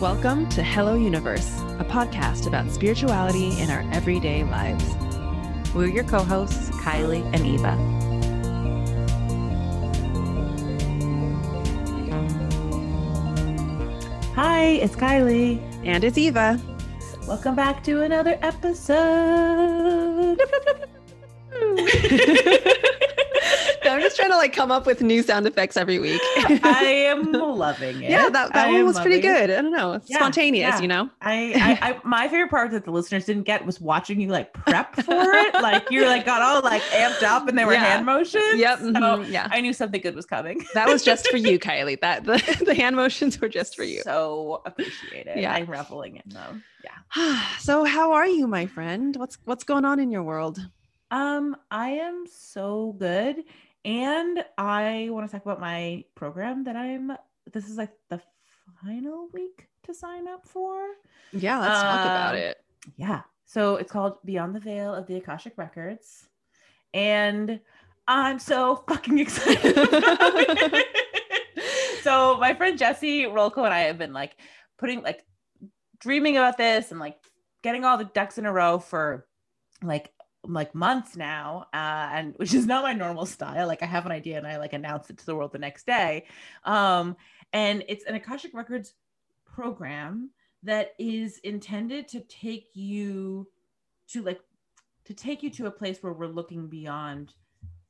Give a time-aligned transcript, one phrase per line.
[0.00, 4.84] Welcome to Hello Universe, a podcast about spirituality in our everyday lives.
[5.74, 7.74] We're your co hosts, Kylie and Eva.
[14.34, 15.62] Hi, it's Kylie.
[15.84, 16.60] And it's Eva.
[17.26, 20.40] Welcome back to another episode.
[24.24, 26.18] Trying to like come up with new sound effects every week.
[26.64, 28.10] I am loving it.
[28.10, 29.46] Yeah, that, that I one was pretty loving it.
[29.48, 29.50] good.
[29.50, 30.00] I don't know.
[30.06, 30.80] Yeah, spontaneous, yeah.
[30.80, 31.10] you know?
[31.20, 31.52] I,
[31.82, 34.94] I, I, my favorite part that the listeners didn't get was watching you like prep
[34.96, 35.54] for it.
[35.64, 37.84] Like you're like got all like amped up, and they were Yeah.
[37.84, 38.56] hand motions.
[38.56, 38.78] Yep.
[38.78, 39.48] So mhm, yeah.
[39.50, 40.64] I knew something good was coming.
[40.72, 42.00] That was just for you, Kylie.
[42.00, 44.00] That the, the hand motions were just for you.
[44.04, 45.36] So appreciate it.
[45.38, 45.52] Yeah.
[45.52, 46.64] I'm reveling in them.
[46.82, 47.42] Yeah.
[47.60, 49.16] so how are you, my friend?
[49.16, 50.60] What's what's going on in your world?
[51.10, 53.36] Um, I am so good.
[53.84, 57.12] And I want to talk about my program that I'm
[57.52, 58.20] this is like the
[58.82, 60.86] final week to sign up for.
[61.32, 62.56] Yeah, let's talk about Um, it.
[62.96, 63.22] Yeah.
[63.44, 66.26] So it's called Beyond the Veil of the Akashic Records.
[66.94, 67.60] And
[68.08, 69.76] I'm so fucking excited.
[72.02, 74.36] so my friend Jesse Rolko and I have been like
[74.78, 75.24] putting like
[75.98, 77.16] dreaming about this and like
[77.62, 79.26] getting all the ducks in a row for
[79.82, 80.12] like
[80.46, 84.12] like months now uh and which is not my normal style like i have an
[84.12, 86.24] idea and i like announce it to the world the next day
[86.64, 87.16] um
[87.52, 88.94] and it's an akashic records
[89.44, 90.30] program
[90.62, 93.46] that is intended to take you
[94.08, 94.40] to like
[95.04, 97.32] to take you to a place where we're looking beyond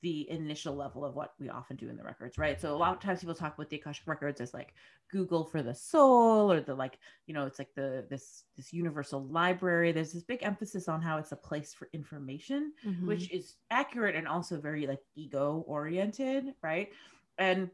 [0.05, 2.95] the initial level of what we often do in the records right so a lot
[2.95, 4.75] of times people talk about the akashic records as like
[5.11, 9.25] google for the soul or the like you know it's like the this this universal
[9.29, 13.07] library there's this big emphasis on how it's a place for information Mhm.
[13.07, 16.91] which is accurate and also very like ego oriented, right?
[17.39, 17.71] And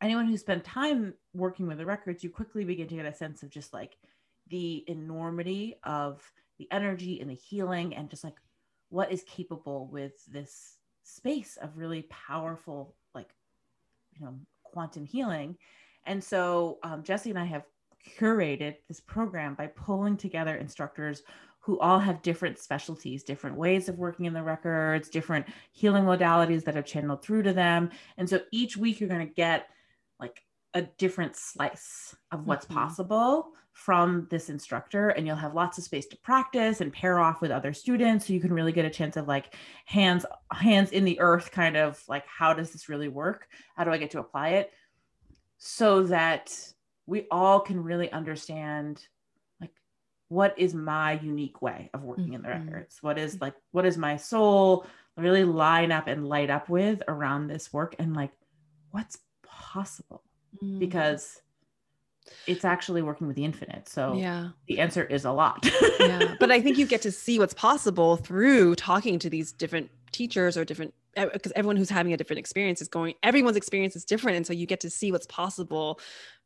[0.00, 3.42] anyone who spent time working with the records, you quickly begin to get a sense
[3.42, 3.96] of just like
[4.48, 6.22] the enormity of
[6.58, 8.36] the energy and the healing and just like
[8.90, 10.73] what is capable with this
[11.04, 13.30] space of really powerful like
[14.12, 15.56] you know quantum healing
[16.04, 17.64] and so um, jesse and i have
[18.18, 21.22] curated this program by pulling together instructors
[21.60, 26.62] who all have different specialties, different ways of working in the records, different healing modalities
[26.62, 27.90] that have channeled through to them.
[28.18, 29.68] And so each week you're going to get
[30.20, 30.42] like
[30.74, 32.74] a different slice of what's Mhm.
[32.74, 37.40] possible from this instructor and you'll have lots of space to practice and pair off
[37.40, 39.52] with other students so you can really get a chance of like
[39.84, 43.48] hands hands in the earth kind of like how does this really work?
[43.76, 44.70] How do i get to apply it?
[45.58, 46.56] So that
[47.06, 49.04] we all can really understand
[49.60, 49.72] like
[50.28, 52.66] what is my unique way of working in the Mhm.
[52.66, 54.86] records what is like what is my soul
[55.16, 57.96] really line up and light up with around this work?
[57.98, 58.30] And like
[58.92, 60.22] what's possible?
[60.62, 60.78] Mm.
[60.78, 61.40] because
[62.46, 63.88] it's actually working with the infinite.
[63.88, 64.50] So yeah.
[64.66, 65.68] the answer is a lot.
[66.00, 69.90] Yeah but i think you get to see what's possible through talking to these different
[70.12, 74.04] teachers or different because everyone who's having a different experience is going everyone's experience is
[74.04, 74.36] different.
[74.36, 76.00] And so you get to see what's possible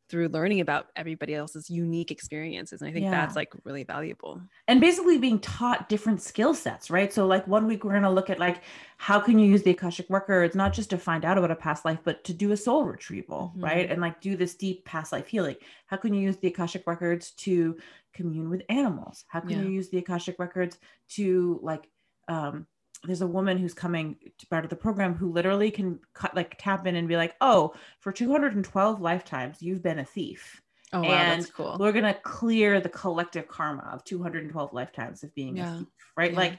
[0.08, 3.10] through learning about everybody else's unique experiences and i think Yeah.
[3.10, 7.10] that's like really valuable and basically being taught different skill sets, right?
[7.12, 8.62] So, like one week we're going to look at like
[8.98, 11.84] how can you use the Akashic records not just to find out about a past
[11.84, 13.62] life, but to do a soul retrieval, Mhm.
[13.62, 13.90] right?
[13.90, 15.56] And like do this deep past life healing.
[15.86, 17.78] How can you use the Akashic records to
[18.12, 19.24] commune with animals?
[19.28, 19.62] How can Yeah.
[19.62, 20.78] you use the Akashic records
[21.16, 21.88] to like
[22.28, 22.66] um
[23.04, 26.56] there's a woman who's coming to part of the program who literally can cut like
[26.58, 30.60] tap in and be like, oh, for 212 lifetimes, you've been a thief
[30.94, 35.34] oh wow And that's cool we're gonna clear the collective karma of 212 lifetimes of
[35.34, 35.74] being Yeah.
[35.74, 36.32] a thief, right?
[36.32, 36.38] Yeah.
[36.38, 36.58] Like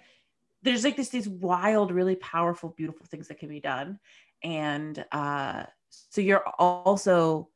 [0.61, 3.99] there's like this these wild, really powerful, beautiful things that can be done.
[4.44, 7.49] And uh so you're also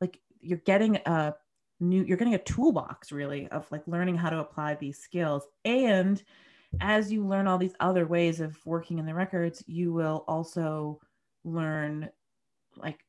[0.00, 1.34] like you're getting a
[1.80, 5.44] new you're getting a toolbox really of like learning how to apply these skills.
[5.64, 6.22] And
[6.80, 11.00] as you learn all these other ways of working in the records, you will also
[11.44, 12.08] learn
[12.76, 13.00] like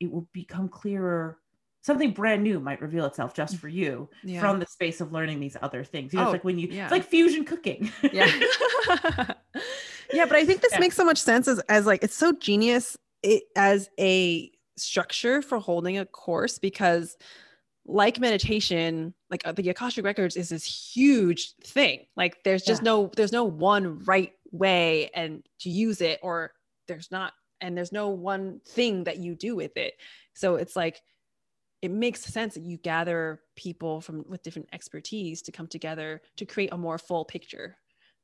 [0.00, 1.38] it will become clearer
[1.82, 5.40] something brand new might reveal itself just for you yeah from the space of learning
[5.40, 6.12] these other things.
[6.12, 6.84] You know, Oh, it's like when you, yeah.
[6.84, 7.90] it's like fusion cooking.
[8.12, 8.26] yeah
[10.12, 10.80] yeah but i think this Yeah.
[10.80, 15.58] makes so much sense as, as like it's so genius it, as a structure for
[15.58, 17.16] holding a course because
[17.86, 22.90] like meditation like uh, the akashic records is this huge thing like there's just Yeah.
[22.90, 26.52] no there's no one right way and to use it or
[26.88, 29.94] there's not and there's no one thing that you do with it
[30.34, 31.00] so it's like
[31.82, 36.44] it makes sense that you gather people from with different expertise to come together to
[36.44, 37.76] create a more full picture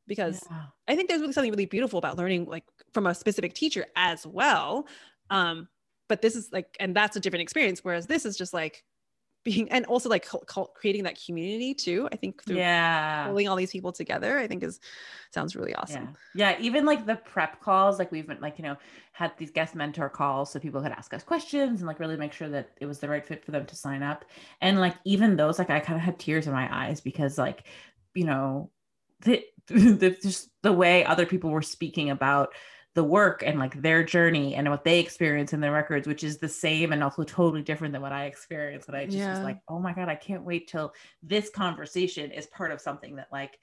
[0.07, 0.65] because Yeah.
[0.87, 4.27] I think there's really something really beautiful about learning like from a specific teacher as
[4.27, 4.87] well.
[5.31, 5.69] Um,
[6.09, 7.81] but this is like, and that's a different experience.
[7.83, 8.85] Whereas this is just like
[9.47, 10.29] being, and also like
[10.75, 12.09] creating that community too.
[12.13, 13.29] I think through yeah.
[13.29, 14.81] pulling all these people together, I think is
[15.31, 16.17] sounds really awesome.
[16.35, 16.51] Yeah.
[16.51, 16.61] Yeah.
[16.61, 18.77] Even like the prep calls, like we've been like, you know,
[19.13, 22.33] had these guest mentor calls so people could ask us questions and like really make
[22.33, 24.25] sure that it was the right fit for them to sign up.
[24.61, 27.63] And like even those, like I kind of had tears in my eyes because like,
[28.15, 28.71] you know,
[29.21, 32.53] the, the just the way other people were speaking about
[32.97, 36.39] the work and like their journey and what they experience in their records, which is
[36.39, 38.89] the same and also totally different than what I experienced.
[38.89, 42.47] And I just was like, oh my God, I can't wait till this conversation is
[42.47, 43.59] part of something that like,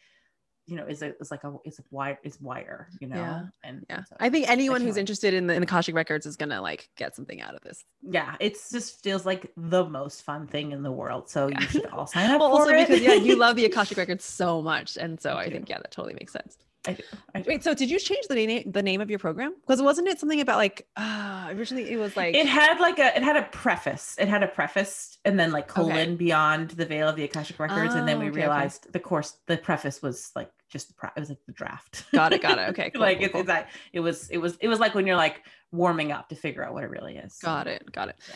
[0.67, 3.15] you know, is a is like a is a wide is wider, you know.
[3.17, 3.41] Yeah.
[3.63, 4.03] And Yeah.
[4.03, 6.87] so- I think anyone can't who's interested in the, in the records is gonna like
[6.95, 7.83] get something out of this.
[8.03, 11.27] yeah, it's just feels like the most fun thing in the world.
[11.27, 12.87] So you should all sign up Well, for also it.
[12.87, 15.79] because yeah, you love the Akashic records so much, and so I I think yeah,
[15.79, 16.55] that totally makes sense.
[16.85, 17.03] I do.
[17.33, 17.49] I do.
[17.49, 19.53] Wait, so did you change the name the name of your program?
[19.61, 23.15] Because wasn't it something about like uh originally it was like it had like a
[23.15, 24.15] it had a preface.
[24.19, 26.15] It had a preface and then like colon Okay.
[26.15, 27.95] beyond the veil of the Akashic records.
[27.95, 28.41] and then Oh, we okay, okay.
[28.47, 32.03] realized the course the preface was like just the pre- it was like the draft.
[32.13, 32.67] got it, got it.
[32.71, 33.41] Okay, cool, like cool, it's, cool.
[33.41, 35.41] it's like it was it was it was like when you're like
[35.71, 37.37] warming up to figure out what it really is.
[37.41, 38.15] Got it, got it.
[38.29, 38.35] Yeah.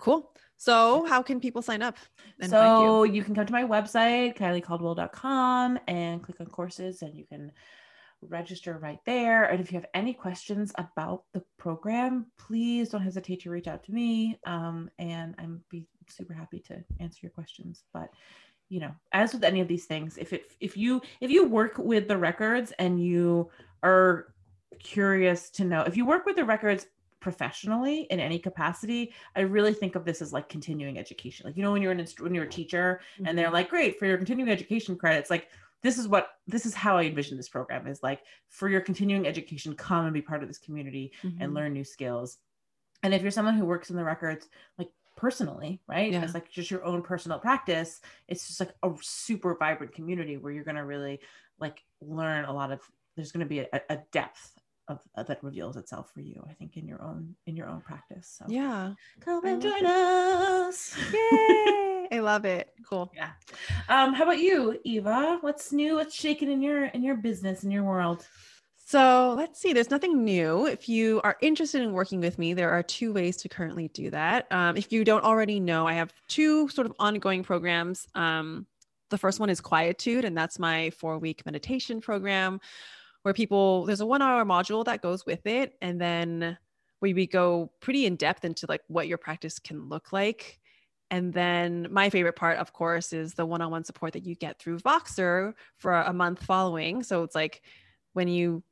[0.00, 0.30] Cool.
[0.58, 1.96] So how can people sign up?
[2.40, 2.86] and find you?
[2.88, 3.22] so you.
[3.22, 7.52] can come to my website kyliecaldwell.com and click on courses and you can
[8.22, 9.44] register right there.
[9.44, 13.82] And if you have any questions about the program please don't hesitate to reach out
[13.84, 14.38] to me.
[14.46, 17.84] Um, and i'm be super happy to answer your questions.
[17.92, 18.08] But
[18.68, 21.78] you know as with any of these things if it if you if you work
[21.78, 23.48] with the records and you
[23.82, 24.34] are
[24.80, 26.86] curious to know if you work with the records
[27.20, 31.46] professionally in any capacity i really think of this as like continuing education.
[31.46, 33.36] Like you know when you're an inst- when you're a teacher and Mm-hmm.
[33.36, 35.48] they're like great for your continuing education credits like
[35.86, 39.24] this is what this is how i envision this program is like for your continuing
[39.26, 41.54] education come and be part of this community and Mhm.
[41.54, 42.38] learn new skills
[43.04, 44.48] and if you're someone who works in the records
[44.78, 46.24] like personally right Yeah.
[46.24, 50.52] as like just your own personal practice it's just like a super vibrant community where
[50.52, 51.20] you're going to really
[51.60, 52.80] like learn a lot of
[53.14, 56.54] there's going to be a, a depth of, uh, that reveals itself for you i
[56.58, 58.94] think in your own in your own practice so Yeah.
[59.20, 61.82] come and join us Yay!
[62.12, 62.72] I love it.
[62.88, 63.10] Cool.
[63.14, 63.30] yeah
[63.88, 67.70] um how about you eva what's new what's shaking in your in your business in
[67.70, 68.26] your world
[68.88, 70.66] So let's see, there's nothing new.
[70.66, 74.10] If you are interested in working with me, there are two ways to currently do
[74.10, 74.46] that.
[74.52, 78.06] Um, if you don't already know, I have two sort of ongoing programs.
[78.14, 78.64] Um,
[79.10, 82.60] the first one is Quietude, and that's my four week meditation program
[83.22, 85.74] where people, there's a one hour module that goes with it.
[85.82, 86.56] And then
[87.00, 90.60] we, we go pretty in depth into like what your practice can look like.
[91.10, 94.34] And then my favorite part, of course, is the one on one support that you
[94.34, 97.02] get through Voxer for a month following.
[97.02, 97.62] So it's like
[98.12, 98.64] when you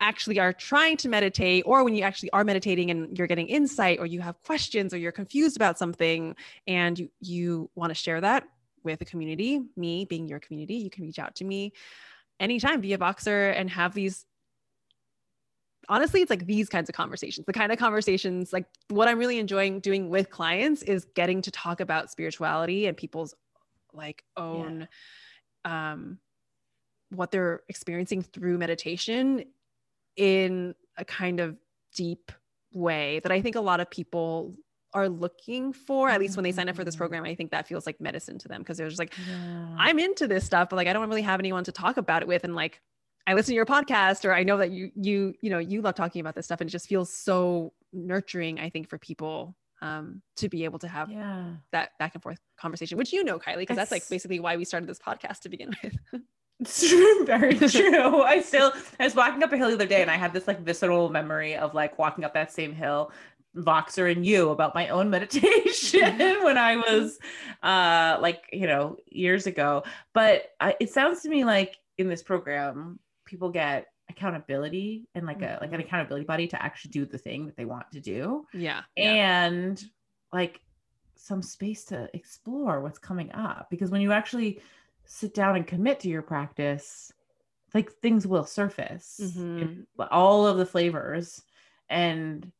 [0.00, 3.98] actually are trying to meditate or when you actually are meditating and you're getting insight
[3.98, 6.36] or you have questions or you're confused about something
[6.66, 8.44] and you you want to share that
[8.84, 11.72] with the community me being your community you can reach out to me
[12.38, 14.24] anytime via Voxer and have these
[15.88, 19.38] honestly it's like these kinds of conversations the kind of conversations like what i'm really
[19.38, 23.34] enjoying doing with clients is getting to talk about spirituality and people's
[23.92, 24.86] like own
[25.64, 26.18] um
[27.10, 29.44] what they're experiencing through meditation
[30.16, 31.56] in a kind of
[31.94, 32.30] deep
[32.72, 34.54] way that I think a lot of people
[34.92, 36.98] are looking for, at least when they sign up for this Mhm.
[36.98, 37.24] program.
[37.24, 39.74] I think that feels like medicine to them because they're just like, yeah.
[39.78, 42.28] I'm into this stuff, but like I don't really have anyone to talk about it
[42.28, 42.44] with.
[42.44, 42.82] And like
[43.28, 45.94] I listen to your podcast or I know that you you you know you love
[45.94, 50.22] talking about this stuff and it just feels so nurturing, I think, for people um
[50.36, 53.58] to be able to have yeah that back and forth conversation, which you know, Kylie,
[53.58, 55.94] because that's like basically why we started this podcast to begin with.
[56.60, 58.22] It's true, very true.
[58.22, 60.48] I still I was walking up a hill the other day and I had this
[60.48, 63.12] like visceral memory of like walking up that same hill,
[63.56, 67.20] Voxer and you about my own meditation when I was
[67.62, 69.84] uh like, you know, years ago.
[70.14, 75.42] But I, it sounds to me like in this program, people get accountability and like
[75.42, 75.84] a like an Mhm.
[75.84, 78.46] accountability buddy to actually do the thing that they want to do.
[78.54, 78.82] Yeah.
[78.96, 79.82] and
[80.32, 80.60] like
[81.14, 83.68] some space to explore what's coming up.
[83.70, 84.60] Because when you actually
[85.04, 87.12] sit down and commit to your practice
[87.74, 91.42] like things will surface in all of the flavors.
[91.90, 92.50] And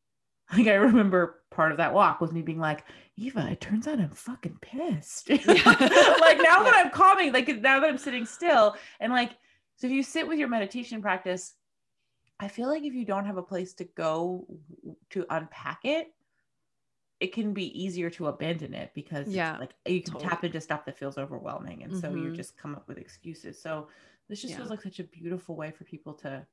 [0.52, 2.84] like i remember part of that walk was me being like
[3.16, 5.28] eva it turns out i'm fucking pissed.
[5.46, 9.32] Like now that i'm calming like now that i'm sitting still and like
[9.78, 11.54] so if you sit with your meditation practice
[12.40, 14.46] i feel like if you don't have a place to go
[15.10, 16.12] to unpack it
[17.20, 20.28] it can be easier to abandon it because Yeah, like you can totally.
[20.30, 22.36] tap into stuff that feels overwhelming and so you Mhm.
[22.36, 23.88] just come up with excuses so
[24.28, 24.58] this just Yeah.
[24.58, 26.46] feels like such a beautiful way for people to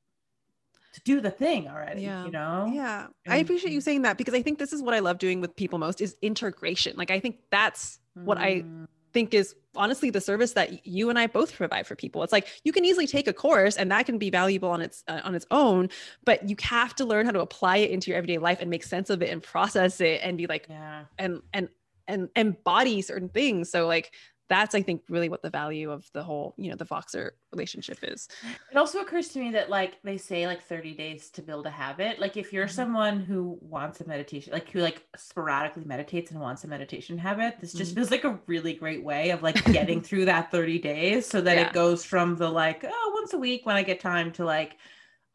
[0.94, 2.04] to do the thing already.
[2.04, 2.24] Yeah.
[2.24, 2.72] You know?
[2.74, 3.08] Yeah.
[3.28, 5.42] I And- appreciate you saying that because I think this is what I love doing
[5.42, 6.96] with people most is integration.
[6.96, 11.18] Like I think that's what I Mm, think is honestly the service that you and
[11.18, 12.22] I both provide for people.
[12.22, 15.06] It's like you can easily take a course and that can be valuable on its
[15.08, 15.90] uh, on its own,
[16.26, 18.84] but you have to learn how to apply it into your everyday life and make
[18.84, 21.06] sense of it and process it and be like yeah.
[21.18, 21.70] and and
[22.10, 23.70] and embody certain things.
[23.72, 24.12] So like
[24.48, 28.00] that's I think really what the value of the whole, you know, the Voxer relationship
[28.04, 28.28] is.
[28.72, 31.70] It also occurs to me that like they say like 30 days to build a
[31.72, 32.20] habit.
[32.20, 32.70] Like if you're Mhm.
[32.70, 37.60] someone who wants a meditation, like who like sporadically meditates and wants a meditation habit,
[37.60, 37.96] this just Mhm.
[37.96, 41.58] feels like a really great way of like getting through that 30 days so that
[41.58, 41.68] Yeah.
[41.68, 44.78] it goes from the like, oh, once a week when I get time to like,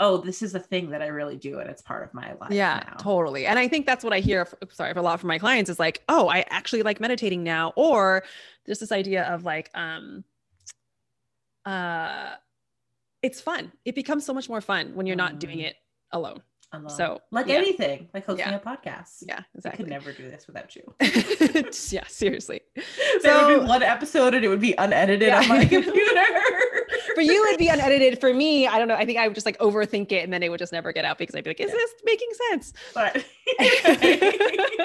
[0.03, 2.51] oh, this is a thing that I really do and it's part of my life.
[2.51, 2.97] yeah now.
[2.97, 5.79] totally and i think that's what i hear sorry a lot from my clients is
[5.79, 8.25] like oh i actually like meditating now or
[8.65, 10.25] there's this idea of like um
[11.67, 12.31] uh
[13.23, 15.67] it's fun it becomes so much more fun when you're not doing Mm.
[15.67, 15.77] it
[16.13, 16.41] alone
[16.89, 17.55] So, like yeah.
[17.57, 18.55] anything, like hosting Yeah.
[18.57, 19.25] a podcast.
[19.27, 20.95] yeah I could never do this without you.
[21.91, 22.85] yeah seriously there
[23.35, 26.25] would So- be one episode and it would be unedited on my computer.
[27.15, 29.47] for you it'd be unedited for me i don't know i think i would just
[29.47, 31.61] like overthink it and then it would just never get out because i'd be like
[31.61, 31.77] is Yeah.
[31.77, 33.25] this making sense but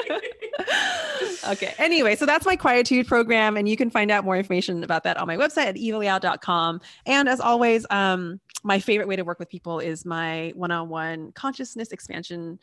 [1.50, 1.74] okay.
[1.78, 5.18] Anyway, so that's my quietude program, and you can find out more information about that
[5.18, 6.82] on my website at evaleout.com.
[7.06, 11.32] And as always, um, my favorite way to work with people is my one-on-one
[11.76, 12.60] consciousness expansion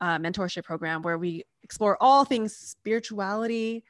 [0.00, 3.84] uh, mentorship program, where we explore all things spirituality.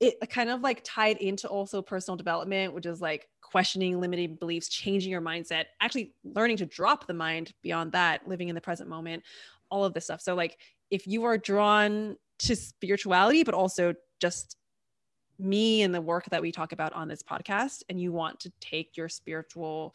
[0.00, 4.68] It kind of like tied into also personal development, which is like questioning limiting beliefs,
[4.68, 8.88] changing your mindset, actually learning to drop the mind beyond that, living in the present
[8.88, 9.22] moment,
[9.70, 10.20] all of this stuff.
[10.20, 10.58] So like
[10.90, 14.56] if you are drawn to spirituality, but also just
[15.38, 18.52] me and the work that we talk about on this podcast, and you want to
[18.60, 19.94] take your spiritual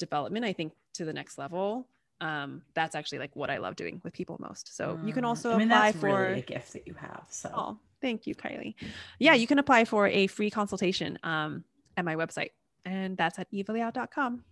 [0.00, 1.86] development, I think, to the next level.
[2.20, 4.74] Um, that's actually like what I love doing with people most.
[4.76, 6.20] So you can Mm, also I mean, apply for.
[6.20, 7.26] really a gift that you have.
[7.28, 8.74] So Oh, thank you, Kylie.
[9.18, 11.64] Yeah, you can apply for a free consultation um,
[11.96, 12.50] at my website,
[12.84, 14.42] and that's at evaleout.com.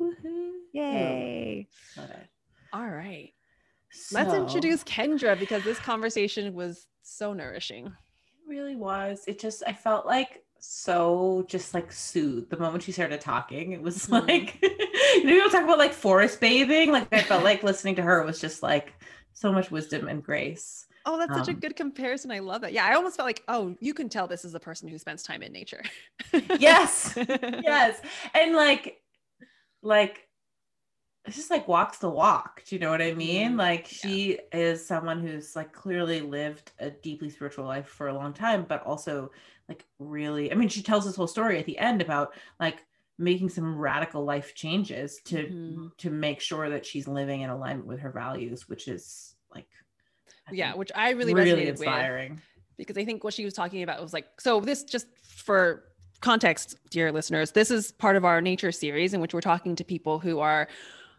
[0.00, 0.50] Woohoo.
[0.72, 1.68] Yay!
[1.96, 2.28] It.
[2.72, 3.32] All right,
[4.12, 7.86] let's introduce Kendra because this conversation was so nourishing.
[7.86, 7.92] It
[8.46, 9.24] really was.
[9.26, 13.72] It just I felt like so just like soothed the moment she started talking.
[13.72, 14.10] It was Mhm.
[14.10, 14.62] like
[15.16, 16.92] you know, people talk about like forest bathing.
[16.92, 18.94] Like I felt like listening to her was just like
[19.32, 20.86] so much wisdom and grace.
[21.08, 22.32] Oh, that's such a Um, good comparison.
[22.32, 22.72] I love that.
[22.72, 25.22] Yeah, I almost felt like, oh, you can tell this is a person who spends
[25.22, 25.82] time in nature.
[26.56, 27.16] Yes.
[27.58, 28.00] yes
[28.34, 29.00] and like
[29.82, 30.28] like
[31.24, 33.56] it's just like walks the walk do you know what i mean Mhm.
[33.56, 38.32] like she is someone who's like clearly lived a deeply spiritual life for a long
[38.32, 39.30] time but also
[39.68, 42.84] like really i mean she tells this whole story at the end about like
[43.18, 45.96] making some radical life changes to Mhm.
[45.98, 49.68] to make sure that she's living in alignment with her values which is like
[50.48, 52.42] I Yeah, which I really, really resonated with inspiring
[52.76, 55.84] because I think what she was talking about was like, so this just for
[56.20, 59.84] context, dear listeners, this is part of our nature series in which we're talking to
[59.84, 60.68] people who are,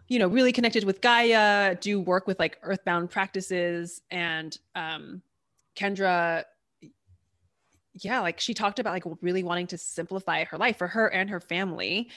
[0.07, 4.01] you know, really connected with Gaia, do work with like earthbound practices.
[4.11, 5.21] And um,
[5.75, 6.43] Kendra,
[7.99, 11.29] yeah, like she talked about like really wanting to simplify her life for her and
[11.29, 12.09] her family.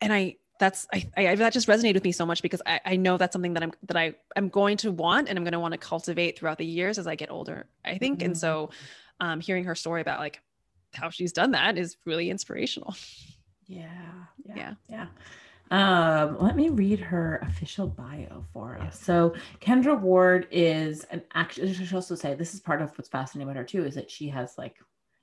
[0.00, 2.96] And I, that's I, I that just resonated with me so much because I, I
[2.96, 5.60] know that's something that I'm that I I'm going to want and I'm going to
[5.60, 7.66] want to cultivate throughout the years as I get older.
[7.84, 8.70] I think, and so
[9.20, 10.40] um, hearing her story about like
[10.94, 12.94] how she's done that is really inspirational.
[13.66, 13.88] Yeah,
[14.44, 14.54] Yeah.
[14.56, 15.06] yeah, yeah.
[15.72, 19.00] Um, let me read her official bio for us.
[19.00, 21.70] So Kendra Ward is an actually.
[21.70, 24.10] I should also say this is part of what's fascinating about her too is that
[24.10, 24.76] she has like.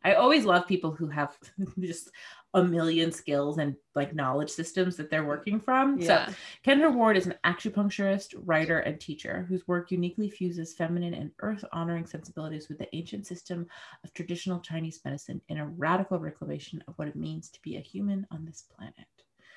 [0.03, 1.37] I always love people who have
[1.79, 2.09] just
[2.55, 6.01] a million skills and like knowledge systems that they're working from.
[6.01, 6.25] So
[6.65, 11.63] Kendra Ward is an acupuncturist, writer, and teacher whose work uniquely fuses feminine and earth
[11.73, 13.67] honoring sensibilities with the ancient system
[14.03, 17.81] of traditional Chinese medicine in a radical reclamation of what it means to be a
[17.81, 19.05] human on this planet.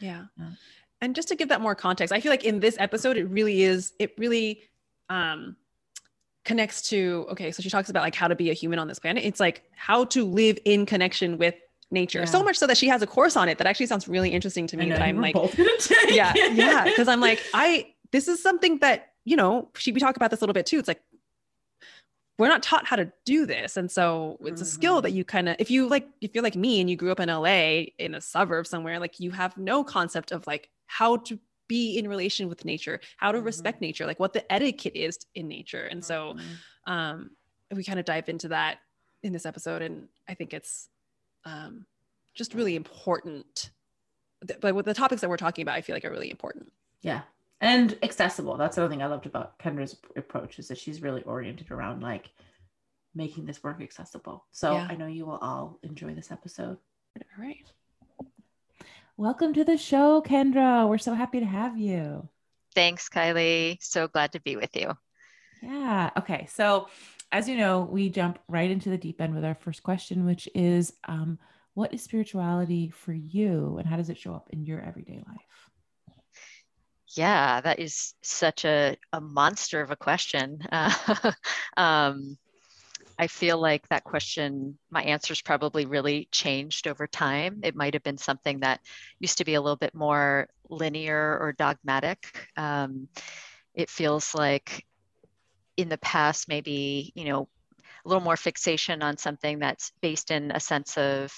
[0.03, 0.25] Yeah.
[0.39, 0.51] Yeah.
[1.01, 3.63] And just to give that more context, I feel like in this episode, it really
[3.63, 4.63] is, it really
[5.09, 5.57] um,
[6.45, 8.99] connects to, okay, so she talks about like how to be a human on this
[8.99, 9.25] planet.
[9.25, 11.55] It's like how to live in connection with
[11.91, 12.21] nature.
[12.21, 12.27] Yeah.
[12.27, 14.67] So much so that she has a course on it that actually sounds really interesting
[14.69, 14.91] to me.
[14.91, 16.91] That I'm like, both gonna take yeah, yeah.
[16.95, 20.41] Cause I'm like, I, this is something that, you know, she, we talk about this
[20.41, 20.79] a little bit too.
[20.79, 21.03] It's like,
[22.39, 23.77] we're not taught how to do this.
[23.77, 26.57] And so it's a skill that you kind of, if you like, if you're like
[26.57, 29.85] me and you grew up in LA in a suburb somewhere, like you have no
[29.85, 33.45] concept of like how to be in relation with nature, how to Mhm.
[33.45, 35.85] respect nature, like what the etiquette is in nature.
[35.85, 36.91] And so Mhm.
[36.91, 37.31] um,
[37.71, 38.81] we kind of dive into that
[39.23, 39.83] in this episode.
[39.83, 40.89] And I think it's
[41.45, 41.87] um,
[42.35, 43.71] just really important
[44.61, 46.73] but with the topics that we're talking about, I feel like are really important.
[47.01, 47.23] Yeah.
[47.63, 48.57] And accessible.
[48.57, 52.03] That's the other thing I loved about Kendra's approach is that she's really oriented around
[52.03, 52.31] like
[53.15, 54.45] making this work accessible.
[54.51, 54.89] So Yeah.
[54.91, 56.77] I know you will all enjoy this episode.
[57.17, 57.71] All right.
[59.17, 60.89] Welcome to the show, Kendra.
[60.89, 62.29] We're so happy to have you.
[62.75, 63.79] Thanks, Kylie.
[63.81, 64.97] So glad to be with you.
[65.63, 66.11] Yeah.
[66.19, 66.47] Okay.
[66.51, 66.89] So,
[67.31, 70.49] as you know, we jump right into the deep end with our first question, which
[70.53, 71.39] is um,
[71.75, 75.71] what is spirituality for you and how does it show up in your everyday life?
[77.15, 80.61] Yeah, that is such a, a monster of a question.
[80.71, 81.33] Uh,
[81.77, 82.37] um,
[83.19, 87.61] I feel like that question, my answers probably really changed over time.
[87.63, 88.81] It might have been something that
[89.21, 92.49] used to be a little bit more linear or dogmatic.
[92.57, 93.09] Um,
[93.75, 94.87] it feels like
[95.77, 97.49] in the past, maybe, you know,
[98.05, 101.33] a little more fixation on something that's based in a sense of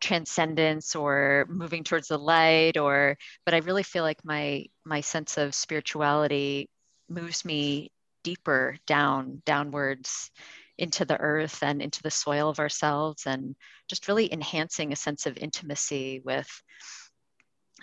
[0.00, 5.38] transcendence or moving towards the light or but i really feel like my my sense
[5.38, 6.68] of spirituality
[7.08, 7.90] moves me
[8.22, 10.30] deeper down downwards
[10.78, 13.56] into the earth and into the soil of ourselves and
[13.88, 16.48] just really enhancing a sense of intimacy with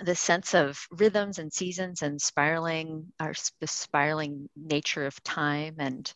[0.04, 6.12] the sense of rhythms and seasons and spiraling our the spiraling nature of time and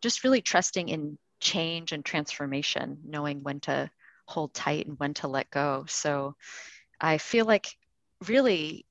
[0.00, 3.90] just really trusting in change and transformation knowing when to
[4.26, 5.84] hold tight and when to let go.
[5.88, 6.34] So
[7.00, 7.66] i feel like
[8.28, 8.86] really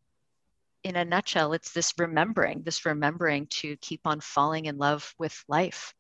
[0.84, 5.44] in a nutshell it's this remembering this remembering to keep on falling in love with
[5.48, 5.94] life.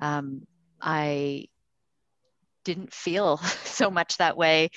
[0.00, 0.42] Um,
[0.80, 1.46] i
[2.64, 4.70] didn't feel so much that way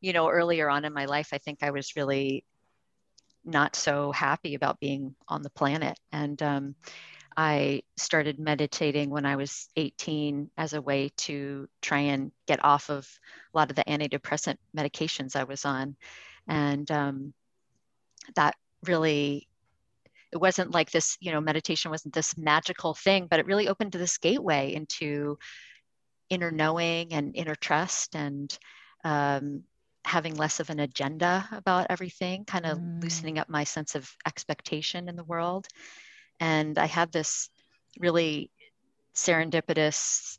[0.00, 1.30] you know earlier on in my life.
[1.32, 2.44] I think i was really
[3.44, 5.98] not so happy about being on the planet.
[6.12, 6.74] And um,
[7.38, 12.90] i started meditating when i was 18 as a way to try and get off
[12.90, 13.08] of
[13.54, 15.96] a lot of the antidepressant medications i was on
[16.48, 17.32] and um,
[18.34, 19.46] that really
[20.32, 23.92] it wasn't like this you know meditation wasn't this magical thing but it really opened
[23.92, 25.38] to this gateway into
[26.30, 28.58] inner knowing and inner trust and
[29.04, 29.62] um,
[30.04, 33.02] having less of an agenda about everything, kind of Mm.
[33.02, 35.66] loosening up my sense of expectation in the world.
[36.40, 37.50] And I had this
[37.98, 38.50] really
[39.14, 40.38] serendipitous,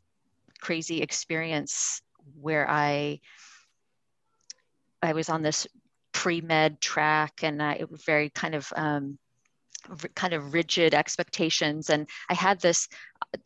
[0.60, 2.02] crazy experience
[2.40, 3.20] where I
[5.02, 5.66] I was on this
[6.12, 9.18] pre-med track and I, it was very kind of um,
[10.14, 11.90] kind of rigid expectations.
[11.90, 12.88] And i had this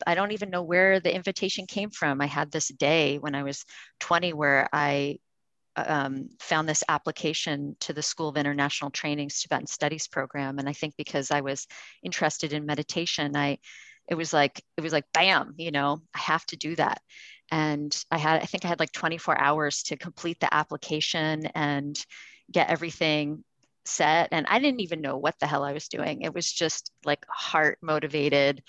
[0.07, 2.21] i don't even know where the invitation came from.
[2.21, 3.65] I had this day when i was
[4.01, 5.19] 20 where i
[5.77, 10.59] um, found this application to the school of international training's tibetan studies program.
[10.59, 11.67] And i think because i was
[12.03, 13.59] interested in meditation i
[14.09, 17.01] it was like it was like bam you know i have to do that.
[17.51, 21.99] And i had i think i had like 24 hours to complete the application and
[22.51, 23.45] get everything
[23.85, 24.29] set.
[24.33, 26.23] And i didn't even know what the hell i was doing.
[26.23, 28.63] It was just like heart motivated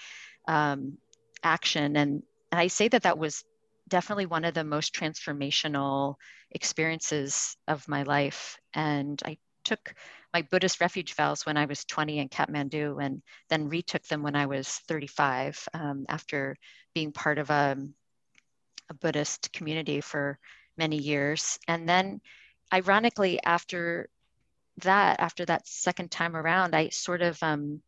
[0.48, 0.98] um,
[1.44, 1.96] action.
[1.96, 3.44] And, and i say that that was
[3.88, 6.16] definitely one of the most transformational
[6.52, 8.58] experiences of my life.
[8.74, 9.96] And i took
[10.32, 14.36] my buddhist refuge vows when i was 20 in kathmandu and then retook them when
[14.36, 16.56] i was 35 um, after
[16.94, 17.76] being part of a,
[18.90, 20.38] a buddhist community for
[20.78, 21.60] many years.
[21.68, 22.22] And then
[22.74, 24.10] ironically after
[24.84, 27.82] that after that second time around i sort of um,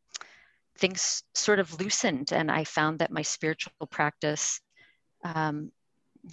[0.78, 4.62] things sort of loosened and i found that my spiritual practice
[5.24, 5.72] um,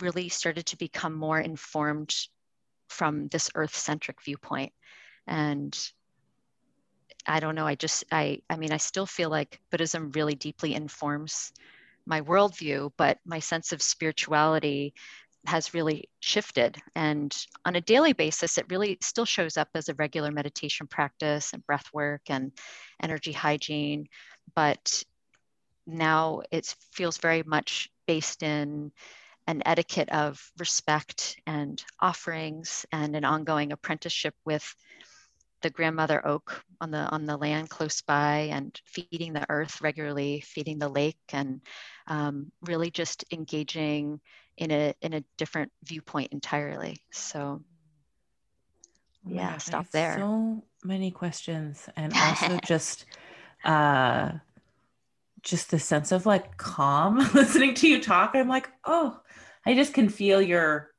[0.00, 2.14] really started to become more informed
[2.88, 4.72] from this earth-centric viewpoint
[5.26, 5.90] and
[7.26, 10.74] i don't know i just i i mean i still feel like buddhism really deeply
[10.74, 11.52] informs
[12.06, 14.94] my worldview but my sense of spirituality
[15.46, 16.76] has really shifted.
[16.94, 21.52] And on a daily basis, it really still shows up as a regular meditation practice
[21.52, 22.52] and breath work and
[23.02, 24.08] energy hygiene.
[24.54, 25.02] But
[25.86, 28.92] now it feels very much based in
[29.46, 34.74] an etiquette of respect and offerings and an ongoing apprenticeship with
[35.62, 40.40] the grandmother oak on the on the land close by and feeding the earth regularly
[40.40, 41.60] feeding the lake and
[42.06, 44.20] um, really just engaging
[44.58, 46.98] in a in a different viewpoint entirely.
[47.12, 47.62] So
[49.24, 50.16] my yeah stop there.
[50.16, 53.06] So many questions, and also just,
[53.64, 54.32] uh,
[55.44, 58.32] just the sense of like calm listening to you talk.
[58.34, 59.20] I'm like, oh,
[59.66, 60.90] I just can feel your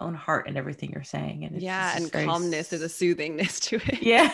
[0.00, 2.72] own heart and everything you're saying, and it's yeah, just and very calmness.
[2.72, 4.02] is a soothingness to it.
[4.02, 4.30] yeah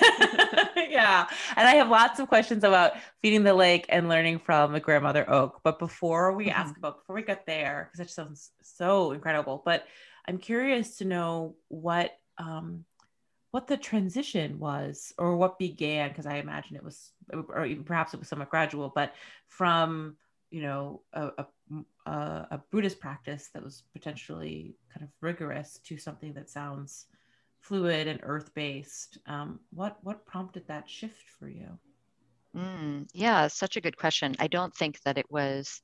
[0.91, 1.27] yeah
[1.57, 5.29] and i have lots of questions about feeding the lake and learning from the grandmother
[5.29, 6.53] oak but before we Mhm.
[6.55, 9.85] ask about before we get there because that sounds so incredible but
[10.29, 12.85] i'm curious to know what um
[13.53, 18.15] what the transition was or what began because i imagine it was or even perhaps
[18.15, 19.15] it was somewhat gradual but
[19.49, 20.17] from
[20.51, 21.31] you know a,
[22.07, 27.07] a, a, buddhist practice that was potentially kind of rigorous to something that sounds
[27.61, 31.79] fluid and earth-based um, what what prompted that shift for you
[32.57, 35.81] mm, yeah such a good question i don't think that it was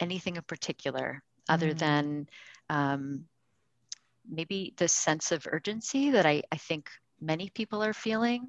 [0.00, 1.78] anything in particular other mm.
[1.78, 2.26] than
[2.68, 3.24] um,
[4.28, 6.90] maybe the sense of urgency that I, I think
[7.22, 8.48] many people are feeling,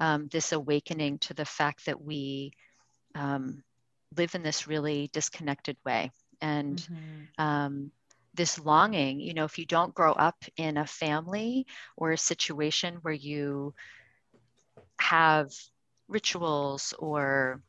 [0.00, 2.52] um, this awakening to the fact that we
[3.14, 3.62] um,
[4.16, 6.10] live in this really disconnected way.
[6.40, 7.44] And mm-hmm.
[7.44, 7.90] um,
[8.34, 12.98] this longing, you know, if you don't grow up in a family or a situation
[13.02, 13.74] where you
[14.98, 15.52] have
[16.08, 17.60] rituals or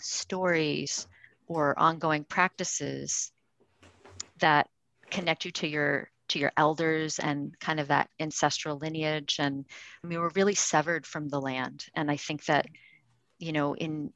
[0.00, 1.06] stories
[1.46, 3.30] or ongoing practices
[4.38, 4.68] that
[5.10, 9.36] connect you to your to your elders and kind of that ancestral lineage.
[9.38, 9.64] And
[10.02, 11.86] i mean we're really severed from the land.
[11.94, 12.66] And i think that
[13.38, 14.12] you know in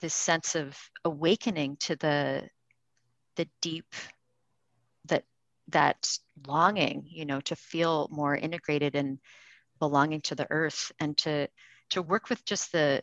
[0.00, 2.48] this sense of awakening to the
[3.36, 3.94] the deep
[5.06, 5.24] that
[5.68, 9.18] that longing you know to feel more integrated and
[9.78, 11.48] belonging to the earth and to
[11.90, 13.02] to work with just the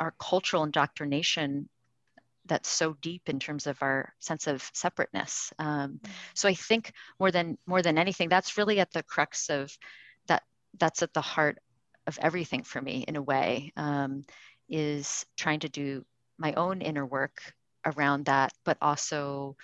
[0.00, 1.68] our cultural indoctrination
[2.46, 5.52] that's so deep in terms of our sense of separateness.
[5.58, 6.10] Um, mm.
[6.34, 9.76] so I think more than more than anything, that's really at the crux of
[10.28, 10.42] that.
[10.78, 11.58] That's at the heart
[12.06, 14.24] of everything for me, in a way, um,
[14.68, 16.04] is trying to do
[16.38, 17.40] my own inner work
[17.84, 19.56] around that, but also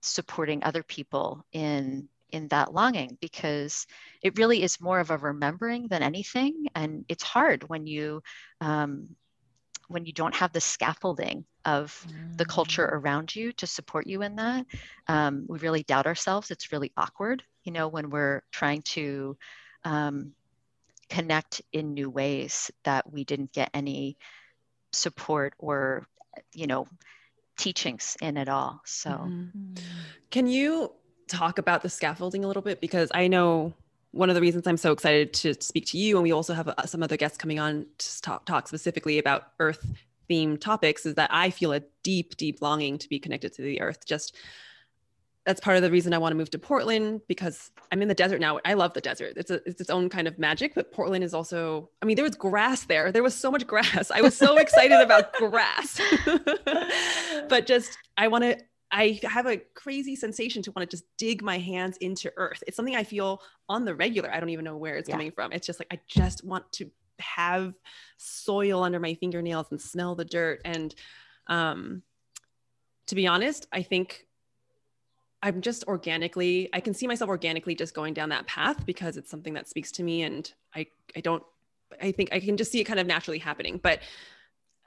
[0.00, 3.86] supporting other people in in that longing because
[4.22, 8.22] it really is more of a remembering than anything and it's hard when you
[8.62, 9.14] um,
[9.92, 12.36] when you don't have the scaffolding of mm.
[12.36, 12.96] the culture mm.
[12.96, 14.66] around you to support you in that
[15.08, 19.36] um, we really doubt ourselves it's really awkward you know when we're trying to
[19.84, 20.32] um,
[21.08, 24.16] connect in new ways that we didn't get any
[24.92, 26.06] support or
[26.54, 26.86] you know
[27.58, 29.74] teachings in at all so mm-hmm.
[30.30, 30.90] can you
[31.28, 33.72] talk about the scaffolding a little bit because i know
[34.12, 36.68] one of the reasons I'm so excited to speak to you, and we also have
[36.68, 39.84] uh, some other guests coming on to talk, talk specifically about Earth
[40.30, 43.80] themed topics, is that I feel a deep, deep longing to be connected to the
[43.80, 44.06] Earth.
[44.06, 44.36] Just
[45.44, 48.14] that's part of the reason I want to move to Portland because I'm in the
[48.14, 48.60] desert now.
[48.64, 49.32] I love the desert.
[49.36, 52.24] It's a, it's its own kind of magic, but Portland is also, I mean, there
[52.24, 53.10] was grass there.
[53.10, 54.10] There was so much grass.
[54.10, 56.00] I was so excited about grass.
[57.48, 58.58] but just I want to
[58.92, 62.62] I have a crazy sensation to want to just dig my hands into earth.
[62.66, 64.30] It's something I feel on the regular.
[64.32, 65.14] I don't even know where it's yeah.
[65.14, 65.50] coming from.
[65.52, 67.72] It's just like I just want to have
[68.18, 70.60] soil under my fingernails and smell the dirt.
[70.66, 70.94] And
[71.46, 72.02] um,
[73.06, 74.26] to be honest, I think
[75.42, 79.30] I'm just organically, I can see myself organically just going down that path because it's
[79.30, 80.22] something that speaks to me.
[80.22, 81.42] And I, I don't,
[82.00, 83.80] I think I can just see it kind of naturally happening.
[83.82, 84.00] But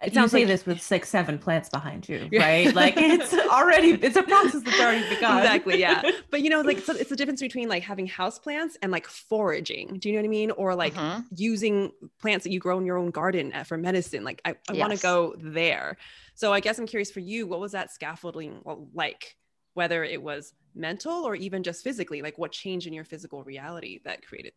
[0.03, 2.73] it sounds you say like, this with six, seven plants behind you, right?
[2.75, 5.37] like it's already, it's a process that's already begun.
[5.39, 5.79] Exactly.
[5.79, 6.01] Yeah.
[6.29, 9.07] But you know, like it's, it's the difference between like having house plants and like
[9.07, 9.99] foraging.
[9.99, 10.51] Do you know what I mean?
[10.51, 11.21] Or like uh-huh.
[11.33, 14.25] using plants that you grow in your own garden uh, for medicine.
[14.25, 14.79] Like I, I yes.
[14.79, 15.97] want to go there.
[16.33, 18.61] So I guess I'm curious for you, what was that scaffolding
[18.93, 19.37] like?
[19.75, 23.99] Whether it was mental or even just physically, like what changed in your physical reality
[24.03, 24.53] that created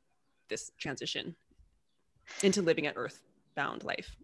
[0.49, 1.37] this transition
[2.43, 4.17] into living an earthbound life?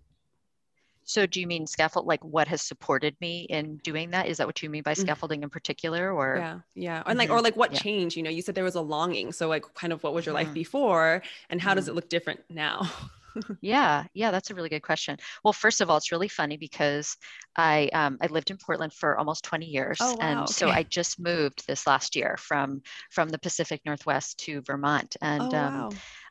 [1.04, 4.26] So do you mean scaffold like what has supported me in doing that?
[4.26, 4.98] Is that what you mean by mm.
[4.98, 6.58] scaffolding in particular or Yeah.
[6.74, 7.02] Yeah.
[7.06, 7.44] And like or mm-hmm.
[7.44, 7.78] like what yeah.
[7.78, 8.16] changed?
[8.16, 9.32] You know, you said there was a longing.
[9.32, 10.54] So like kind of what was your life mm-hmm.
[10.54, 11.76] before and how mm.
[11.76, 11.92] does mm-hmm.
[11.92, 12.90] it look different now?
[13.60, 15.18] yeah, yeah, that's a really good question.
[15.42, 17.16] Well, first of all, it's really funny because
[17.56, 20.52] I um, I lived in Portland for almost 20 years, oh, wow, and okay.
[20.52, 25.52] so I just moved this last year from from the Pacific Northwest to Vermont, and
[25.52, 25.90] oh, um.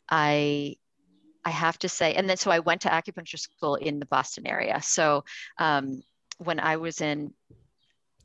[0.09, 0.75] I
[1.45, 4.47] I have to say, and then so I went to acupuncture school in the Boston
[4.47, 4.81] area.
[4.81, 5.25] So
[5.57, 6.01] um,
[6.37, 7.33] when I was in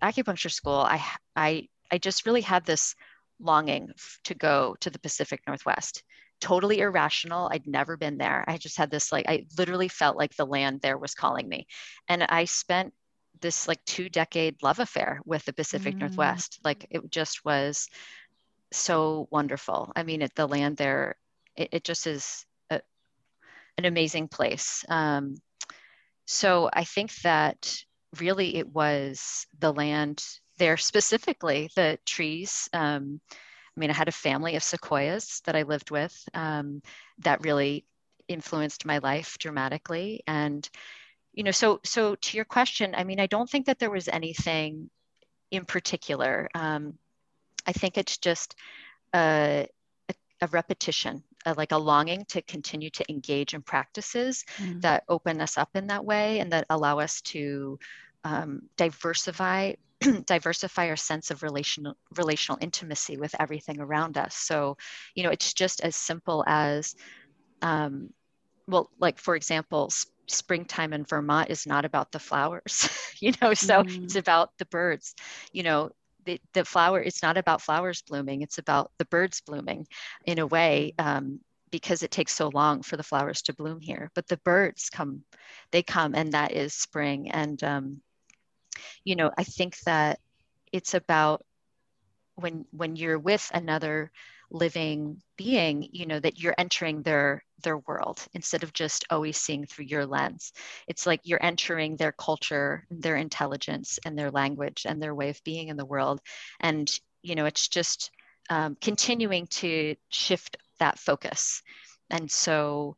[0.02, 1.02] acupuncture school, I
[1.34, 2.94] I I just really had this
[3.40, 3.90] longing
[4.24, 6.02] to go to the Pacific Northwest.
[6.40, 7.48] Totally irrational.
[7.52, 8.44] I'd never been there.
[8.46, 11.66] I just had this like I literally felt like the land there was calling me,
[12.08, 12.94] and I spent
[13.40, 16.00] this like two decade love affair with the Pacific mm.
[16.00, 16.60] Northwest.
[16.64, 17.88] Like it just was
[18.72, 19.92] so wonderful.
[19.96, 21.16] I mean, it, the land there,
[21.56, 22.44] it, it just is
[23.78, 24.84] an amazing place.
[24.88, 25.36] Um,
[26.26, 27.74] so I think that
[28.20, 30.22] really it was the land
[30.58, 32.68] there specifically, the trees.
[32.72, 33.20] Um,
[33.76, 36.82] I mean, I had a family of sequoias that I lived with um,
[37.18, 37.86] that really
[38.26, 40.22] influenced my life dramatically.
[40.26, 40.68] And,
[41.32, 44.08] you know, so so to your question, I mean, I don't think that there was
[44.08, 44.90] anything
[45.50, 46.48] in particular.
[46.54, 46.98] Um,
[47.66, 48.54] I think it's just
[49.14, 49.68] a,
[50.50, 54.80] repetition, a, like a longing to continue to engage in practices mm.
[54.82, 57.78] that open us up in that way and that allow us to
[58.24, 59.72] um, diversify
[60.26, 64.34] diversify our sense of relational relational intimacy with everything around us.
[64.36, 64.76] So,
[65.14, 66.94] you know, it's just as simple as,
[67.62, 68.12] um,
[68.68, 69.90] well, like for example,
[70.26, 72.88] springtime in Vermont is not about the flowers,
[73.20, 74.04] you know, so mm.
[74.04, 75.14] it's about the birds,
[75.52, 75.90] you know,
[76.24, 79.86] the, the flower, it's not about flowers blooming, it's about the birds blooming
[80.24, 84.10] in a way, um, because it takes so long for the flowers to bloom here.
[84.14, 85.24] But the birds come,
[85.70, 87.30] they come, and that is spring.
[87.30, 88.00] And, um,
[89.04, 90.18] you know, I think that
[90.72, 91.44] it's about
[92.36, 94.10] when when you're with another
[94.50, 99.66] living being you know that you're entering their their world instead of just always seeing
[99.66, 100.52] through your lens.
[100.86, 105.42] It's like you're entering their culture their intelligence and their language and their way of
[105.44, 106.20] being in the world.
[106.60, 106.90] And
[107.22, 108.10] you know it's just
[108.50, 111.62] um, continuing to shift that focus.
[112.10, 112.96] And so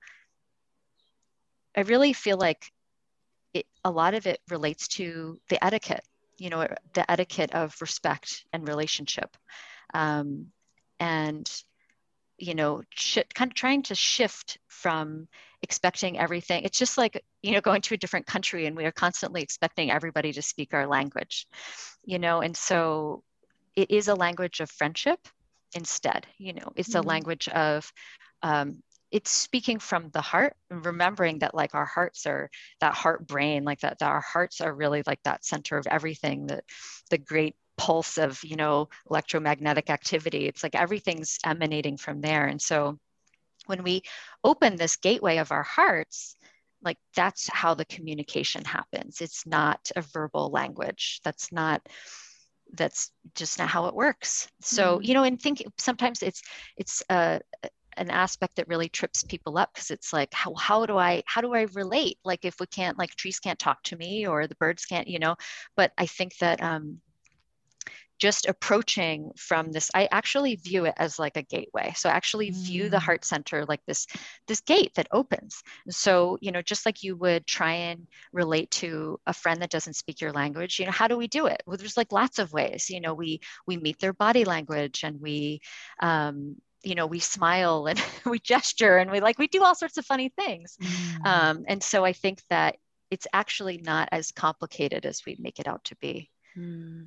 [1.77, 2.73] i really feel like
[3.55, 6.05] it, a lot of it relates to the etiquette
[6.41, 9.37] you know the etiquette of respect and relationship.
[9.93, 10.47] Um,
[11.01, 11.51] and
[12.39, 15.27] you know sh- kind of trying to shift from
[15.63, 18.93] expecting everything it's just like you know going to a different country and we are
[18.93, 21.47] constantly expecting everybody to speak our language
[22.05, 23.23] you know and so
[23.75, 25.19] it is a language of friendship
[25.75, 27.07] instead you know it's mm-hmm.
[27.07, 27.93] a language of
[28.43, 32.49] um, it's speaking from the heart and remembering that like our hearts are
[32.81, 36.47] that heart brain like that, that our hearts are really like that center of everything
[36.47, 36.65] that
[37.11, 40.47] the great pulse of you know electromagnetic activity.
[40.47, 42.47] It's like everything's emanating from there.
[42.47, 42.99] And so
[43.67, 44.03] when we
[44.45, 46.37] open this gateway of our hearts
[46.83, 49.21] like that's how the communication happens.
[49.21, 51.21] It's not a verbal language.
[51.25, 51.87] That's not
[52.73, 54.49] that's just not how it works.
[54.61, 55.05] So mm-hmm.
[55.05, 56.43] you know and think sometimes it's
[56.77, 57.41] it's uh,
[57.97, 61.41] an aspect that really trips people up because it's like how, how do i how
[61.41, 62.19] do i relate?
[62.25, 65.19] Like if we can't like trees can't talk to me or the birds can't you
[65.19, 65.37] know?
[65.77, 67.01] But i think that um
[68.21, 72.51] just approaching from this i actually view it as like a gateway so I actually
[72.51, 73.03] view the mm.
[73.03, 74.07] heart center like this
[74.47, 79.19] this gate that opens so you know just like you would try and relate to
[79.27, 81.77] a friend that doesn't speak your language you know how do we do it well
[81.77, 85.61] there's like lots of ways you know we we meet their body language and we
[86.01, 89.97] um, you know we smile and we gesture and we like we do all sorts
[89.97, 91.27] of funny things mm.
[91.27, 92.77] um, and so i think that
[93.11, 97.07] it's actually not as complicated as we make it out to be mm.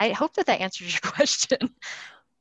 [0.00, 1.74] I hope that that answers your question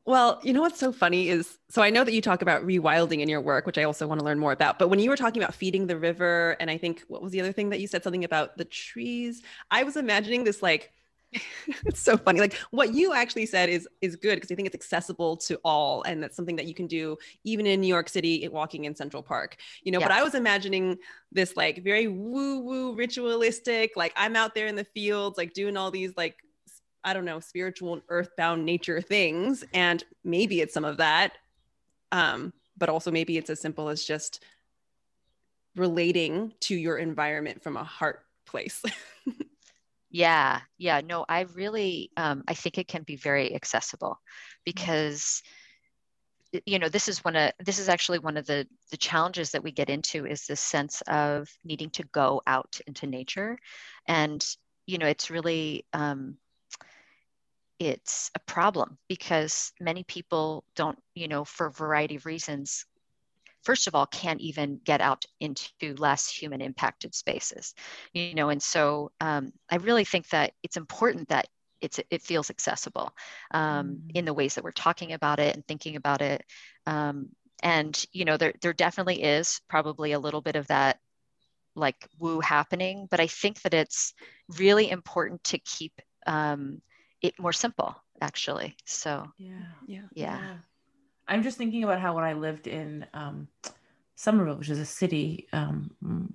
[0.08, 3.20] well, you know what's so funny is so I know that you talk about rewilding
[3.20, 4.80] in your work, which I also want to learn more about.
[4.80, 7.41] But when you were talking about feeding the river, and I think what was the
[7.41, 10.93] other thing that you said something about the trees, I was imagining this like
[11.86, 14.74] it's so funny like what you actually said is is good because i think it's
[14.74, 18.48] accessible to all and that's something that you can do even in new york city
[18.48, 20.08] walking in central park you know yeah.
[20.08, 20.98] but i was imagining
[21.34, 25.76] this like very woo woo ritualistic like i'm out there in the fields like doing
[25.76, 26.38] all these like
[27.03, 31.33] i don't know spiritual and earthbound nature things and maybe it's some of that
[32.12, 34.43] um but also maybe it's as simple as just
[35.75, 38.81] relating to your environment from a heart place
[40.10, 44.62] Yeah, yeah, no, I really, um, I think it can be very accessible mm-hmm.
[44.65, 45.43] because,
[46.65, 49.63] you know, this is one of, this is actually one of the the challenges that
[49.63, 53.57] we get into is this sense of needing to go out into nature,
[54.07, 54.45] and
[54.86, 56.38] you know, it's really, um,
[57.79, 62.85] it's a problem because many people don't, you know, for a variety of reasons,
[63.67, 67.73] first of all can't even get out into less human impacted spaces
[68.13, 71.47] you know and so um, i really think that it's important that
[71.81, 73.11] it's it feels accessible
[73.51, 74.11] um, mm.
[74.15, 76.43] in the ways that we're talking about it and thinking about it
[76.85, 77.27] um,
[77.61, 80.97] and you know there, there definitely is probably a little bit of that
[81.75, 84.13] like woo happening but i think that it's
[84.57, 85.93] really important to keep
[86.25, 86.81] um,
[87.21, 89.53] it more simple actually so yeah
[89.88, 90.53] yeah yeah, yeah.
[91.27, 93.47] I'm just thinking about how when I lived in um,
[94.15, 95.91] Somerville, which is a city um,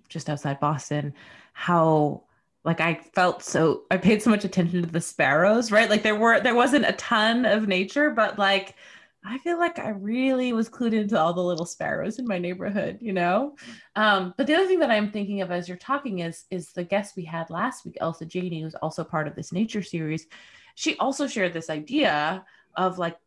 [0.09, 1.15] just outside Boston,
[1.53, 2.25] how
[2.65, 5.91] like I felt so I paid so much attention to the sparrows, right?
[5.91, 8.77] Like there were there wasn't a ton of nature, but like
[9.25, 12.99] I feel like I really was clued into all the little sparrows in my neighborhood,
[13.01, 13.57] you know.
[13.97, 16.85] Um, but the other thing that I'm thinking of as you're talking is is the
[16.85, 20.27] guest we had last week, Elsa Janey, who's also part of this nature series.
[20.75, 23.19] She also shared this idea of like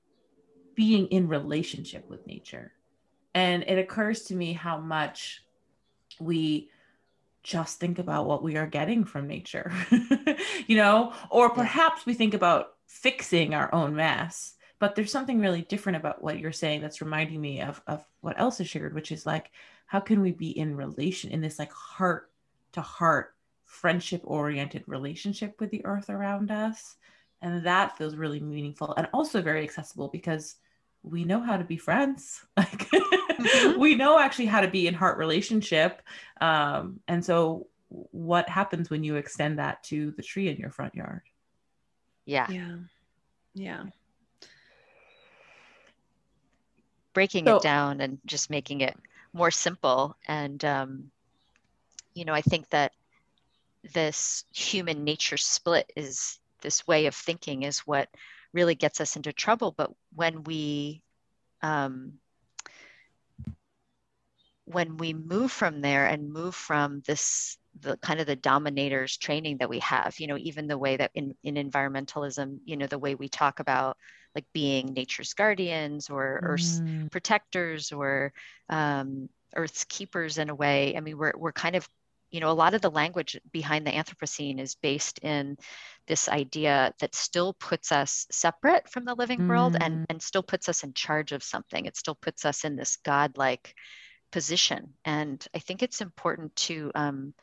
[0.75, 2.73] being in relationship with nature.
[3.33, 5.43] And it occurs to me how much
[6.19, 6.69] we
[7.43, 9.71] just think about what we are getting from nature,
[10.67, 15.61] you know, or perhaps we think about fixing our own mess but there's something really
[15.61, 19.25] different about what you're saying that's reminding me of of what Elsa shared, which is
[19.25, 19.51] like,
[19.85, 22.29] how can we be in relation in this like heart
[22.73, 26.95] to heart friendship oriented relationship with the earth around us
[27.41, 30.55] and that feels really meaningful and also very accessible because
[31.03, 32.43] we know how to be friends.
[32.57, 33.79] Like mm-hmm.
[33.79, 36.01] we know actually how to be in heart relationship.
[36.39, 40.95] Um, and so what happens when you extend that to the tree in your front
[40.95, 41.21] yard?
[42.25, 42.47] Yeah.
[42.49, 42.77] Yeah.
[43.53, 43.83] Yeah.
[47.13, 48.95] Breaking so, it down and just making it
[49.33, 50.15] more simple.
[50.27, 51.11] And um,
[52.15, 52.93] you know i think that
[53.93, 58.09] this human nature split is this way of thinking is what
[58.53, 61.01] really gets us into trouble but when we
[61.61, 62.13] um,
[64.65, 69.57] when we move from there and move from this the kind of the dominators training
[69.57, 72.97] that we have you know even the way that in, in environmentalism you know the
[72.97, 73.95] way we talk about
[74.33, 76.47] like being nature's guardians or mm.
[76.47, 78.33] earth's protectors or
[78.69, 81.87] um, earth's keepers in a way i mean we're, we're kind of
[82.35, 85.55] you know a lot of the language behind the anthropocene is based in
[86.05, 89.47] this idea that still puts us separate from the living mm.
[89.47, 90.05] world and mm.
[90.09, 93.73] and still puts us in charge of something it still puts us in this godlike
[94.33, 97.33] position and i think it's important to um,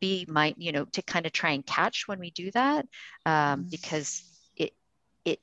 [0.00, 2.86] be my you know to kind of try and catch when we do that
[3.26, 3.70] um, mm.
[3.72, 4.22] because
[4.56, 4.72] it
[5.24, 5.40] it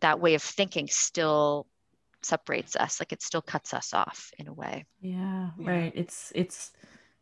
[0.00, 1.68] that way of thinking still
[2.20, 5.70] separates us like it still cuts us off in a way yeah, yeah.
[5.70, 6.72] right it's it's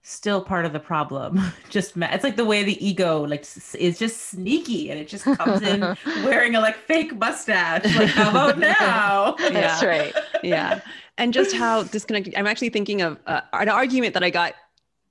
[0.02, 1.40] still part of the problem.
[1.70, 5.62] just it's like the way the ego like is just sneaky and it just comes
[5.62, 5.80] in
[6.24, 7.84] wearing a like fake mustache.
[7.96, 9.34] Like how about now?
[9.38, 9.88] That's yeah.
[9.88, 10.14] right.
[10.42, 10.80] Yeah,
[11.18, 12.34] and just how disconnected.
[12.36, 14.54] I'm actually thinking of uh, an argument that I got.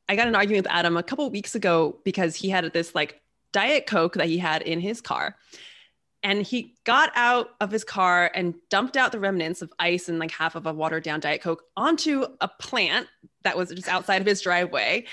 [0.08, 3.22] I got an argument with Adam a couple weeks ago because he had this like
[3.52, 5.36] diet coke that he had in his car
[6.24, 10.20] and he got out of his car and dumped out the remnants of ice and
[10.20, 13.08] like half of a watered down diet coke onto a plant
[13.44, 15.06] that was just outside of his driveway.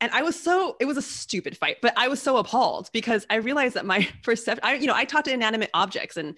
[0.00, 3.26] And i was so it was a stupid fight but i was so appalled because
[3.30, 6.36] i realized that my perception i you know i talk to inanimate objects and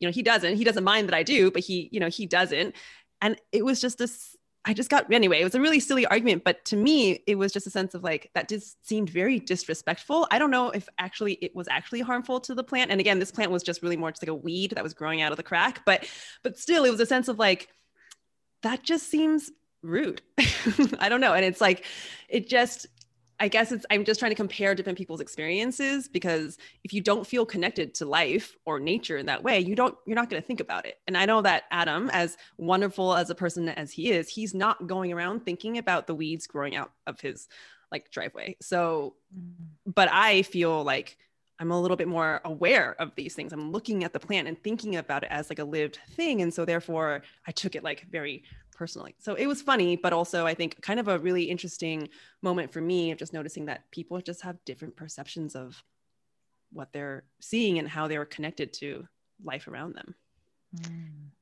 [0.00, 2.26] you know he doesn't he doesn't mind that i do but he you know he
[2.26, 2.74] doesn't.
[3.20, 4.35] And it was just this
[4.68, 7.52] I just got anyway, it was a really silly argument, but to me, it was
[7.52, 10.26] just a sense of like that just seemed very disrespectful.
[10.32, 12.90] I don't know if actually it was actually harmful to the plant.
[12.90, 15.22] And again, this plant was just really more just like a weed that was growing
[15.22, 16.08] out of the crack, but
[16.42, 17.68] but still it was a sense of like
[18.62, 19.52] that just seems
[19.82, 20.20] rude.
[20.98, 21.32] I don't know.
[21.32, 21.84] And it's like
[22.28, 22.88] it just
[23.38, 27.26] I guess it's I'm just trying to compare different people's experiences because if you don't
[27.26, 30.46] feel connected to life or nature in that way, you don't you're not going to
[30.46, 30.98] think about it.
[31.06, 34.86] And I know that Adam, as wonderful as a person as he is, he's not
[34.86, 37.48] going around thinking about the weeds growing out of his
[37.92, 38.56] like driveway.
[38.60, 39.90] So mm-hmm.
[39.92, 41.18] but I feel like
[41.58, 43.52] I'm a little bit more aware of these things.
[43.52, 46.42] I'm looking at the plant and thinking about it as like a lived thing.
[46.42, 48.44] And so therefore I took it like very
[48.76, 49.16] personally.
[49.18, 52.08] So it was funny, but also I think kind of a really interesting
[52.42, 55.82] moment for me of just noticing that people just have different perceptions of
[56.72, 59.06] what they're seeing and how they're connected to
[59.42, 60.14] life around them.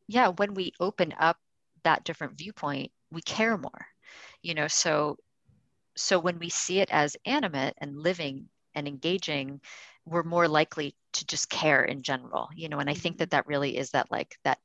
[0.06, 1.38] Yeah, when we open up
[1.82, 3.86] that different viewpoint, we care more.
[4.42, 5.18] You know, so
[5.96, 9.60] so when we see it as animate and living and engaging,
[10.04, 12.48] we're more likely to just care in general.
[12.54, 13.36] You know, and I think that mm-hmm.
[13.36, 14.58] that really is that like that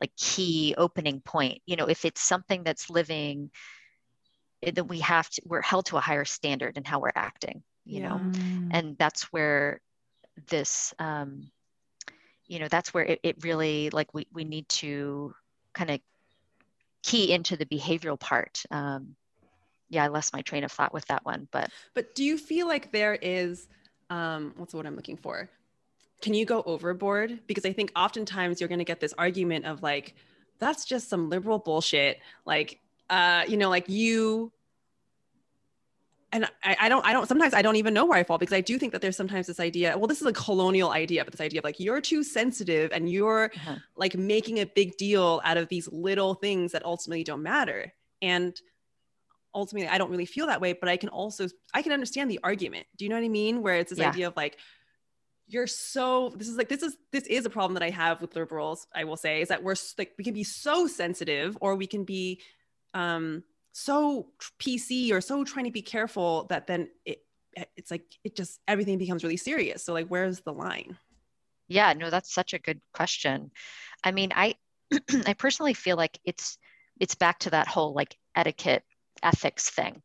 [0.00, 3.50] like key opening point you know if it's something that's living
[4.62, 8.00] that we have to we're held to a higher standard in how we're acting you
[8.00, 8.08] yeah.
[8.08, 8.32] know
[8.70, 9.80] and that's where
[10.48, 11.50] this um
[12.46, 15.34] you know that's where it, it really like we, we need to
[15.72, 16.00] kind of
[17.02, 18.62] key into the behavioral part.
[18.70, 19.16] Um
[19.90, 22.66] yeah i lost my train of thought with that one but but do you feel
[22.66, 23.68] like there is
[24.08, 25.50] um what's the word i'm looking for
[26.20, 27.40] can you go overboard?
[27.46, 30.14] Because I think oftentimes you're going to get this argument of like,
[30.58, 32.18] that's just some liberal bullshit.
[32.44, 34.52] Like, uh, you know, like you,
[36.32, 38.52] and I, I don't, I don't, sometimes I don't even know where I fall because
[38.52, 41.32] I do think that there's sometimes this idea, well, this is a colonial idea, but
[41.32, 43.76] this idea of like, you're too sensitive and you're uh-huh.
[43.96, 47.92] like making a big deal out of these little things that ultimately don't matter.
[48.22, 48.54] And
[49.54, 52.38] ultimately, I don't really feel that way, but I can also, I can understand the
[52.44, 52.86] argument.
[52.96, 53.62] Do you know what I mean?
[53.62, 54.10] Where it's this yeah.
[54.10, 54.58] idea of like,
[55.52, 58.34] you're so this is like this is this is a problem that i have with
[58.36, 61.86] liberals i will say is that we're like we can be so sensitive or we
[61.86, 62.40] can be
[62.94, 63.42] um
[63.72, 64.28] so
[64.60, 67.24] pc or so trying to be careful that then it
[67.76, 69.84] it's like it just everything becomes really serious.
[69.84, 70.96] So like where's the line?
[71.68, 73.50] Yeah no that's such a good question.
[74.04, 74.54] I mean i
[75.26, 76.58] i personally feel like it's
[76.98, 78.84] it's back to that whole like etiquette
[79.22, 80.02] ethics thing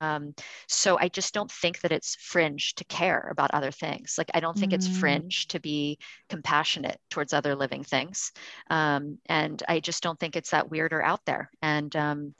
[0.00, 0.34] Um,
[0.68, 4.16] so I just don't think that it's fringe to care about other things.
[4.18, 4.74] Like I don't think mm.
[4.74, 8.32] it's fringe to be compassionate towards other living things,
[8.70, 11.50] um, and I just don't think it's that weird or out there.
[11.62, 12.34] And um,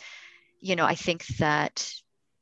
[0.61, 1.91] you know, I think that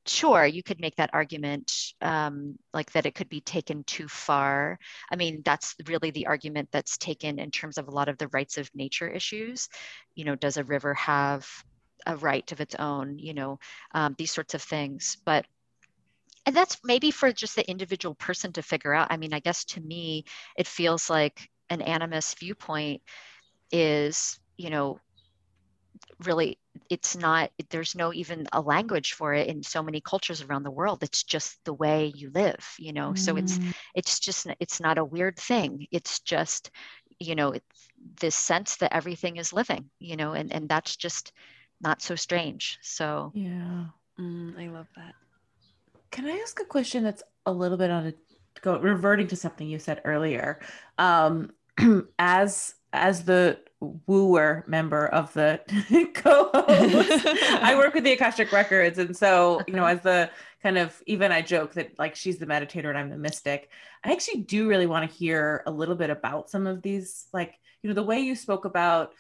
[0.07, 4.79] sure you could make that argument um, like that it could be taken too far
[5.11, 8.29] i mean that's really the argument that's taken in terms of a lot of the
[8.29, 9.69] rights of nature issues
[10.15, 11.47] you know does a river have
[12.07, 13.59] a right of its own you know
[13.95, 15.17] um, these sorts of things.
[15.25, 15.47] But
[16.45, 19.09] and that's maybe for just the individual person to figure out.
[19.11, 20.25] I mean i guess to me
[20.57, 23.03] it feels like an animist viewpoint
[23.71, 25.01] is you know
[26.25, 26.59] really
[26.91, 30.71] it's not there's no even a language for it in so many cultures around the
[30.71, 31.03] world.
[31.03, 33.11] It's just the way you live you know?
[33.13, 33.19] Mm.
[33.19, 33.75] so it's mm.
[33.95, 35.87] it's just it's not a weird thing.
[35.91, 36.71] It's just
[37.19, 37.89] you know it's
[38.21, 40.33] this sense that everything is living you know?
[40.33, 41.33] And and that's just
[41.83, 43.87] not so strange so yeah.
[44.19, 45.15] Mm, i love that.
[46.11, 48.15] Can i ask a question that's a little bit on a
[48.61, 50.61] go reverting to something you said earlier?
[50.99, 51.53] Um
[52.19, 53.59] as as the
[54.07, 55.61] wooer member of the
[56.15, 57.27] co-host
[57.63, 60.31] i work with the akashic records and so you know as the
[60.63, 63.71] kind of even i joke that like she's the meditator and i'm the mystic
[64.05, 67.59] i actually do really want to hear a little bit about some of these like
[67.83, 69.15] you know the way you spoke about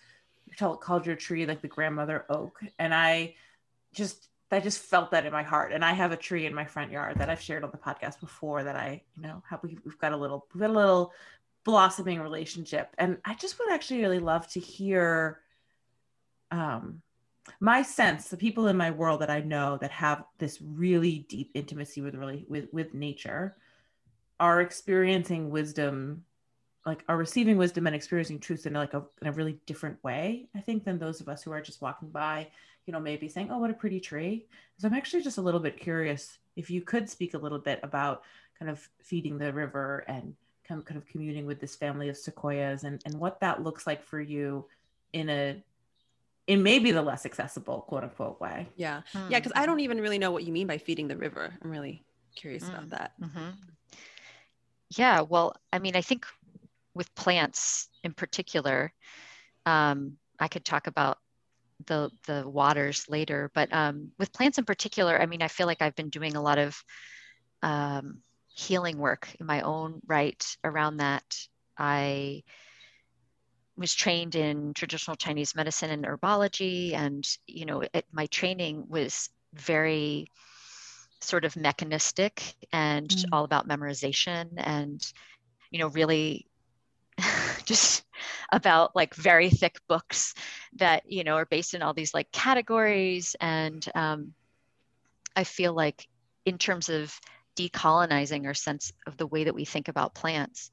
[0.56, 3.34] called your tree like the grandmother oak and i
[3.92, 5.72] just I just felt that in my heart.
[5.72, 8.20] And I have a tree in my front yard that I've shared on the podcast
[8.20, 11.12] before that I, you know, have, we've, we've got a little, we've got a little
[11.64, 12.94] blossoming relationship.
[12.98, 15.40] And I just would actually really love to hear
[16.50, 17.00] um,
[17.60, 21.50] my sense, the people in my world that I know that have this really deep
[21.54, 23.56] intimacy with really with, with nature
[24.38, 26.24] are experiencing wisdom,
[26.84, 30.48] like are receiving wisdom and experiencing truth in like a, in a really different way,
[30.54, 32.48] I think, than those of us who are just walking by,
[32.86, 34.46] you know, maybe saying, oh, what a pretty tree.
[34.78, 37.78] So I'm actually just a little bit curious if you could speak a little bit
[37.82, 38.22] about
[38.58, 40.34] kind of feeding the river and
[40.66, 44.20] kind of communing with this family of sequoias and, and what that looks like for
[44.20, 44.64] you
[45.12, 45.62] in a
[46.48, 48.68] in maybe the less accessible quote unquote way.
[48.76, 49.02] Yeah.
[49.12, 49.30] Hmm.
[49.30, 49.40] Yeah.
[49.40, 51.54] Cause I don't even really know what you mean by feeding the river.
[51.62, 52.02] I'm really
[52.34, 52.88] curious about hmm.
[52.90, 53.12] that.
[53.20, 53.48] Mm-hmm.
[54.96, 55.20] Yeah.
[55.20, 56.26] Well, I mean, I think
[56.94, 58.92] with plants in particular,
[59.66, 61.18] um, I could talk about
[61.86, 65.82] the the waters later, but um, with plants in particular, I mean, I feel like
[65.82, 66.82] I've been doing a lot of
[67.62, 68.18] um,
[68.54, 71.24] healing work in my own right around that.
[71.78, 72.42] I
[73.76, 79.30] was trained in traditional Chinese medicine and herbology, and you know, it, my training was
[79.54, 80.26] very
[81.20, 83.24] sort of mechanistic and mm.
[83.32, 85.00] all about memorization, and
[85.70, 86.46] you know, really
[87.64, 88.04] just
[88.50, 90.34] about like very thick books
[90.74, 94.34] that you know are based in all these like categories, and um,
[95.36, 96.08] I feel like
[96.44, 97.18] in terms of
[97.56, 100.70] decolonizing our sense of the way that we think about plants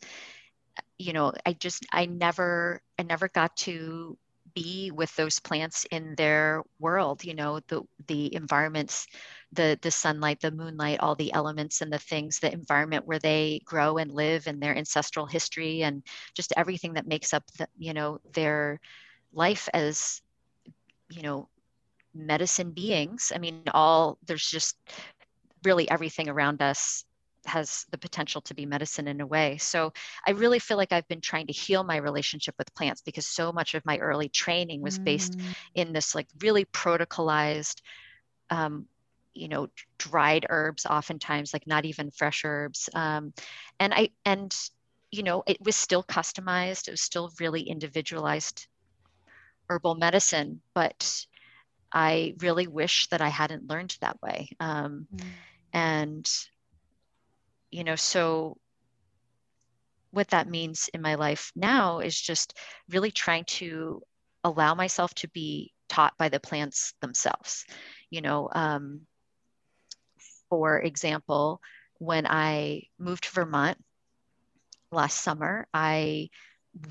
[0.98, 4.18] you know i just i never i never got to
[4.54, 9.08] be with those plants in their world you know the the environments
[9.54, 13.62] the the sunlight the moonlight all the elements and the things the environment where they
[13.66, 16.04] grow and live and their ancestral history and
[16.36, 18.80] just everything that makes up the, you know their
[19.34, 20.22] life as
[21.10, 21.48] you know
[22.14, 24.78] medicine beings i mean all there's just
[25.64, 27.06] really everything around us
[27.46, 29.58] has the potential to be medicine in a way.
[29.58, 29.94] So
[30.26, 33.52] I really feel like I've been trying to heal my relationship with plants because so
[33.52, 35.56] much of my early training was based mm.
[35.74, 37.82] in this like really protocolized,
[38.50, 38.86] um,
[39.34, 39.68] you know,
[39.98, 42.90] dried herbs, oftentimes like not even fresh herbs.
[42.94, 43.34] Um,
[43.80, 44.56] and I and
[45.12, 46.88] you know it was still customized.
[46.88, 48.68] It was still really individualized
[49.70, 51.26] herbal medicine, but
[51.94, 54.50] I really wish that I hadn't learned that way.
[54.60, 55.22] Um, mm
[55.72, 56.28] and
[57.72, 58.58] you know so
[60.12, 62.58] what that means in my life now is just
[62.90, 64.02] really trying to
[64.44, 67.66] allow myself to be taught by the plants themselves
[68.10, 69.02] you know um,
[70.50, 71.62] for example
[72.00, 73.78] when i moved to vermont
[74.92, 76.30] last summer i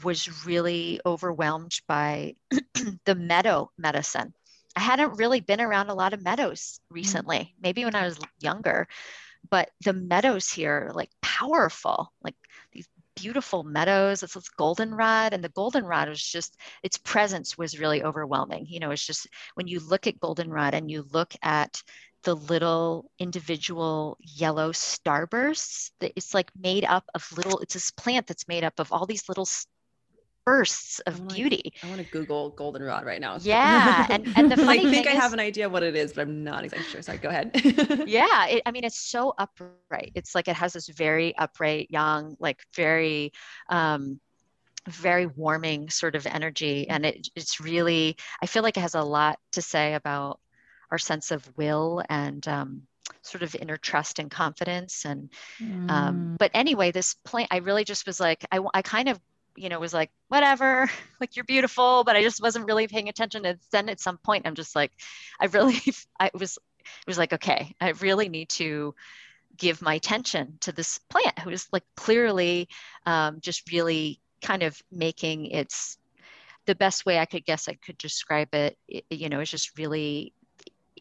[0.02, 2.34] was really overwhelmed by
[3.04, 4.32] the meadow medicine
[4.78, 6.94] I hadn't really been around a lot of meadows mm.
[6.94, 8.86] recently, maybe when I was younger,
[9.50, 12.36] but the meadows here like powerful, like
[12.70, 14.22] these beautiful meadows.
[14.22, 18.66] It's this goldenrod, and the goldenrod was just its presence was really overwhelming.
[18.68, 21.82] You know, it's just when you look at goldenrod and you look at
[22.24, 27.58] the little individual yellow starbursts, it's like made up of little.
[27.60, 29.46] It's this plant that's made up of all these little
[30.44, 31.72] bursts of like, beauty.
[31.82, 33.36] I want to Google goldenrod right now.
[33.40, 36.12] Yeah, and and the funny I think I is, have an idea what it is,
[36.12, 37.02] but I'm not exactly sure.
[37.02, 37.50] Sorry, go ahead.
[38.06, 40.12] yeah, it, I mean, it's so upright.
[40.14, 43.32] It's like it has this very upright, young, like very.
[43.68, 44.20] um
[44.88, 49.02] very warming sort of energy and it, it's really i feel like it has a
[49.02, 50.40] lot to say about
[50.91, 52.82] our sense of will and um,
[53.22, 55.30] sort of inner trust and confidence and
[55.61, 55.91] Mm.
[55.91, 59.20] um, but anyway this plant i really just was like I, I kind of
[59.57, 60.89] you know was like whatever
[61.20, 64.47] like you're beautiful but i just wasn't really paying attention and then at some point
[64.47, 64.93] i'm just like
[65.41, 65.80] i really
[66.20, 68.95] i was it was like okay i really need to
[69.57, 72.68] give my attention to this plant who is like clearly
[73.07, 75.99] um, just really kind of making its
[76.66, 79.76] the best way i could guess i could describe it, it you know it's just
[79.78, 80.32] really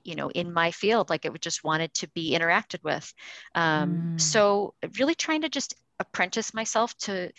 [0.08, 3.14] you know in my field like it would just wanted to be interacted with
[3.56, 4.18] um, Mm.
[4.18, 7.32] so really trying to just apprentice myself to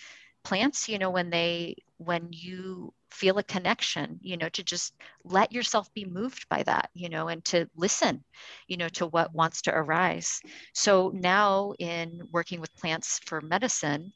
[0.45, 4.95] plants you know when they when you feel a connection you know to just
[5.25, 8.25] let yourself be moved by that you know and to listen
[8.69, 10.41] you know to what wants to arise
[10.75, 14.13] so now in working with plants for medicine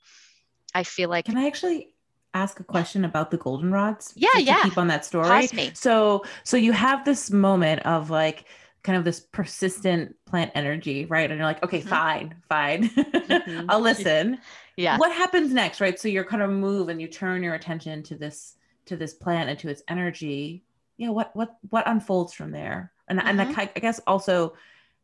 [0.74, 1.91] i feel like Can I actually
[2.34, 4.12] ask a question about the goldenrods?
[4.16, 4.62] Yeah, to yeah.
[4.62, 5.28] Keep on that story.
[5.28, 8.46] pause me So, so you have this moment of like
[8.82, 11.30] kind of this persistent plant energy, right?
[11.30, 11.88] And you're like, okay, Mhm.
[11.88, 13.66] fine, fine, Mhm.
[13.68, 14.38] I'll listen.
[14.76, 15.98] yeah What happens next, right?
[15.98, 18.56] So you're kind of move and you turn your attention to this
[18.86, 20.64] to this plant and to its energy.
[20.96, 22.92] Yeah, what what what unfolds from there?
[23.08, 23.58] And and Mhm.
[23.58, 24.54] I, I guess also,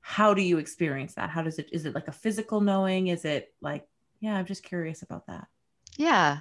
[0.01, 1.31] how do you experience that?
[1.31, 1.69] How does it?
[1.73, 3.09] Is it like a physical knowing?
[3.09, 3.87] Is it like?
[4.21, 5.47] Yeah, I'm just curious about that.
[5.97, 6.41] Yeah.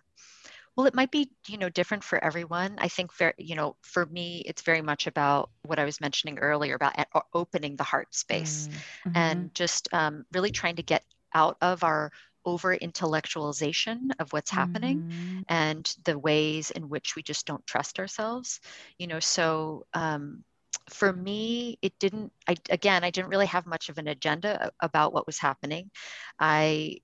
[0.78, 2.78] Well, it might be, you know, different for everyone.
[2.80, 6.39] I think, very, you know, for me, it's very much about what I was mentioning
[6.39, 6.95] earlier about
[7.34, 8.69] opening the heart space
[9.07, 11.03] Mm, and just um, really trying to get
[11.34, 12.11] out of our
[12.45, 17.99] over intellectualization of what's happening mhm, and the ways in which we just don't trust
[17.99, 18.61] ourselves.
[18.99, 20.45] You know, so um,
[20.89, 25.13] for me, it didn't, I, again, I didn't really have much of an agenda about
[25.13, 25.91] what was happening.
[26.39, 26.99] I,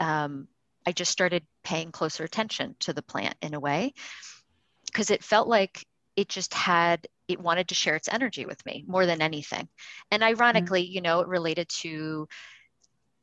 [0.00, 0.48] um,
[0.86, 3.94] I just started paying closer attention to the plant in a way
[4.86, 5.84] because it felt like
[6.14, 9.68] it just had it wanted to share its energy with me more than anything.
[10.10, 12.28] And ironically you know it related to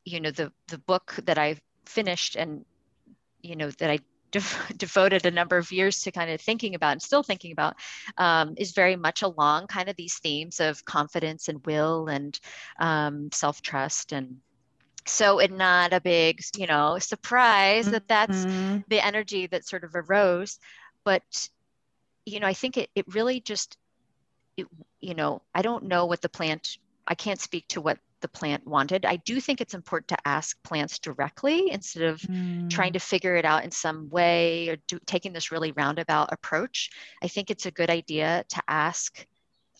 [0.04, 1.56] you know the the book that i
[1.86, 2.64] finished and
[3.40, 3.98] you know that i
[4.30, 4.40] de-
[4.76, 7.76] devoted a number of years to kind of thinking about and still thinking about
[8.18, 12.38] um, is very much along kind of these themes of confidence and will and
[12.78, 14.36] um, self-trust and
[15.06, 18.84] so it's not a big you know surprise that that's mhm.
[18.88, 20.58] the energy that sort of arose
[21.04, 21.48] but
[22.24, 23.76] you know i think it, it really just
[24.56, 24.66] it,
[25.00, 28.66] you know i don't know what the plant i can't speak to what the plant
[28.66, 29.04] wanted.
[29.04, 32.22] I do think it's important to ask plants directly instead of
[32.70, 36.90] trying to figure it out in some way or do, taking this really roundabout approach.
[37.22, 39.26] I think it's a good idea to ask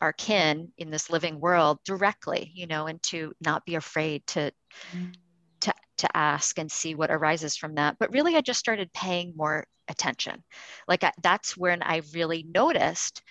[0.05, 4.53] our kin in this living world directly you know and to not be afraid to
[5.65, 7.97] to, to ask and see what arises from that.
[7.99, 10.45] But really, I just started paying more attention.
[10.87, 13.23] Like I, that's when I really noticed,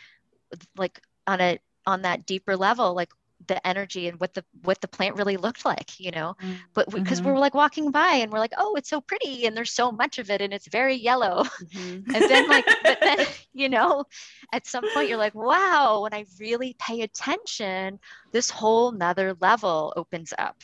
[0.75, 3.11] like on a on that deeper level, like
[3.47, 6.35] the energy and what the what the plant really looked like, you know.
[6.41, 6.55] Mm.
[6.73, 9.55] But because we, are like walking by and we're like, oh, it's so pretty, and
[9.55, 11.43] there's so much of it, and it's very yellow.
[11.75, 12.05] Mhm.
[12.13, 13.17] And then like, but then
[13.53, 14.05] you know,
[14.51, 17.99] at some point you're like, wow, when I really pay attention,
[18.31, 20.55] this whole nother level opens up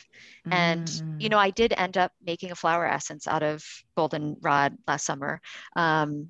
[0.50, 1.30] and you Mm.
[1.30, 3.64] know i did end up making a flower essence out of
[3.96, 5.40] goldenrod last summer
[5.76, 6.28] um,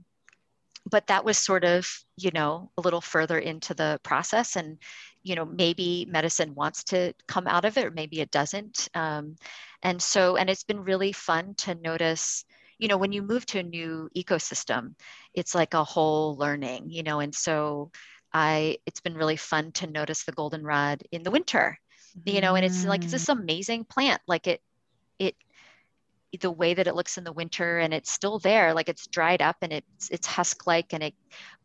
[0.90, 4.78] but that was sort of you know a little further into the process and
[5.22, 9.36] you know maybe medicine wants to come out of it or maybe it doesn't um,
[9.82, 12.44] and so and it's been really fun to notice
[12.78, 14.94] you know when you move to a new ecosystem
[15.34, 17.90] it's like a whole learning you know and so
[18.32, 21.78] i it's been really fun to notice the goldenrod in the winter
[22.24, 23.12] you know and it's like it's Mm.
[23.12, 24.60] this amazing plant like it
[25.18, 25.34] it
[26.40, 29.42] the way that it looks in the winter and it's still there like it's dried
[29.42, 31.14] up and it's it's husk like and it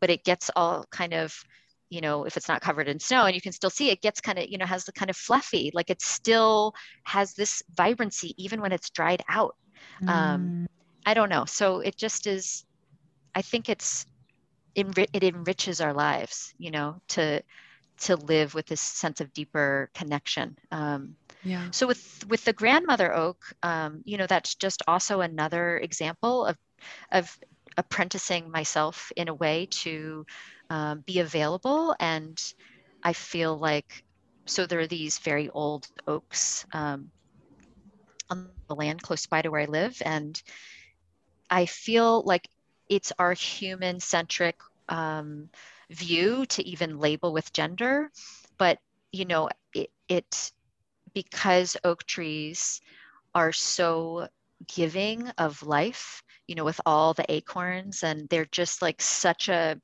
[0.00, 1.44] but it gets all kind of
[1.90, 4.20] you know if it's not covered in snow and you can still see it gets
[4.20, 6.72] kind of you know has the kind of fluffy like it still
[7.04, 9.54] has this vibrancy even when it's dried out.
[10.06, 10.54] Um,
[11.06, 11.44] i don't know.
[11.46, 12.64] So it just is
[13.34, 14.06] i think it's
[14.74, 17.42] it enriches our lives you know to
[17.98, 20.56] to live with this sense of deeper connection.
[20.70, 21.72] Um, Yeah.
[21.72, 26.56] so with with the grandmother oak, um, you know, that's just also another example of
[27.12, 27.36] of
[27.76, 30.24] apprenticing myself in a way to
[30.70, 31.94] um, be available.
[32.00, 32.38] And
[33.02, 34.02] I feel like
[34.46, 37.10] so there are these very old oaks um,
[38.30, 40.40] on the land close by to where I live, and
[41.50, 42.48] I feel like
[42.88, 44.56] it's our human centric
[44.88, 45.48] um,
[45.90, 48.10] view to even label with gender
[48.58, 48.78] but
[49.12, 50.52] you know it, it
[51.14, 52.80] because oak trees
[53.34, 54.28] are so
[54.74, 59.80] giving of life you know with all the acorns and they're just like such a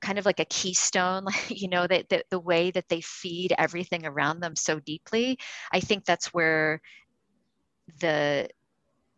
[0.00, 4.06] kind of like a keystone you know that the, the way that they feed everything
[4.06, 5.38] around them so deeply
[5.72, 6.80] i think that's where
[8.00, 8.48] the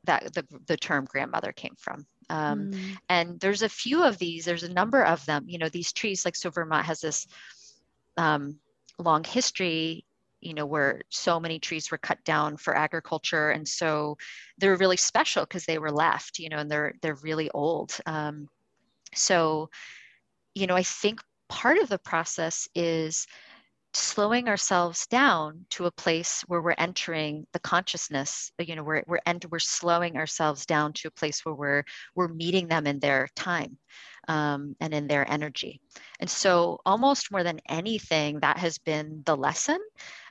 [0.05, 2.97] that the, the term grandmother came from um, mm.
[3.09, 6.25] and there's a few of these there's a number of them you know these trees
[6.25, 7.27] like so vermont has this
[8.17, 8.59] um,
[8.99, 10.05] long history
[10.41, 14.17] you know where so many trees were cut down for agriculture and so
[14.59, 18.49] they're really special because they were left you know and they're they're really old um,
[19.15, 19.69] so
[20.59, 23.27] you know i think part of the process is
[23.95, 29.21] slowing ourselves down to a place where we're entering the consciousness you know we're we're,
[29.25, 31.85] ent- we're slowing ourselves down to a place where we're
[32.15, 33.79] we're meeting them in their time
[34.29, 35.81] um, and in their energy
[36.21, 39.79] and so almost more than anything that has been the lesson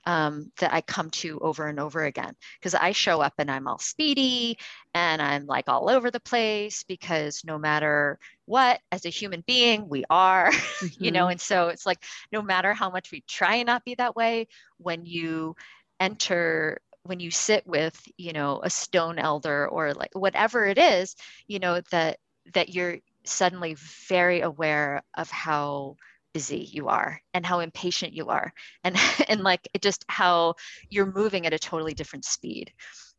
[0.07, 3.67] um, that I come to over and over again because I show up and I'm
[3.67, 4.57] all speedy
[4.93, 9.89] and I'm like all over the place because no matter what, as a human being,
[9.89, 10.87] we are, mm-hmm.
[11.03, 11.31] you know, mm-hmm.
[11.31, 14.47] and so it's like no matter how much we try and not be that way,
[14.77, 15.57] when you
[15.99, 21.15] enter when you sit with you know a stone elder or like whatever it is
[21.47, 22.19] you know that
[22.53, 23.75] that you're suddenly
[24.07, 25.95] very aware of how
[26.33, 28.51] busy you are and how impatient you are
[28.83, 28.95] and
[29.27, 30.53] and like it just how
[30.89, 32.71] you're moving at a totally different speed.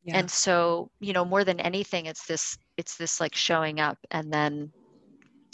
[0.04, 0.18] Yeah.
[0.18, 4.32] and so you know more than anything it's this it's this like showing up and
[4.32, 4.72] then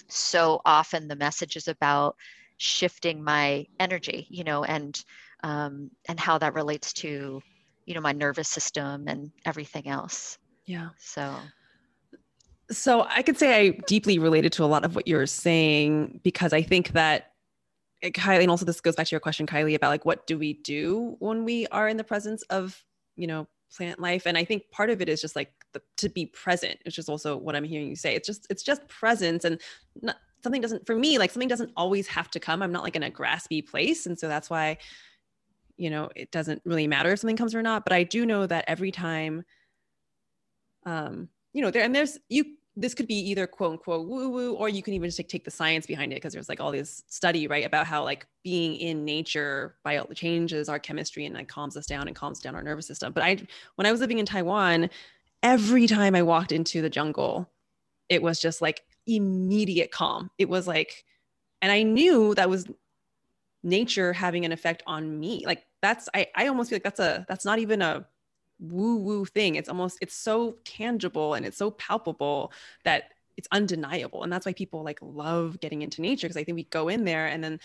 [0.08, 2.14] so often the message is about
[2.58, 5.02] shifting my energy you know and
[5.44, 7.40] um, and how that relates to
[7.86, 10.38] you know my nervous system and everything else.
[10.66, 10.88] Yeah.
[10.98, 11.36] So
[12.70, 16.52] so i could say i deeply related to a lot of what you're saying because
[16.52, 17.34] i think that
[18.10, 20.54] Kylie, and also this goes back to your question, Kylie, about like what do we
[20.54, 22.82] do when we are in the presence of,
[23.16, 24.26] you know, plant life?
[24.26, 27.08] And I think part of it is just like the, to be present, which is
[27.08, 28.14] also what I'm hearing you say.
[28.14, 29.60] It's just it's just presence, and
[30.02, 32.62] not, something doesn't for me like something doesn't always have to come.
[32.62, 34.78] I'm not like in a graspy place, and so that's why,
[35.76, 37.84] you know, it doesn't really matter if something comes or not.
[37.84, 39.44] But I do know that every time,
[40.84, 42.44] um, you know, there and there's you
[42.76, 45.44] this could be either quote unquote woo woo, or you can even just take, take
[45.44, 48.74] the science behind it because there's like all this study, right, about how like being
[48.76, 52.62] in nature bio changes our chemistry and like calms us down and calms down our
[52.62, 53.12] nervous system.
[53.12, 53.38] But I,
[53.76, 54.90] when I was living in Taiwan,
[55.42, 57.48] every time I walked into the jungle,
[58.08, 60.30] it was just like immediate calm.
[60.36, 61.04] It was like,
[61.62, 62.66] and I knew that was
[63.62, 65.44] nature having an effect on me.
[65.46, 68.04] Like that's, I, I almost feel like that's a, that's not even a
[68.58, 69.56] woo woo thing.
[69.56, 72.52] It's almost it's so tangible and it's so palpable
[72.84, 74.22] that it's undeniable.
[74.22, 77.04] And that's why people like love getting into nature because I think we go in
[77.04, 77.60] there and then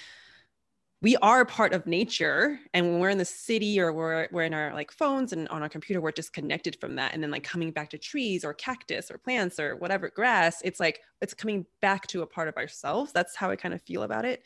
[1.01, 4.53] we are part of nature and when we're in the city or we're, we're in
[4.53, 7.71] our like phones and on our computer we're disconnected from that and then like coming
[7.71, 12.05] back to trees or cactus or plants or whatever grass it's like it's coming back
[12.07, 14.43] to a part of ourselves that's how i kind of feel about it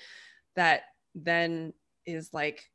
[0.55, 0.81] that
[1.15, 1.73] then
[2.05, 2.69] is like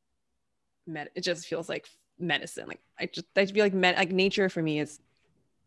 [0.87, 1.87] med- it just feels like
[2.19, 2.67] medicine.
[2.69, 5.01] Like I just I feel like med- like nature for me is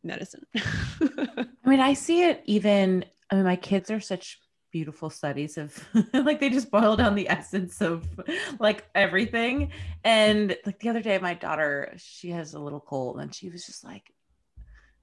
[0.03, 0.45] medicine.
[0.55, 3.05] I mean, I see it even.
[3.29, 4.39] I mean, my kids are such
[4.71, 5.77] beautiful studies of
[6.13, 8.07] like they just boil down the essence of
[8.59, 9.71] like everything.
[10.03, 13.65] And like the other day, my daughter, she has a little cold, and she was
[13.65, 14.13] just like,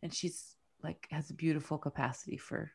[0.02, 2.70] and she's like has a beautiful capacity for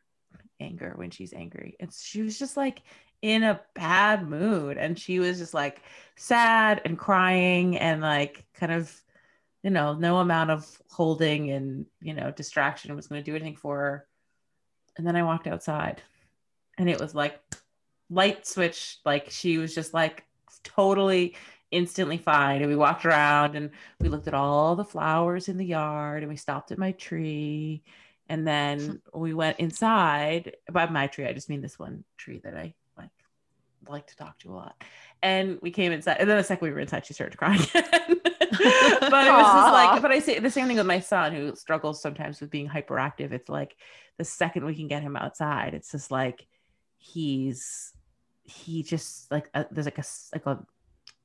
[0.59, 1.75] anger when she's angry.
[1.79, 2.83] And she was just like
[3.23, 5.81] in a bad mood and she was just like
[6.17, 8.93] sad and crying and like kind of
[9.63, 13.55] you know no amount of holding and you know distraction was going to do anything
[13.55, 14.07] for her.
[14.97, 16.03] And then i walked outside
[16.77, 17.39] and it was like
[18.09, 20.25] light switch like she was just like
[20.63, 21.35] totally
[21.71, 22.61] instantly fine.
[22.61, 26.29] And we walked around and we looked at all the flowers in the yard and
[26.29, 27.83] we stopped at my tree.
[28.29, 30.57] And then we went inside.
[30.71, 32.73] By my tree i just mean this one tree that i
[33.87, 34.83] like to talk to a lot.
[35.21, 37.83] And we came inside, and then the second we were inside, she started crying again.
[38.23, 41.55] but it was just like, but I say the same thing with my son who
[41.55, 43.31] struggles sometimes with being hyperactive.
[43.31, 43.75] It's like
[44.17, 46.45] the second we can get him outside, it's just like
[46.97, 47.93] he's
[48.43, 50.03] he just like a, there's like a
[50.33, 50.65] like a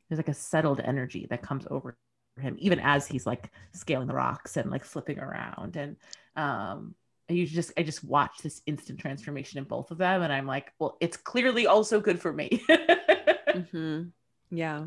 [0.08, 1.96] there's like a settled energy that comes over
[2.40, 5.96] him even as he's like scaling the rocks and like flipping around and
[6.36, 6.94] um
[7.28, 10.72] you just I just watch this instant transformation in both of them, and I'm like,
[10.78, 12.62] well, it's clearly also good for me.
[12.70, 14.04] mm-hmm.
[14.50, 14.84] Yeah,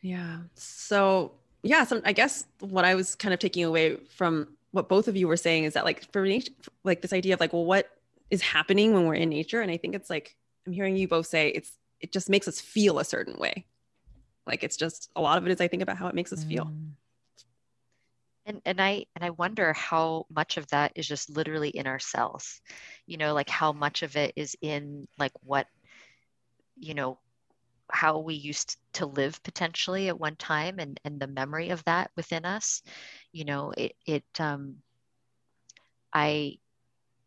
[0.00, 0.38] yeah.
[0.54, 5.08] So yeah, so I guess what I was kind of taking away from what both
[5.08, 6.52] of you were saying is that like for nature,
[6.84, 7.90] like this idea of like, well, what
[8.30, 9.60] is happening when we're in nature?
[9.60, 12.60] And I think it's like I'm hearing you both say it's it just makes us
[12.60, 13.66] feel a certain way.
[14.46, 16.44] Like it's just a lot of it is I think about how it makes us
[16.44, 16.72] feel.
[18.46, 21.98] And and i and i wonder how much of that is just literally in our
[21.98, 22.60] cells
[23.06, 25.66] you know like how much of it is in like what
[26.76, 27.18] you know
[27.92, 32.10] how we used to live potentially at one time and and the memory of that
[32.16, 32.82] within us.
[33.32, 34.76] You know it it um
[36.12, 36.56] i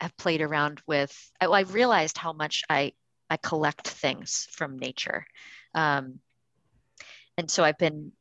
[0.01, 2.93] have played around with i, I realized how much i
[3.29, 5.25] i collect things from nature.
[5.75, 6.19] Um
[7.37, 8.11] and so i've been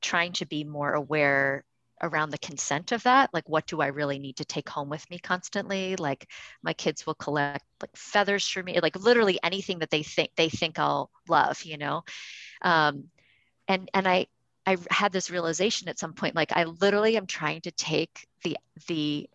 [0.00, 1.64] trying to be more aware
[2.04, 5.08] around the consent of that like what do i really need to take home with
[5.10, 5.96] me constantly?
[5.96, 6.30] Like
[6.62, 10.48] my kids will collect like feathers for me like literally anything that they think they
[10.48, 12.04] think i'll love you know?
[12.62, 13.04] Um,
[13.68, 14.26] and and i
[14.66, 18.56] i had this realization at some point like i literally am trying to take the
[18.86, 19.28] the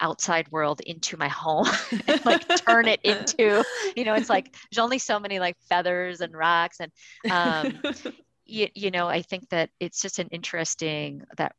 [0.00, 1.66] outside world into my home
[2.08, 3.62] and like turn it into
[3.96, 6.90] you know it's like there's only so many like feathers and rocks and
[7.30, 7.80] um
[8.46, 11.54] you, you know i think that it's just an interesting that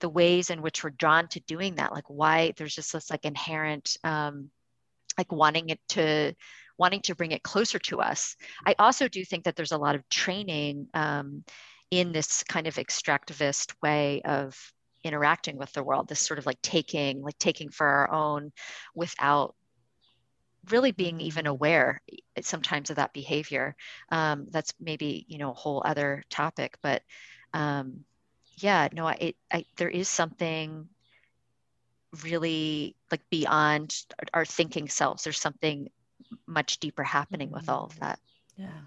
[0.00, 3.24] the ways in which we're drawn to doing that like why there's just this like
[3.24, 4.50] inherent um
[5.18, 6.34] like wanting it to
[6.78, 8.36] wanting to bring it closer to us.
[8.66, 11.44] I also do think that there's a lot of training um,
[11.90, 14.56] in this kind of extractivist way of
[15.04, 18.50] interacting with the world this sort of like taking like taking for our own
[18.94, 19.54] without
[20.70, 22.02] really being even aware
[22.40, 23.76] sometimes of that behavior.
[24.10, 27.02] Um, that's maybe you know a whole other topic but
[27.54, 28.04] um,
[28.56, 30.88] yeah no I, it, I there is something
[32.22, 33.94] really like beyond
[34.32, 35.90] our thinking selves there's something
[36.46, 38.00] much deeper happening with all of Mm.
[38.00, 38.20] that
[38.56, 38.80] Yeah.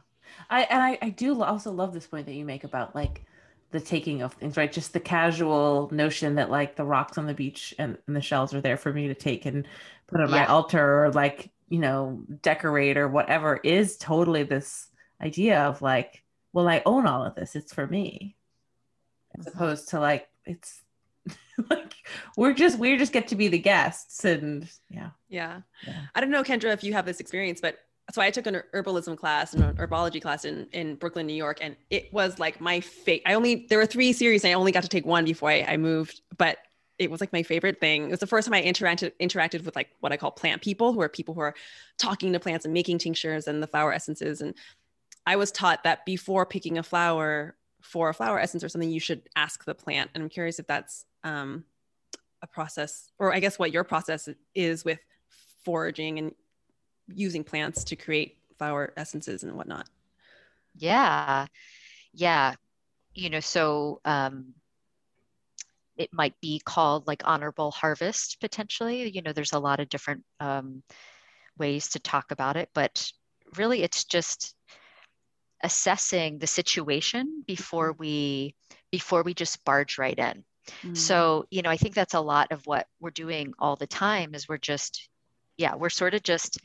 [0.50, 3.26] I and I, I do also love this point that you make about like
[3.72, 4.72] the taking of things, right?
[4.72, 8.54] Just the casual notion that like the rocks on the beach and, and the shells
[8.54, 9.68] are there for me to take and
[10.08, 14.90] put on my altar or like, you know, decorate or whatever is totally this
[15.22, 17.56] idea of like, well, I own all of this.
[17.56, 18.36] It's for me.
[19.38, 19.54] As Mhm.
[19.54, 20.82] opposed to like it's
[21.70, 21.94] like
[22.38, 25.12] we're just we just get to be the guests and yeah.
[25.28, 25.62] Yeah.
[25.86, 26.02] Yeah.
[26.16, 27.78] I don't know, Kendra, if you have this experience, but
[28.12, 31.60] so I took an herbalism class and an herbology class in, in Brooklyn, New York,
[31.62, 33.22] and it was like my fate.
[33.28, 35.62] I only there were three series, and I only got to take one before I,
[35.68, 36.58] I moved, but
[36.98, 38.06] it was like my favorite thing.
[38.06, 40.92] It was the first time I interacted interacted with like what I call plant people,
[40.92, 41.54] who are people who are
[42.00, 44.42] talking to plants and making tinctures and the flower essences.
[44.42, 44.56] And
[45.28, 49.00] I was taught that before picking a flower for a flower essence or something, you
[49.00, 50.12] should ask the plant.
[50.14, 51.64] And I'm curious if that's um,
[52.42, 55.00] a process, or I guess what your process is with
[55.64, 56.36] foraging and
[57.08, 59.88] using plants to create flower essences and whatnot.
[60.76, 61.48] yeah
[62.14, 62.56] yeah
[63.14, 64.54] you know so um
[65.98, 70.24] it might be called like honorable harvest potentially you know there's a lot of different
[70.40, 70.82] um,
[71.58, 73.12] ways to talk about it but
[73.58, 74.56] really it's just
[75.64, 78.56] assessing the situation before we
[78.92, 80.44] before we just barge right in.
[80.84, 80.96] Mm.
[80.96, 84.36] so you know i think that's a lot of what we're doing all the time
[84.36, 85.10] is we're just
[85.58, 86.60] yeah we're sort of just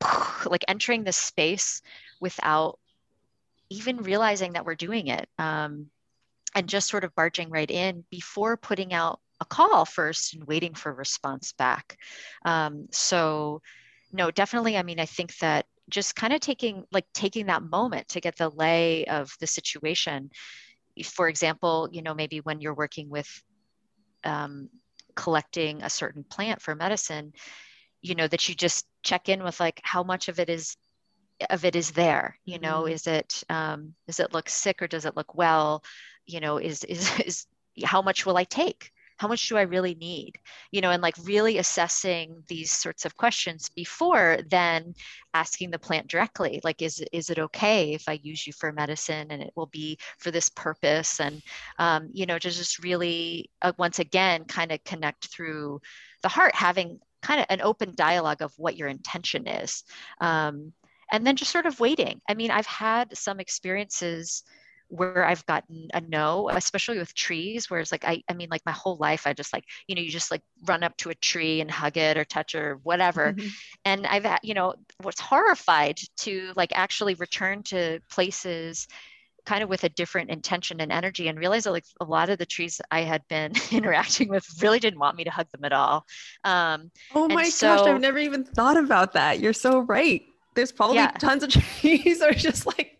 [0.46, 1.82] like entering this space
[2.20, 2.78] without
[3.68, 5.86] even realizing that we're doing it um,
[6.54, 10.74] and just sort of barging right in before putting out a call first and waiting
[10.74, 11.96] for response back.
[12.44, 13.62] Um, so
[14.12, 18.08] no definitely i mean i think that just kind of taking like taking that moment
[18.08, 20.30] to get the lay of the situation.
[21.04, 23.28] For example you know maybe when you're working with
[24.24, 24.68] um,
[25.16, 27.32] collecting a certain plant for medicine
[28.02, 30.76] you know that you just check in with like how much of it is
[31.50, 32.92] of it is there you know Mhm.
[32.92, 35.82] is it um does it look sick or does it look well?
[36.26, 37.46] You know is is is
[37.84, 38.90] how much will i take
[39.20, 40.38] how much do i really need?
[40.72, 44.94] You know and like really assessing these sorts of questions before then
[45.34, 49.26] asking the plant directly like is is it okay if i use you for medicine
[49.30, 51.20] and it will be for this purpose?
[51.20, 51.42] And
[51.78, 55.82] um, you know to just really uh, once again kind of connect through
[56.22, 59.84] the heart having kind of an open dialogue of what your intention is
[60.22, 60.72] um,
[61.12, 62.22] and then just sort of waiting.
[62.26, 64.44] I mean i've had some experiences
[64.90, 68.62] where i've gotten a no especially with trees where it's like i, I mean like
[68.66, 71.14] my whole life i just like you know you just like run up to a
[71.16, 73.60] tree and hug it or touch it or whatever Mhm.
[73.84, 78.88] and i've you know was horrified to like actually return to places
[79.46, 82.38] kind of with a different intention and energy and realize that like a lot of
[82.38, 85.72] the trees i had been interacting with really didn't want me to hug them at
[85.72, 86.04] all
[86.44, 89.40] um, Oh my gosh, I've never even thought about that.
[89.40, 90.22] You're so right.
[90.54, 91.10] There's probably Yeah.
[91.18, 92.99] tons of trees that are just like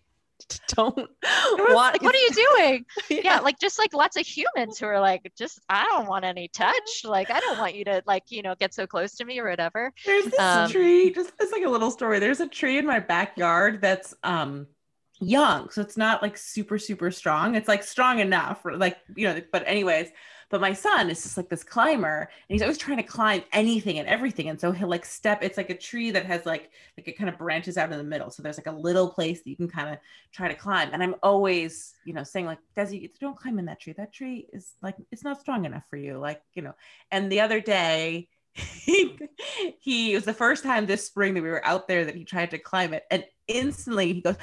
[0.68, 1.94] don't was, want.
[1.94, 2.86] Like, what are you doing?
[3.08, 3.20] yeah.
[3.24, 6.48] yeah, like just like lots of humans who are like, just I don't want any
[6.48, 7.04] touch.
[7.04, 9.48] Like I don't want you to like you know get so close to me or
[9.48, 9.92] whatever.
[10.04, 11.12] There's this um, tree.
[11.12, 12.18] Just it's like a little story.
[12.18, 14.66] There's a tree in my backyard that's um
[15.20, 17.54] young so it's not like super super strong.
[17.54, 20.10] It's like strong enough for like you know but anyways
[20.50, 23.98] but my son is just like this climber and he's always trying to climb anything
[23.98, 27.08] and everything and so he'll like step it's like a tree that has like like
[27.08, 29.48] it kind of branches out in the middle so there's like a little place that
[29.48, 29.98] you can kind of
[30.32, 33.80] try to climb and i'm always you know saying like desi don't climb in that
[33.80, 36.74] tree that tree is like it's not strong enough for you like you know
[37.10, 39.16] and the other day he,
[39.78, 42.50] he was the first time this spring that we were out there that he tried
[42.50, 44.36] to climb it and instantly he goes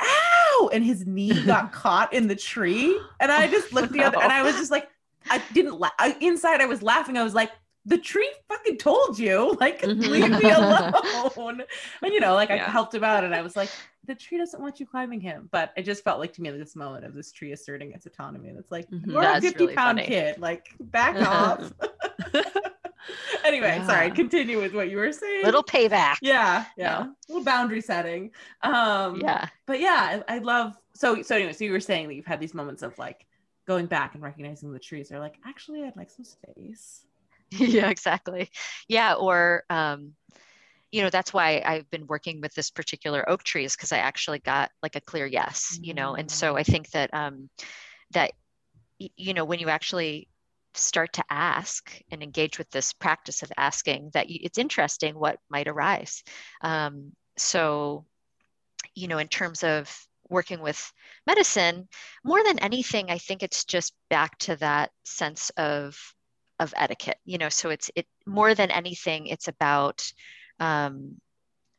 [0.00, 0.70] ow!
[0.72, 2.98] And his knee got caught in the tree.
[3.20, 4.88] And i just looked the other and i was just like
[5.30, 7.16] i didn't laugh inside i was laughing.
[7.16, 7.52] I was like
[7.84, 9.56] the tree fucking told you.
[9.60, 10.00] Like mm-hmm.
[10.00, 11.62] leave me alone.
[12.02, 12.66] And you know like yeah.
[12.66, 13.70] i helped him out and i was like
[14.04, 15.48] the tree doesn't want you climbing him.
[15.52, 18.48] But it just felt like to me this moment of this tree asserting its autonomy.
[18.48, 19.10] And it's like mm-hmm.
[19.10, 20.08] you're That's a 50 really pound funny.
[20.08, 20.38] kid.
[20.38, 21.72] Like back off
[23.44, 23.86] anyway, yeah.
[23.86, 25.44] sorry, continue with what you were saying.
[25.44, 26.16] Little payback.
[26.22, 27.00] Yeah, yeah.
[27.00, 27.06] yeah.
[27.28, 28.30] Little boundary setting.
[28.62, 29.48] Um yeah.
[29.66, 32.40] But yeah, I, I love so so anyway, so you were saying that you've had
[32.40, 33.26] these moments of like
[33.66, 37.04] going back and recognizing the trees are like, actually I'd like some space.
[37.50, 38.50] yeah, exactly.
[38.88, 40.14] Yeah, or um
[40.92, 44.38] you know that's why i've been working with this particular oak trees because i actually
[44.38, 47.48] got like a clear yes you know and so i think that um
[48.12, 48.32] that
[48.98, 50.28] you know when you actually
[50.74, 55.68] start to ask and engage with this practice of asking that it's interesting what might
[55.68, 56.22] arise.
[56.60, 58.04] Um, so
[58.94, 59.94] you know in terms of
[60.28, 60.92] working with
[61.26, 61.88] medicine
[62.24, 65.96] more than anything i think it's just back to that sense of
[66.58, 70.12] of etiquette you know so it's it more than anything it's about
[70.60, 71.16] um,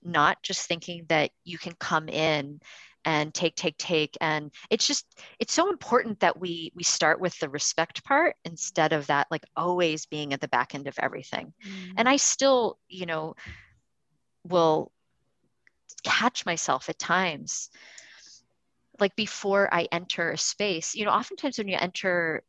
[0.03, 2.59] not just thinking that you can come in
[3.05, 5.05] and take take take and it's just
[5.39, 9.43] it's so important that we we start with the respect part instead of that like
[9.55, 11.93] always being at the back end of everything mm.
[11.97, 13.35] and i still you know
[14.45, 14.91] will
[16.03, 17.69] catch myself at times
[18.99, 22.43] like before i enter a space you know oftentimes when you enter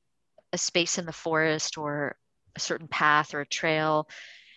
[0.53, 2.17] a space in the forest or
[2.57, 4.09] a certain path or a trail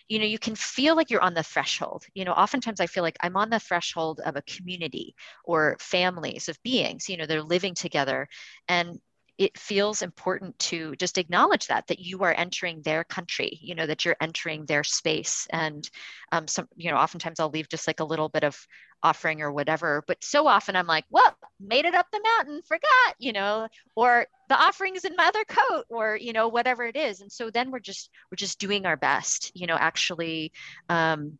[0.08, 2.04] you know you can feel like you're on the threshold.
[2.14, 6.48] You know oftentimes i feel like i'm on the threshold of a community or families
[6.48, 8.28] of beings you know they're living together.
[8.68, 8.98] And
[9.38, 13.86] it feels important to just acknowledge that that you are entering their country you know
[13.86, 15.46] that you're entering their space.
[15.50, 15.88] And
[16.32, 18.58] um, some you know oftentimes i'll leave just like a little bit of
[19.02, 23.14] offering or whatever but so often i'm like well made it up the mountain forgot
[23.20, 27.20] you know or the offerings in my other coat or you know whatever it is.
[27.20, 30.52] And so then we're just we're just doing our best you know actually
[30.88, 31.38] um,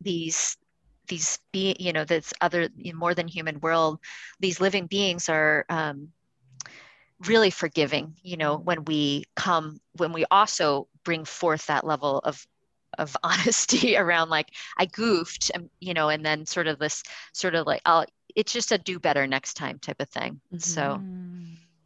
[0.00, 0.56] these
[1.06, 3.98] these be you know this other more than human world
[4.40, 6.08] these living beings are um,
[7.26, 12.46] really forgiving you know when we come when we also bring forth that level of
[12.96, 17.02] of honesty around like i goofed and you know and then sort of this
[17.32, 18.04] sort of like i'll
[18.36, 20.58] it's just a do better next time type of thing mm-hmm.
[20.58, 21.00] so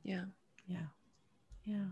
[0.05, 0.25] yeah
[0.67, 0.87] yeah
[1.65, 1.85] yeah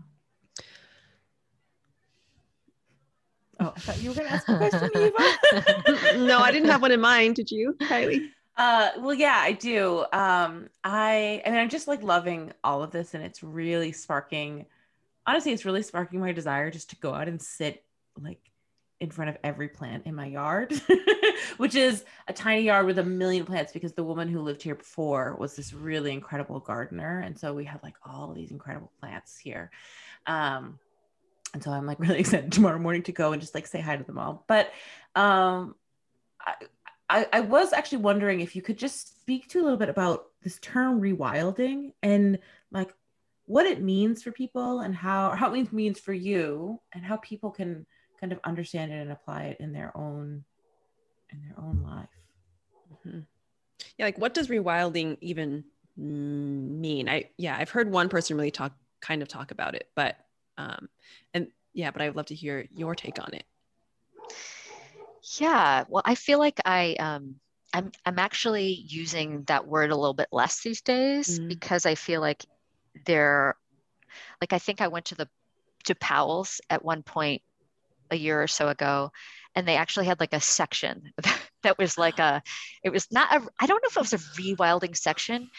[3.63, 6.17] Oh, I thought you were going to ask a question, Eva.
[6.25, 7.35] no, I didn't have one in mind.
[7.35, 8.31] Did you, Kylie?
[8.61, 10.05] Uh, well, yeah, I do.
[10.13, 14.67] Um, I, I mean, I'm just like loving all of this, and it's really sparking.
[15.25, 17.83] Honestly, it's really sparking my desire just to go out and sit
[18.21, 18.37] like
[18.99, 20.79] in front of every plant in my yard,
[21.57, 24.75] which is a tiny yard with a million plants because the woman who lived here
[24.75, 29.39] before was this really incredible gardener, and so we have like all these incredible plants
[29.39, 29.71] here.
[30.27, 30.77] Um,
[31.55, 33.97] and so I'm like really excited tomorrow morning to go and just like say hi
[33.97, 34.45] to them all.
[34.47, 34.71] But
[35.15, 35.73] um,
[36.39, 36.53] I,
[37.11, 40.27] I, I was actually wondering if you could just speak to a little bit about
[40.41, 42.39] this term rewilding and
[42.71, 42.93] like
[43.47, 47.51] what it means for people and how how it means for you and how people
[47.51, 47.85] can
[48.17, 50.45] kind of understand it and apply it in their own
[51.31, 52.07] in their own life.
[52.93, 53.19] Mm-hmm.
[53.97, 55.65] Yeah, like what does rewilding even
[55.97, 57.09] mean?
[57.09, 60.15] I yeah, I've heard one person really talk kind of talk about it, but
[60.57, 60.87] um
[61.33, 63.43] and yeah, but I'd love to hear your take on it.
[65.39, 67.35] Yeah, well, I feel like I um,
[67.73, 71.47] I'm I'm actually using that word a little bit less these days mm.
[71.47, 72.45] because I feel like
[73.05, 73.55] they're
[74.41, 75.29] like I think I went to the
[75.85, 77.41] to Powell's at one point
[78.09, 79.11] a year or so ago,
[79.55, 81.13] and they actually had like a section
[81.63, 82.41] that was like a
[82.83, 85.49] it was not a I don't know if it was a rewilding section,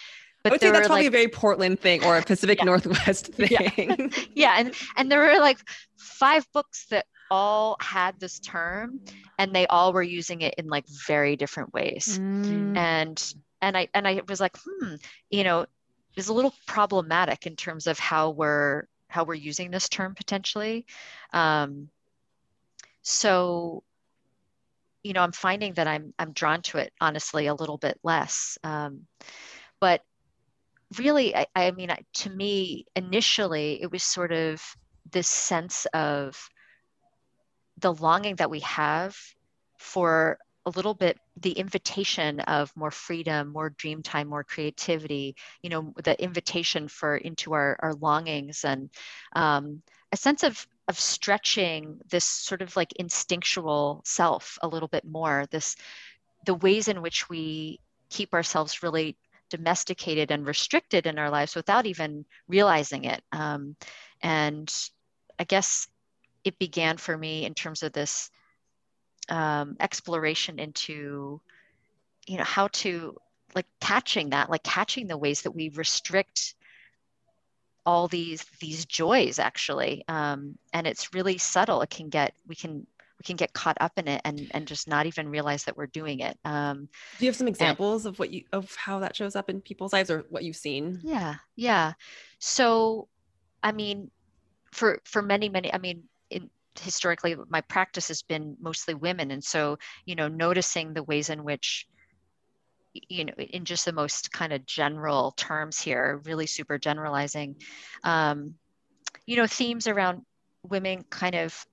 [0.42, 2.64] but I would say that's probably like, a very Portland thing or a Pacific yeah.
[2.64, 3.50] Northwest thing.
[3.50, 4.08] Yeah.
[4.34, 5.58] yeah, and and there were like
[5.96, 9.00] five books that all had this term
[9.38, 12.18] and they all were using it in like very different ways.
[12.20, 12.76] Mm.
[12.76, 14.94] And and I and I was like, hmm,
[15.30, 15.66] you know,
[16.16, 20.86] is a little problematic in terms of how we're how we're using this term potentially.
[21.32, 21.88] Um,
[23.02, 23.82] so,
[25.02, 28.58] you know, I'm finding that I'm I'm drawn to it honestly a little bit less.
[28.64, 29.06] Um,
[29.80, 30.02] but
[30.98, 34.62] really, I, I mean, to me, initially, it was sort of
[35.10, 36.48] this sense of
[37.82, 39.16] the longing that we have
[39.78, 45.68] for a little bit the invitation of more freedom more dream time more creativity you
[45.68, 48.88] know the invitation for into our, our longings and
[49.34, 55.04] um, a sense of of stretching this sort of like instinctual self a little bit
[55.04, 55.76] more this
[56.46, 59.16] the ways in which we keep ourselves really
[59.50, 63.22] domesticated and restricted in our lives without even realizing it.
[63.32, 63.76] Um,
[64.22, 64.72] and
[65.38, 65.88] i guess
[66.44, 68.30] it began for me in terms of this
[69.28, 71.40] um, exploration into
[72.26, 73.16] you know how to
[73.54, 76.54] like catching that like catching the ways that we restrict
[77.84, 80.04] all these these joys actually.
[80.08, 81.82] Um, and it's really subtle.
[81.82, 82.86] It can get we can
[83.18, 85.86] we can get caught up in it and and just not even realize that we're
[85.86, 86.38] doing it.
[86.44, 86.88] Um,
[87.18, 89.60] do you have some examples and, of what you of how that shows up in
[89.60, 91.00] people's lives or what you've seen?
[91.02, 91.92] Yeah yeah.
[92.38, 93.08] So
[93.64, 94.10] i mean
[94.72, 96.02] for for many many i mean
[96.32, 99.30] in historically my practice has been mostly women.
[99.30, 101.86] And so you know noticing the ways in which
[102.94, 107.56] you know in just the most kind of general terms here really super generalizing
[108.04, 108.54] um,
[109.26, 110.22] you know themes around
[110.62, 111.66] women kind of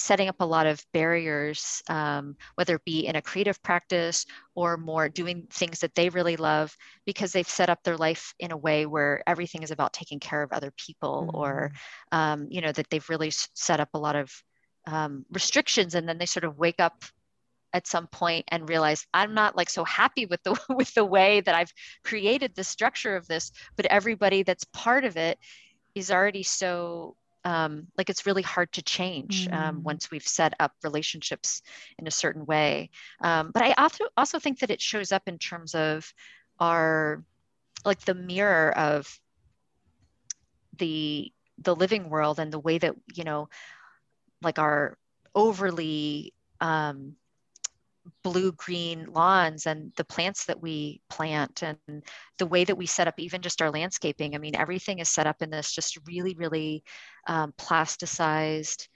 [0.00, 4.76] setting up a lot of barriers, um, whether it be in a creative practice or
[4.76, 8.56] more doing things that they really love, because they've set up their life in a
[8.56, 11.36] way where everything is about taking care of other people, mm-hmm.
[11.36, 11.72] or
[12.12, 14.30] um, you know that they've really set up a lot of
[14.86, 17.04] um, restrictions, and then they sort of wake up
[17.72, 21.40] at some point and realize I'm not like so happy with the with the way
[21.40, 21.72] that I've
[22.04, 25.38] created the structure of this, but everybody that's part of it
[25.94, 29.82] is already so um, like it's really hard to change um, mm.
[29.82, 31.62] once we've set up relationships
[31.98, 32.90] in a certain way.
[33.22, 36.12] Um, but I also also think that it shows up in terms of
[36.58, 37.24] our
[37.84, 39.18] like the mirror of
[40.78, 43.48] the the living world and the way that you know
[44.42, 44.96] like our
[45.34, 47.16] overly um,
[48.22, 52.02] blue green lawns and the plants that we plant and
[52.38, 55.26] the way that we set up even just our landscaping i mean everything is set
[55.26, 56.82] up in this just really really
[57.26, 58.88] um, plasticized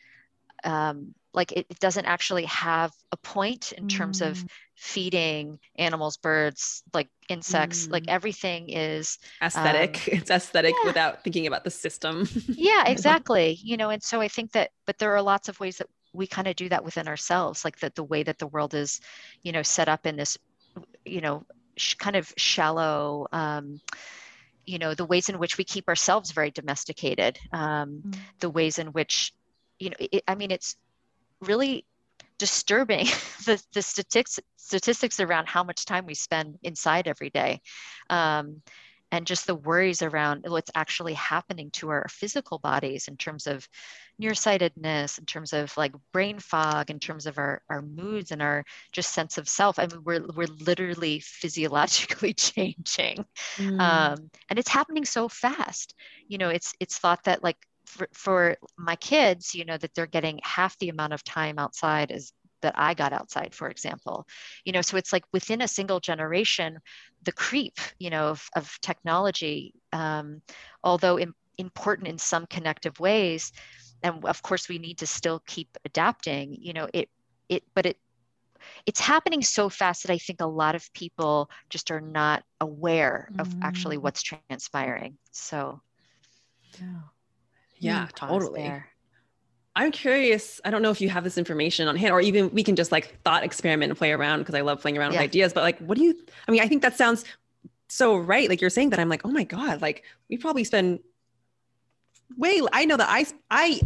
[0.65, 4.31] um, like it, it, doesn't actually have a point in terms mm.
[4.31, 4.45] of
[4.77, 7.93] feeding animals birds like insects mm.
[7.93, 10.87] like everything is aesthetic um, it's aesthetic yeah.
[10.87, 14.97] without thinking about the system yeah exactly you know and so i think that but
[14.99, 17.95] there are lots of ways that we kind of do that within ourselves like that
[17.95, 19.01] the way that the world is
[19.43, 20.39] you know set up in this
[21.05, 21.45] you know
[21.77, 23.81] sh- kind of shallow um,
[24.65, 28.17] you know the ways in which we keep ourselves very domesticated um, mm.
[28.41, 29.35] the ways in which
[29.79, 30.77] you know it, i mean it's
[31.41, 31.85] really
[32.39, 33.07] disturbing
[33.45, 37.61] the, the statistics statistics around how much time we spend inside every day
[38.09, 38.63] um,
[39.15, 43.69] and just the worries around what's actually happening to our physical bodies in terms of
[44.19, 48.65] nearsightedness, in terms of like brain fog, in terms of our, our moods and our
[48.91, 49.79] just sense of self.
[49.79, 53.25] I mean, we're, we're literally physiologically changing.
[53.57, 53.81] Mm.
[53.81, 55.95] Um, and it's happening so fast.
[56.27, 60.07] You know, it's, it's thought that like for, for my kids, you know, that they're
[60.07, 62.33] getting half the amount of time outside as
[62.65, 64.27] that I got outside, for example.
[64.65, 66.81] You know, so it's like within a single generation,
[67.25, 70.43] the creep, you know, of, of technology, um,
[70.83, 73.53] although Im- important in some connective ways,
[74.03, 76.57] and of course we need to still keep adapting.
[76.61, 77.09] You know, it
[77.49, 77.99] it, but it
[78.87, 83.31] it's happening so fast that I think a lot of people just are not aware
[83.39, 83.63] of mm.
[83.63, 85.19] actually what's transpiring.
[85.33, 85.81] So,
[86.81, 87.03] yeah,
[87.79, 88.63] yeah, totally.
[88.63, 88.94] There.
[89.77, 90.61] I'm curious.
[90.65, 92.93] I don't know if you have this information on hand, or even we can just
[92.93, 95.21] like thought experiment and play around because I love playing around yeah.
[95.21, 95.53] with ideas.
[95.53, 96.17] But like, what do you?
[96.47, 97.25] I mean, I think that sounds
[97.89, 98.49] so right.
[98.49, 99.01] Like you're saying that.
[99.01, 99.83] I'm like, oh my god.
[99.83, 101.01] Like we probably spend
[102.37, 102.61] way.
[102.73, 103.81] I know that I I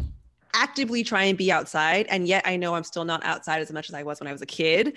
[0.54, 3.88] actively try and be outside, and yet I know I'm still not outside as much
[3.88, 4.88] as I was when I was a kid.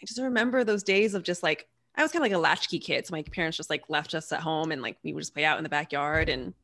[0.00, 1.66] I just remember those days of just like
[1.96, 3.06] I was kind of like a latchkey kid.
[3.06, 5.44] So my parents just like left us at home, and like we would just play
[5.44, 6.54] out in the backyard, and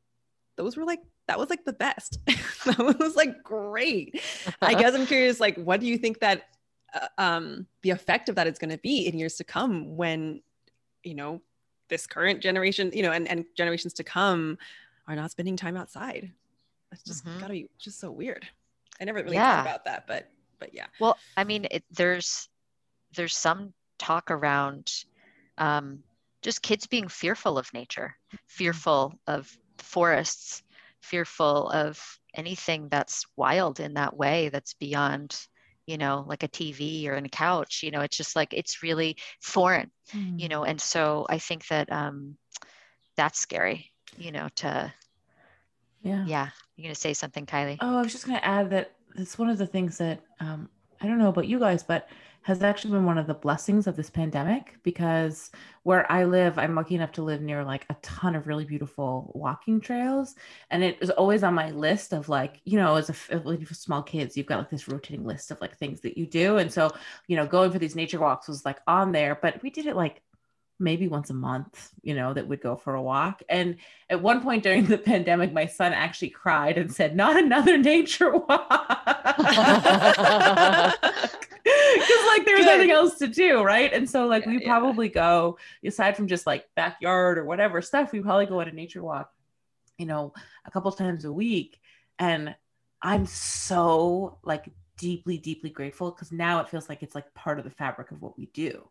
[0.57, 2.19] those were like that was like the best.
[2.27, 4.21] that was like great.
[4.61, 6.45] I guess I'm curious, like, what do you think that
[6.95, 10.43] uh, um, the effect of that is going to be in years to come when,
[11.03, 11.41] you know,
[11.89, 14.59] this current generation, you know, and, and generations to come
[15.07, 16.31] are not spending time outside.
[16.93, 17.41] It's just mm-hmm.
[17.41, 18.47] gotta be just so weird.
[19.01, 19.57] I never really yeah.
[19.57, 20.87] thought about that, but but yeah.
[21.01, 22.49] Well, I mean, it, there's
[23.15, 24.93] there's some talk around
[25.59, 26.03] um,
[26.43, 28.17] just kids being fearful of nature,
[28.47, 30.63] fearful of forests,
[31.05, 32.01] fearful of
[32.35, 35.39] anything that's wild in that way that's beyond
[35.87, 38.83] you know like a tv or in a couch you know it's just like it's
[38.83, 40.41] really foreign mm.
[40.41, 42.37] you know and so i think that um
[43.17, 44.93] that's scary you know to
[46.03, 49.39] yeah yeah you're gonna say something kylie oh i was just gonna add that it's
[49.39, 50.69] one of the things that um
[51.01, 52.09] i don't know about you guys but
[52.45, 55.51] has actually been one of the blessings of this pandemic because
[55.83, 59.33] where I live, I'm lucky enough to live near like a ton of really beautiful
[59.35, 60.35] walking trails.
[60.71, 64.03] And it was always on my list of like, you know, as a like small
[64.03, 66.59] kids, you've got like this rotating list of like things that you do.
[66.59, 66.91] And so,
[67.29, 69.97] you know, going for these nature walks was like on there, but we did it
[69.97, 70.21] like
[70.79, 73.43] maybe once a month, you know, that would go for a walk.
[73.49, 73.77] And
[74.11, 78.37] at one point during the pandemic, my son actually cried and said, Not another nature
[78.37, 78.71] walk.
[81.65, 83.93] Because like there's nothing else to do, right?
[83.93, 84.69] And so like yeah, we yeah.
[84.69, 88.73] probably go, aside from just like backyard or whatever stuff, we probably go on a
[88.73, 89.33] nature walk,
[89.99, 90.33] you know,
[90.67, 91.81] a couple times a week.
[92.19, 92.55] And
[93.01, 97.65] I'm so like deeply, deeply grateful because now it feels like it's like part of
[97.65, 98.89] the fabric of what we do.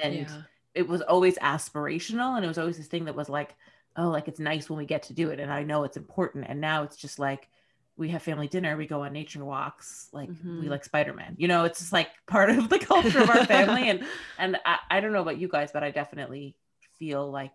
[0.00, 0.42] And yeah
[0.74, 3.54] it was always aspirational and it was always this thing that was like
[3.96, 6.46] oh like it's nice when we get to do it and i know it's important
[6.48, 7.48] and now it's just like
[7.96, 10.60] we have family dinner we go on nature walks like mm-hmm.
[10.62, 13.88] we like spider-man you know it's just like part of the culture of our family
[13.88, 14.04] and
[14.38, 16.54] and I, I don't know about you guys but i definitely
[16.98, 17.52] feel like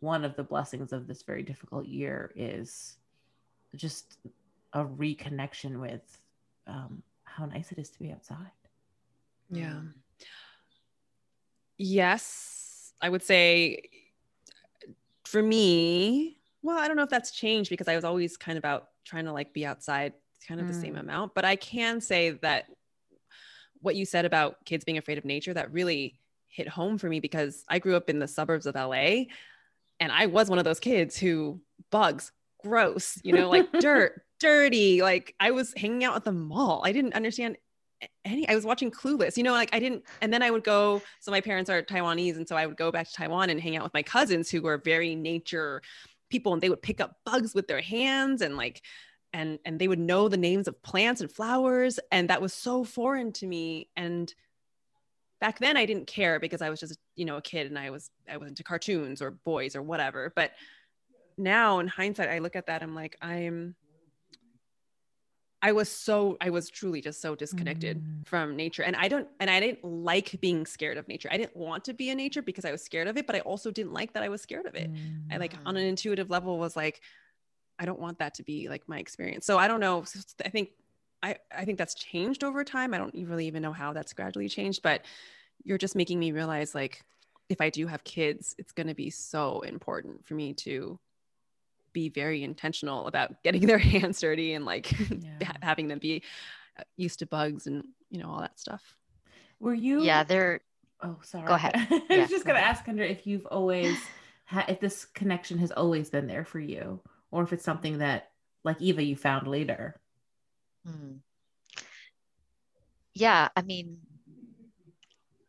[0.00, 2.96] one of the blessings of this very difficult year is
[3.74, 4.18] just
[4.74, 6.02] a reconnection with
[6.66, 8.50] um, how nice it is to be outside.
[9.50, 9.72] Yeah.
[9.72, 9.92] Mm.
[11.78, 13.88] Yes, I would say
[15.24, 18.64] for me, well, I don't know if that's changed because I was always kind of
[18.64, 20.12] out trying to like be outside
[20.46, 20.70] kind of mm.
[20.70, 21.00] the same mm.
[21.00, 22.66] amount, but I can say that
[23.80, 27.20] what you said about kids being afraid of nature that really hit home for me
[27.20, 29.24] because I grew up in the suburbs of LA
[30.00, 32.32] and I was one of those kids who bugs,
[32.62, 35.02] gross, you know, like dirt, dirty.
[35.02, 36.82] Like I was hanging out at the mall.
[36.84, 37.56] I didn't understand
[38.24, 41.00] any i was watching clueless you know like i didn't and then i would go
[41.20, 43.76] so my parents are taiwanese and so i would go back to taiwan and hang
[43.76, 45.80] out with my cousins who were very nature
[46.30, 48.82] people and they would pick up bugs with their hands and like
[49.32, 51.98] and and they would know the names of plants and flowers.
[52.10, 53.88] And that was so foreign to me.
[53.96, 54.32] And
[55.40, 57.90] back then i didn't care because i was just you know a kid and i
[57.90, 60.32] was i was into cartoons or boys or whatever.
[60.34, 60.52] But
[61.36, 63.74] now in hindsight i look at that i'm like i'm
[65.64, 68.26] I was so I was truly just so disconnected mm.
[68.26, 71.30] from nature and I don't and I didn't like being scared of nature.
[71.32, 73.40] I didn't want to be in nature because I was scared of it, but I
[73.40, 74.92] also didn't like that I was scared of it.
[74.92, 75.32] Mm.
[75.32, 75.88] I like on an mm.
[75.88, 77.00] intuitive level was like
[77.78, 79.46] I don't want that to be like my experience.
[79.46, 80.04] So I don't know.
[80.44, 80.68] I think
[81.22, 82.92] I I think that's changed over time.
[82.92, 85.06] I don't really even know how that's gradually changed, but
[85.62, 87.02] you're just making me realize like
[87.48, 90.98] if I do have kids, it's going to be so important for me to
[91.94, 95.52] be very intentional about getting their hands dirty and like yeah.
[95.62, 96.22] having them be
[96.78, 98.94] uh, used to bugs and you know all that stuff
[99.60, 100.60] were you yeah they're
[101.02, 102.70] oh sorry go ahead i yeah, was just gonna ahead.
[102.70, 103.96] ask Kendra if you've always
[104.44, 108.30] had if this connection has always been there for you or if it's something that
[108.64, 109.98] like eva you found later
[110.86, 111.14] hmm.
[113.14, 113.98] yeah i mean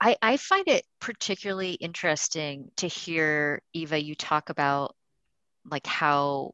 [0.02, 4.96] I, I find it particularly interesting to hear eva you talk about
[5.70, 6.54] like how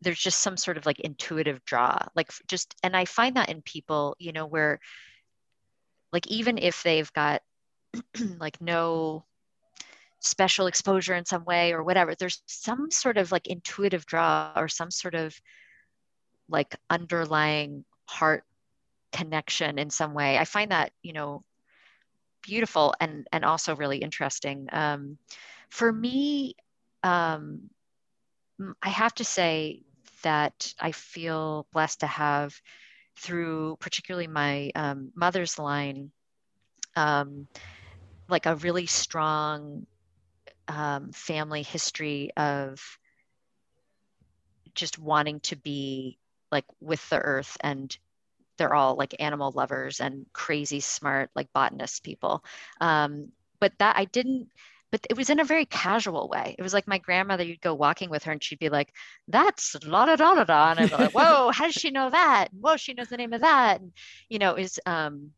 [0.00, 3.62] there's just some sort of like intuitive draw like just and i find that in
[3.62, 4.80] people you know where
[6.12, 7.42] like even if they've got
[8.38, 9.24] like no
[10.20, 14.68] special exposure in some way or whatever there's some sort of like intuitive draw or
[14.68, 15.38] some sort of
[16.48, 18.44] like underlying heart
[19.12, 20.36] connection in some way.
[20.36, 21.42] I find that you know
[22.42, 24.68] beautiful and and also really interesting.
[24.72, 25.18] Um,
[25.70, 26.56] for me
[27.02, 27.70] um,
[28.82, 29.82] I have to say
[30.22, 32.60] that I feel blessed to have,
[33.16, 36.12] through particularly my um, mother's line,
[36.96, 37.48] um,
[38.28, 39.86] like a really strong
[40.68, 42.80] um, family history of
[44.74, 46.18] just wanting to be
[46.50, 47.96] like with the earth and
[48.58, 52.44] they're all like animal lovers and crazy smart like botanist people.
[52.80, 54.48] Um, but that i didn't
[54.94, 56.54] but it was in a very casual way.
[56.56, 58.94] It was like my grandmother, you'd go walking with her and she'd be like,
[59.26, 60.70] that's la da da da da.
[60.70, 62.50] And I'd be like, whoa, how does she know that?
[62.52, 63.80] Whoa, she knows the name of that.
[63.80, 63.90] And,
[64.28, 65.32] you know, is um,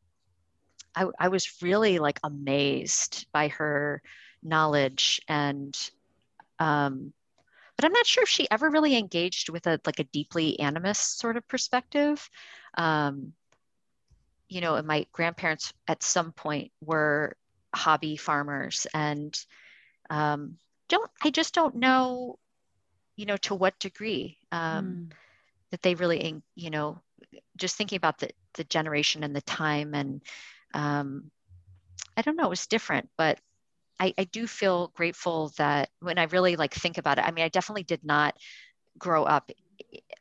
[0.95, 4.03] I, I was really like amazed by her
[4.43, 5.75] knowledge and
[6.59, 7.15] um,
[7.77, 11.17] but I'm not sure if she ever really engaged with a like a deeply animist
[11.17, 12.29] sort of perspective.
[12.77, 13.33] Um,
[14.51, 17.39] you know, my grandparents at some point were
[17.75, 19.39] hobby farmers and
[20.11, 20.57] um,
[20.89, 22.39] don't I just don't know,
[23.17, 25.13] you know, to what degree um, mm.
[25.71, 27.01] that they really, you know,
[27.57, 30.23] just thinking about the the generation and the time and
[30.75, 31.31] um,
[32.17, 33.39] I don't know, it was different, but
[33.99, 37.45] I, I do feel grateful that when I really like think about it, I mean,
[37.45, 38.37] I definitely did not
[38.99, 39.51] grow up.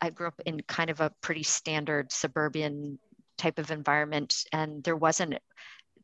[0.01, 2.99] I grew up in kind of a pretty standard suburban
[3.37, 5.35] type of environment, and there wasn't,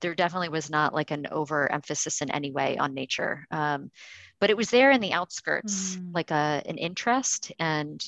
[0.02, 3.46] there definitely was not like an overemphasis in any way on nature.
[3.52, 3.92] Um,
[4.40, 6.14] but it was there in the outskirts, mm.
[6.14, 8.04] like a an interest, and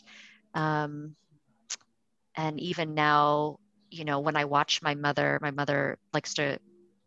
[0.53, 1.15] um,
[2.35, 3.59] and even now,
[3.91, 6.59] you know, when I watch my mother, my mother likes to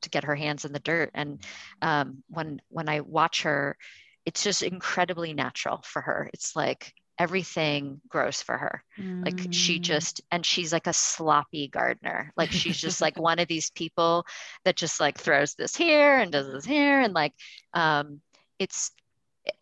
[0.02, 1.10] to get her hands in the dirt.
[1.14, 1.40] And
[1.82, 3.76] um, when when I watch her,
[4.24, 6.30] it's just incredibly natural for her.
[6.32, 8.82] It's like everything grows for her.
[8.98, 9.24] Mm.
[9.24, 9.82] Like she mm.
[9.82, 12.32] just and she's like a sloppy gardener.
[12.36, 14.26] Like she's just like one of these people
[14.64, 17.32] that just like throws this here and does this here and like
[17.74, 18.20] um
[18.58, 18.90] it's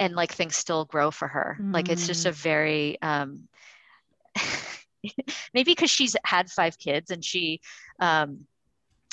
[0.01, 1.59] and like things still grow for her.
[1.61, 1.73] Mm.
[1.73, 2.35] Like it's just a mm.
[2.35, 3.49] very um
[5.55, 7.61] maybe because she's had five kids and she
[8.01, 8.47] um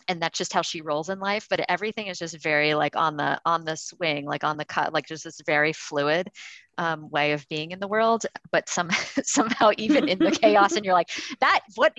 [0.08, 3.18] and that's just how she rolls in life but everything is just very like on
[3.18, 6.30] the on the swing like on the cut like just this very fluid
[6.78, 8.90] um, way of being in the world but some
[9.24, 11.94] somehow even in the chaos and you're like that what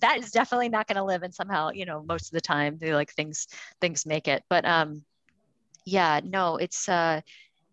[0.00, 2.76] that is definitely not going to live and somehow you know most of the time
[2.78, 3.46] they like things
[3.80, 4.42] things make it.
[4.48, 5.02] But um
[5.84, 7.20] yeah no it's uh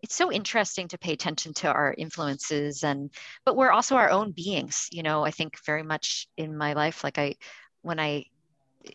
[0.02, 3.10] it's so interesting to pay attention to our influences and
[3.44, 7.02] but we're also our own beings you know i think very much in my life
[7.02, 7.34] like i
[7.82, 8.24] when i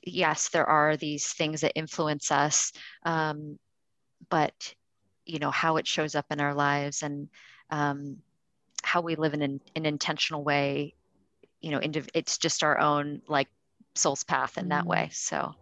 [0.03, 2.71] yes, there are these things that influence us,
[3.03, 3.57] um,
[4.29, 4.75] but
[5.29, 7.29] you know how it shows up in our lives and
[7.69, 8.17] um,
[8.83, 10.95] how we live in an, an intentional way.
[11.61, 13.47] You know, indiv- it's just our own like
[13.95, 14.87] soul's path in that mm.
[14.87, 15.09] way.
[15.11, 15.53] So,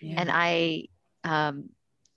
[0.00, 0.20] yeah.
[0.20, 0.88] and I,
[1.24, 1.70] um,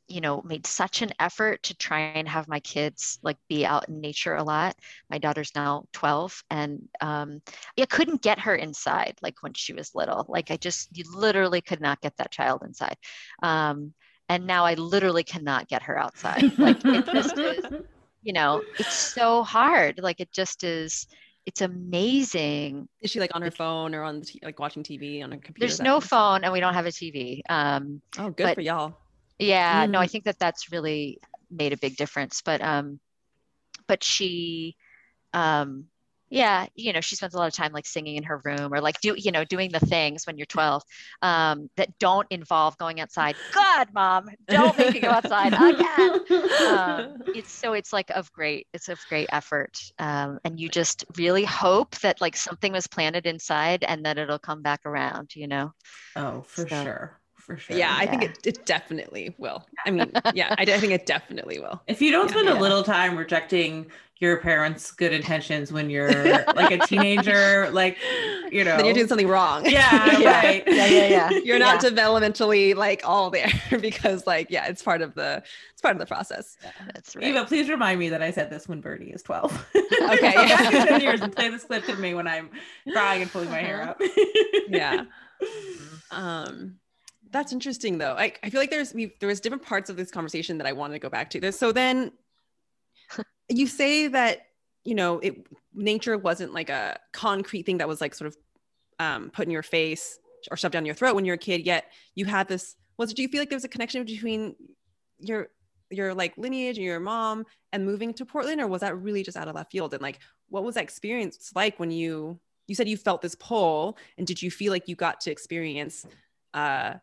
[0.09, 3.87] you know made such an effort to try and have my kids like be out
[3.87, 4.75] in nature a lot
[5.09, 7.41] my daughter's now 12 and um,
[7.79, 11.61] i couldn't get her inside like when she was little like i just you literally
[11.61, 12.97] could not get that child inside
[13.43, 13.93] um,
[14.29, 17.65] and now i literally cannot get her outside like it just is
[18.23, 21.07] you know it's so hard like it just is
[21.45, 22.87] it's amazing.
[23.01, 25.37] Is she like on her phone or on the t- like watching TV on a
[25.37, 25.61] computer?
[25.61, 27.41] There's no phone, and we don't have a TV.
[27.49, 28.93] Um, oh, good for y'all
[29.39, 29.91] yeah mm.
[29.91, 30.11] no i mm.
[30.11, 31.19] think that that's really
[31.49, 32.99] made a big difference but um
[33.87, 34.75] but she
[35.33, 35.85] um
[36.29, 38.81] yeah you know she spends a lot of time like singing in her room or
[38.81, 40.81] like do you know doing the things when you're 12
[41.21, 43.35] um, that don't involve going outside.
[43.53, 46.11] God mom don't make me go outside again.
[46.65, 51.05] Um, it's so it's like of great it's of great effort um, and you just
[51.17, 55.47] really hope that like something was planted inside and that it'll come back around you
[55.47, 55.71] know?
[56.15, 57.18] Oh for so, sure
[57.49, 57.75] for sure.
[57.75, 59.65] Yeah, I think it, it definitely will.
[59.85, 61.81] I mean, yeah, I, I think it definitely will.
[61.87, 62.59] If you don't yeah, spend yeah.
[62.59, 66.11] a little time rejecting your parents' good intentions when you're
[66.55, 67.97] like a teenager, like
[68.51, 69.65] you know, then you're doing something wrong.
[69.65, 70.41] Yeah, yeah.
[70.41, 70.63] right.
[70.67, 71.29] Yeah, yeah, yeah.
[71.43, 73.51] You're not developmentally like all there
[73.81, 76.55] because like yeah, it's part of the it's part of the process.
[76.61, 77.25] Yeah, that's right.
[77.25, 79.67] Eva, please remind me that I said this when Birdie is 12.
[79.75, 80.85] Okay, yeah.
[80.85, 82.51] 10 years and play this clip to me when I'm
[82.91, 84.01] crying and pulling my hair out.
[84.67, 85.05] yeah.
[86.11, 86.75] Um
[87.31, 88.15] that's interesting though.
[88.17, 90.73] I, I feel like there's we there was different parts of this conversation that I
[90.73, 91.39] wanted to go back to.
[91.39, 92.11] This so then
[93.49, 94.47] you say that
[94.83, 98.37] you know it nature wasn't like a concrete thing that was like sort of
[98.99, 100.19] um, put in your face
[100.49, 101.65] or shoved down your throat when you're a kid.
[101.65, 101.85] Yet
[102.15, 102.75] you had this.
[102.97, 104.55] Was do you feel like there was a connection between
[105.19, 105.49] your
[105.89, 109.37] your like lineage and your mom and moving to Portland, or was that really just
[109.37, 109.93] out of left field?
[109.93, 110.19] And like,
[110.49, 114.41] what was that experience like when you you said you felt this pull, and did
[114.41, 116.05] you feel like you got to experience
[116.53, 116.95] uh,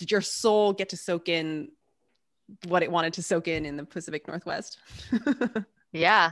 [0.00, 1.68] did your soul get to soak in
[2.66, 4.78] what it wanted to soak in in the Pacific Northwest?
[5.92, 6.30] yeah.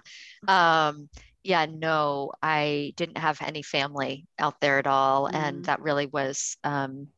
[0.49, 1.11] Um,
[1.45, 5.29] yeah, no, I didn't have any family out there at all.
[5.29, 5.35] Mm.
[5.35, 7.09] And that really was um,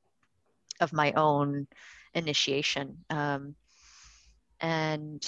[0.80, 1.68] of my own
[2.14, 2.98] initiation.
[3.08, 3.54] Um,
[4.60, 5.24] and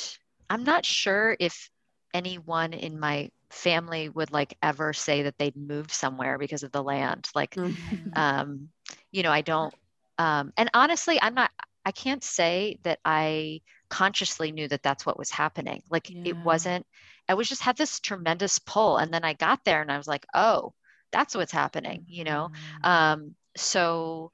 [0.50, 1.70] I'm not sure if
[2.12, 6.82] anyone in my family would like ever say that they'd moved somewhere because of the
[6.82, 7.28] land.
[7.32, 8.08] Like, mm-hmm.
[8.14, 8.70] um,
[9.12, 9.72] you know, I don't
[10.18, 11.50] um, and honestly, I'm not,
[11.84, 15.82] I can't say that I consciously knew that that's what was happening.
[15.90, 16.22] Like yeah.
[16.26, 16.86] it wasn't,
[17.28, 18.98] I was just had this tremendous pull.
[18.98, 20.72] And then I got there and I was like, oh,
[21.10, 22.50] that's what's happening, you know?
[22.52, 22.90] Mm-hmm.
[22.90, 24.32] Um, so,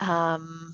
[0.00, 0.72] um,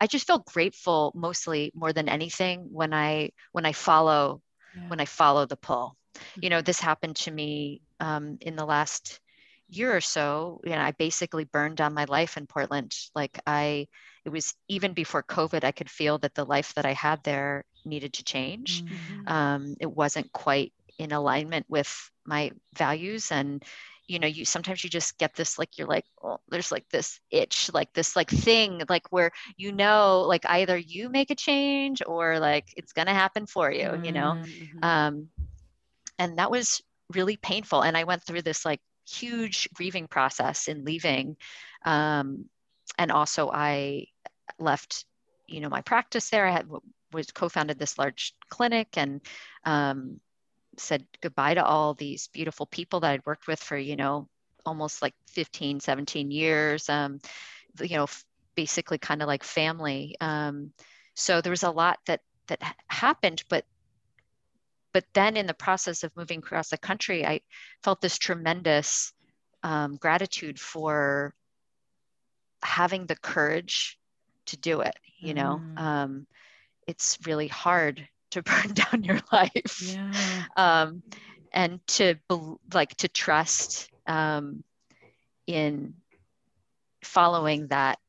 [0.00, 4.40] I just feel grateful mostly more than anything when I, when I follow,
[4.76, 4.88] yeah.
[4.88, 6.40] when I follow the pull, mm-hmm.
[6.44, 9.20] you know, this happened to me um, in the last
[9.68, 12.94] year or so, you know, I basically burned down my life in Portland.
[13.14, 13.86] Like I,
[14.24, 17.64] it was even before COVID, I could feel that the life that I had there
[17.84, 18.84] needed to change.
[18.88, 19.28] Mm-hmm.
[19.32, 23.64] Um, it wasn't quite in alignment with my values and
[24.06, 27.20] you know you sometimes you just get this like you're like oh, there's like this
[27.30, 32.02] itch like this like thing like where you know like either you make a change
[32.06, 34.84] or like it's gonna happen for you you know Mhm.
[34.84, 35.28] um
[36.18, 36.82] and that was
[37.14, 41.36] really painful and i went through this like huge grieving process in leaving
[41.84, 42.44] um
[42.98, 44.06] and also i
[44.58, 45.04] left
[45.46, 46.66] you know my practice there i had
[47.12, 49.20] was co-founded this large clinic and
[49.64, 50.20] um
[50.80, 54.28] said goodbye to all these beautiful people that I'd worked with for, you know,
[54.64, 57.20] almost like 15, 17 years, um,
[57.80, 58.24] you know, f-
[58.54, 60.16] basically kind of like family.
[60.20, 60.72] Um,
[61.14, 63.64] so there was a lot that, that happened, but,
[64.98, 67.42] but then in the process of moving across the country, I
[67.84, 69.12] felt this tremendous
[69.62, 71.32] um, gratitude for
[72.64, 73.96] having the courage
[74.46, 74.96] to do it.
[75.20, 75.78] You know, Mm.
[75.78, 76.26] um,
[76.88, 80.42] it's really hard to burn down your life Yeah.
[80.56, 81.02] um,
[81.52, 84.64] and to bel like to trust um,
[85.46, 85.94] in
[87.04, 88.00] following that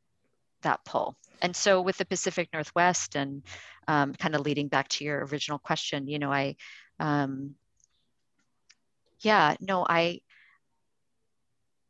[0.63, 3.43] that pull and so with the pacific northwest and
[3.89, 6.55] um, kind of leading back to your original question you know i
[6.99, 7.55] um,
[9.21, 10.21] yeah no i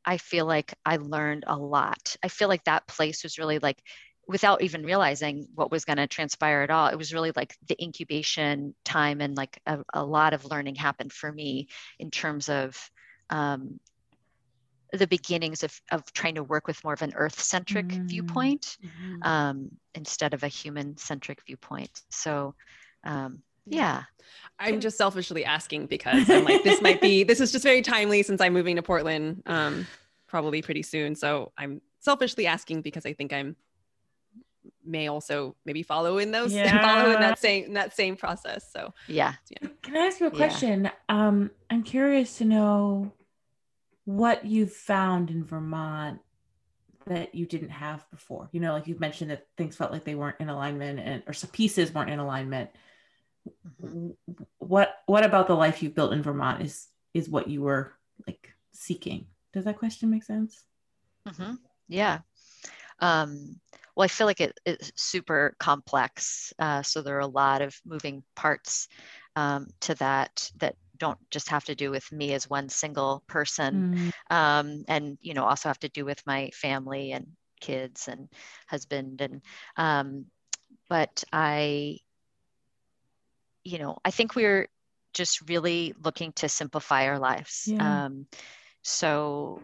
[0.06, 2.16] i feel like i learned a lot.
[2.24, 3.84] I feel like that place was really like
[4.30, 7.84] without even realizing what was going to transpire at all it was really like the
[7.84, 11.68] incubation time and like a, a lot of learning happened for me
[12.00, 12.78] in terms of
[13.30, 13.80] um,
[14.94, 18.10] the beginnings of, of trying to work with more of an earth centric Mm.
[18.10, 19.26] viewpoint Mhm.
[19.28, 22.56] um, instead of a human centric viewpoint so
[23.04, 24.04] um, yeah
[24.60, 28.22] I'm just selfishly asking because I'm like, this might be, this is just very timely
[28.24, 29.88] since I'm moving to Portland um,
[30.28, 31.16] probably pretty soon.
[31.16, 33.56] So I'm selfishly asking because I think I'm
[34.86, 38.70] may also maybe follow in those follow in that same in that same process.
[38.72, 39.34] So yeah
[39.82, 40.36] Can I ask you a Yeah.
[40.36, 40.92] question?
[41.08, 43.12] Um, I'm curious to know
[44.10, 46.20] what you've found in Vermont
[47.06, 48.50] that you didn't have before.
[48.52, 51.34] You know, like you've mentioned that things felt like they weren't in alignment and or
[51.34, 52.72] some pieces weren't in alignment.
[53.80, 54.16] Mhm.
[54.58, 57.94] What what about the life you've built in Vermont is is what you were
[58.26, 59.28] like seeking?
[59.54, 60.64] Does that question make sense?
[61.28, 61.54] hmm
[61.88, 62.20] Yeah.
[63.00, 63.60] Um,
[63.96, 66.52] well, I feel like it, it's super complex.
[66.58, 68.88] Uh, so there are a lot of moving parts
[69.36, 73.86] um, to that that don't just have to do with me as one single person,
[73.94, 77.28] Mm, um, and you know also have to do with my family and
[77.62, 78.30] kids and
[78.68, 79.42] husband and.
[79.78, 80.26] Um,
[80.90, 82.00] but I,
[83.64, 84.68] you know, I think we're
[85.14, 87.68] just really looking to simplify our lives.
[87.68, 88.06] Yeah.
[88.06, 88.28] Um,
[88.82, 89.62] so,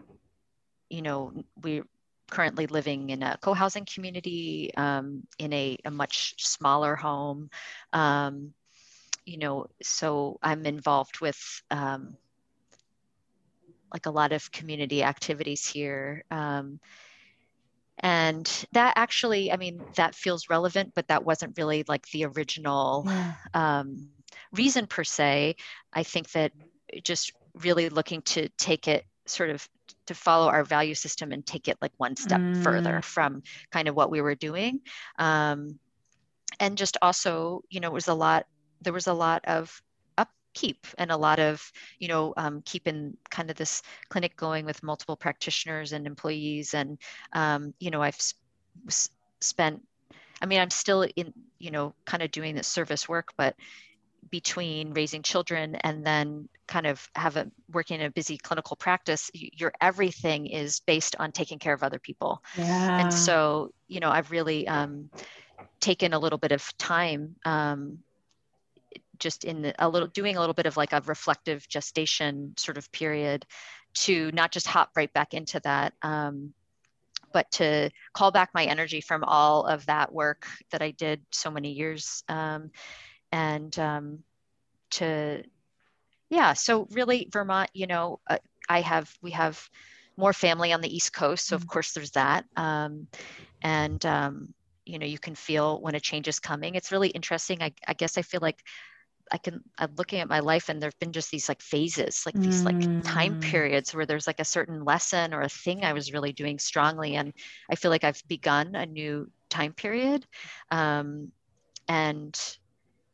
[0.90, 1.32] you know,
[1.62, 1.84] we're
[2.30, 7.50] currently living in a co-housing community um, in a, a much smaller home.
[7.92, 8.52] Um,
[9.26, 12.16] you know, so I'm involved with um,
[13.92, 16.24] like a lot of community activities here.
[16.30, 16.80] Um,
[17.98, 23.04] and that actually, I mean, that feels relevant, but that wasn't really like the original
[23.06, 23.32] yeah.
[23.54, 24.08] um,
[24.52, 25.56] reason per se.
[25.92, 26.52] I think that
[27.02, 27.32] just
[27.64, 29.68] really looking to take it sort of
[30.06, 33.04] to follow our value system and take it like one step further Mm.
[33.04, 34.80] from kind of what we were doing.
[35.18, 35.78] Um,
[36.60, 38.46] and just also, you know, it was a lot,
[38.80, 39.82] there was a lot of
[40.18, 44.82] upkeep and a lot of, you know, um, keeping kind of this clinic going with
[44.82, 46.74] multiple practitioners and employees.
[46.74, 46.98] And,
[47.32, 48.18] um, you know, I've
[49.40, 49.82] spent,
[50.42, 53.54] I mean, I'm still in, you know, kind of doing this service work, but
[54.30, 59.30] between raising children and then kind of have a working in a busy clinical practice
[59.34, 62.98] your everything is based on taking care of other people Yeah.
[62.98, 65.10] and so you know i've really um,
[65.80, 67.98] taken a little bit of time um,
[69.18, 72.78] just in the, a little doing a little bit of like a reflective gestation sort
[72.78, 73.44] of period
[73.94, 76.52] to not just hop right back into that um,
[77.32, 81.50] but to call back my energy from all of that work that i did so
[81.50, 82.70] many years um,
[83.32, 84.18] and um,
[84.90, 85.42] to
[86.30, 88.38] yeah so really vermont you know uh,
[88.68, 89.68] i have we have
[90.16, 91.66] more family on the east coast so of Mm.
[91.66, 93.06] course there's that um,
[93.62, 97.62] and um, you know you can feel when a change is coming it's really interesting
[97.62, 98.62] i, I guess i feel like
[99.32, 102.22] i can i'm looking at my life and there have been just these like phases
[102.26, 103.40] like these like time Mm.
[103.40, 107.16] periods where there's like a certain lesson or a thing i was really doing strongly
[107.16, 107.32] and
[107.70, 110.26] i feel like i've begun a new time period
[110.70, 111.30] um,
[111.88, 112.58] and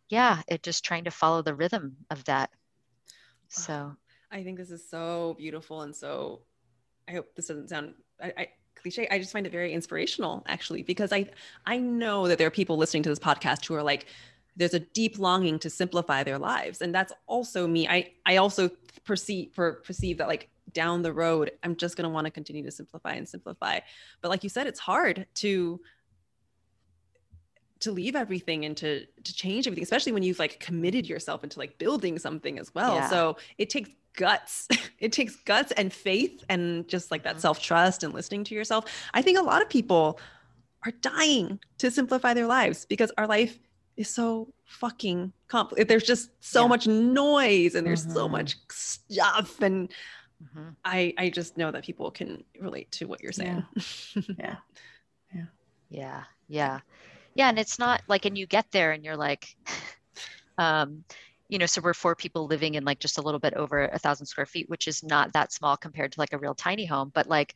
[0.09, 2.51] yeah it just trying to follow the rhythm of that
[3.49, 3.95] so
[4.31, 6.41] I think this is so beautiful and so
[7.07, 10.83] I hope this doesn't sound I, I cliche i just find it very inspirational actually
[10.83, 11.27] because i
[11.67, 14.07] i know that there are people listening to this podcast who are like
[14.57, 16.83] there's a deep longing to simplify their lives.
[16.83, 17.89] And that's also me.
[17.89, 18.71] I i also
[19.05, 22.63] perceive for perceive that like down the road i'm just going to want to continue
[22.63, 23.81] to simplify and simplify.
[24.21, 25.81] But like you said it's hard to
[27.81, 31.59] to leave everything and to to change everything especially when you've like committed yourself into
[31.59, 32.95] like building something as well.
[32.97, 33.09] Yeah.
[33.11, 34.69] so it takes guts.
[35.01, 37.41] It takes guts and faith and just like that Mhm.
[37.41, 38.85] self-trust and listening to yourself.
[39.13, 40.21] I think a lot of people
[40.87, 43.59] are dying to simplify their lives because our life
[43.97, 46.69] is so fucking complicated there's just so Yeah.
[46.69, 48.33] much noise and there's so Mhm.
[48.33, 49.93] much stuff and
[50.43, 50.75] Mhm.
[50.85, 53.65] i i just know that people can relate to what you're saying
[54.39, 54.57] Yeah.
[55.91, 56.81] Yeah, yeah,
[57.35, 57.49] yeah.
[57.51, 59.47] And it's not like, and you get there and you're like,
[60.59, 61.05] um,
[61.51, 63.99] you know, so we're four people living in like just a little bit over a
[63.99, 67.11] thousand square feet, which is not that small compared to like a real tiny home.
[67.13, 67.55] But like,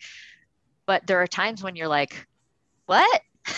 [0.87, 2.27] but there are times when you're like,
[2.85, 3.23] what?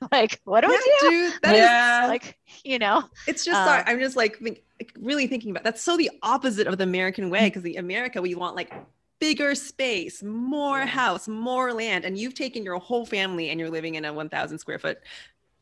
[0.12, 1.10] like, what do Yeah, I do?
[1.10, 2.06] dude that is Yeah.
[2.08, 3.56] Like, you know, It's just.
[3.58, 4.62] Uh, I'm just like think,
[4.98, 8.34] really thinking about that's so the opposite of the American way because the America we
[8.34, 8.72] want like
[9.20, 13.94] bigger space, more house, more land, and you've taken your whole family and you're living
[13.94, 14.98] in a 1,000 square foot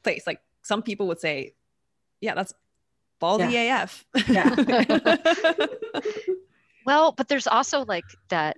[0.05, 0.27] place.
[0.27, 1.55] Like some people would say,
[2.21, 2.55] yeah, that's
[3.21, 4.05] ballsy AF.
[4.29, 4.55] Yeah.
[6.87, 8.57] well, but there's also like that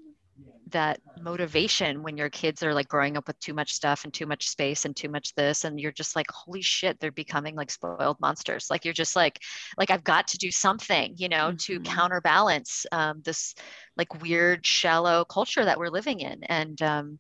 [0.71, 4.27] that motivation when your kids are like growing up with too much stuff and too
[4.27, 7.71] much space and too much this and you're just like holy shit they're becoming like
[7.71, 9.39] spoiled monsters like you're just like
[9.79, 11.85] like i've got to do something you know to Mhm.
[11.85, 13.55] counterbalance um, this
[13.97, 17.19] like weird shallow culture that we're living in and um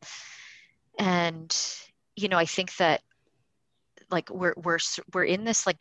[0.98, 1.56] and
[2.16, 3.02] you know i think that
[4.10, 4.78] like we're we're
[5.14, 5.78] we're in this like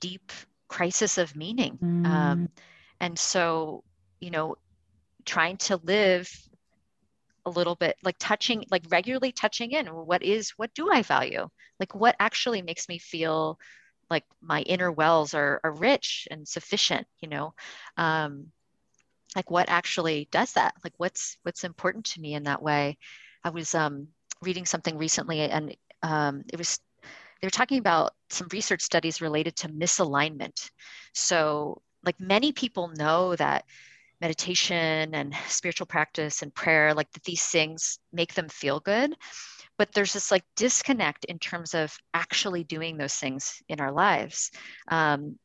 [0.00, 0.32] deep
[0.68, 2.06] crisis of meaning Mm.
[2.06, 2.48] um,
[3.00, 3.82] and so
[4.20, 4.56] you know
[5.24, 6.30] trying to live
[7.46, 11.48] a little bit like touching like regularly touching in what is what do i value?
[11.80, 13.58] Like what actually makes me feel
[14.10, 17.54] like my inner wells are, are rich and sufficient you know?
[17.96, 18.46] Um,
[19.36, 20.74] like what actually does that?
[20.84, 22.98] Like what's what's important to me in that way?
[23.42, 24.08] I was um,
[24.42, 26.80] reading something recently and um, it was
[27.40, 30.70] they were talking about some research studies related to misalignment.
[31.12, 33.64] So like many people know that
[34.20, 39.14] meditation and spiritual practice and prayer like that these things make them feel good.
[39.76, 44.50] But there's this like disconnect in terms of actually doing those things in our lives.
[44.88, 45.38] Um,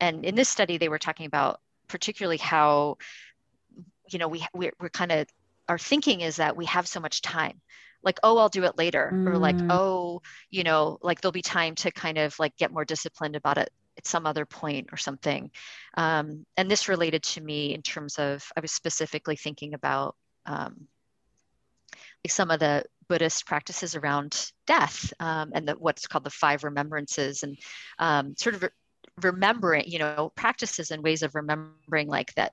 [0.00, 2.96] and in this study they were talking about particularly how
[4.10, 5.26] you know we we're, we're kind of
[5.68, 7.60] our thinking is that we have so much time.
[8.02, 9.66] Like oh i'll do it later or like Mm.
[9.70, 13.56] oh you know like there'll be time to kind of like get more disciplined about
[13.56, 15.50] it at some other point or something
[15.96, 20.16] um, and this related to me in terms of i was specifically thinking about
[20.46, 20.86] um,
[22.24, 26.64] like some of the buddhist practices around death um, and the, what's called the five
[26.64, 27.58] remembrances and
[27.98, 28.68] um, sort of re-
[29.22, 32.52] remembering you know practices and ways of remembering like that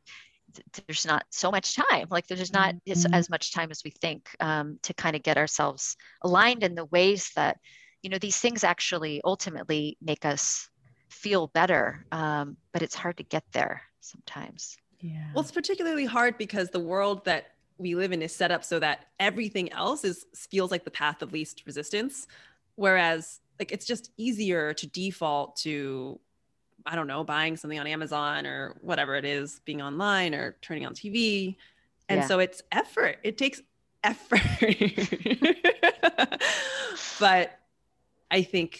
[0.54, 3.14] th- there's not so much time like there's not as, Mhm.
[3.14, 6.86] as much time as we think um, to kind of get ourselves aligned in the
[6.86, 7.58] ways that
[8.04, 10.70] you know these things actually ultimately make us
[11.12, 15.32] feel better um, but it's hard to get there sometimes Yeah.
[15.34, 18.80] Well, it's particularly hard because the world that we live in is set up so
[18.80, 22.28] that everything else is feels like the path of least resistance,
[22.76, 26.20] whereas like it's just easier to default to
[26.86, 30.86] I don't know, buying something on Amazon or whatever it is, being online or turning
[30.86, 31.58] on TV.
[32.10, 32.28] And Yeah.
[32.28, 33.18] so it's effort.
[33.24, 33.62] It takes
[34.04, 34.40] effort.
[37.20, 37.60] but
[38.32, 38.80] I think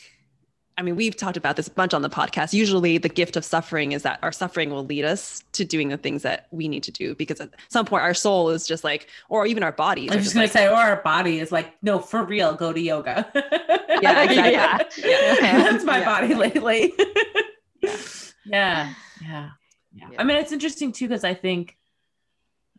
[0.78, 2.54] I mean, we've talked about this a bunch on the podcast.
[2.54, 5.98] Usually, the gift of suffering is that our suffering will lead us to doing the
[5.98, 9.08] things that we need to do because at some point, our soul is just like,
[9.30, 10.10] or even our bodies.
[10.12, 12.54] I are was just just gonna say, or our body is like, no, for real,
[12.56, 13.32] go to yoga.
[14.02, 15.12] Yeah, exactly.
[15.12, 15.70] Yeah.
[15.72, 16.06] That's my Yeah.
[16.06, 16.94] body lately.
[17.84, 17.92] Yeah.
[18.46, 18.94] yeah.
[19.22, 19.50] Yeah.
[19.94, 20.08] Yeah.
[20.12, 20.22] Yeah.
[20.22, 21.78] I mean, it's interesting too, because I think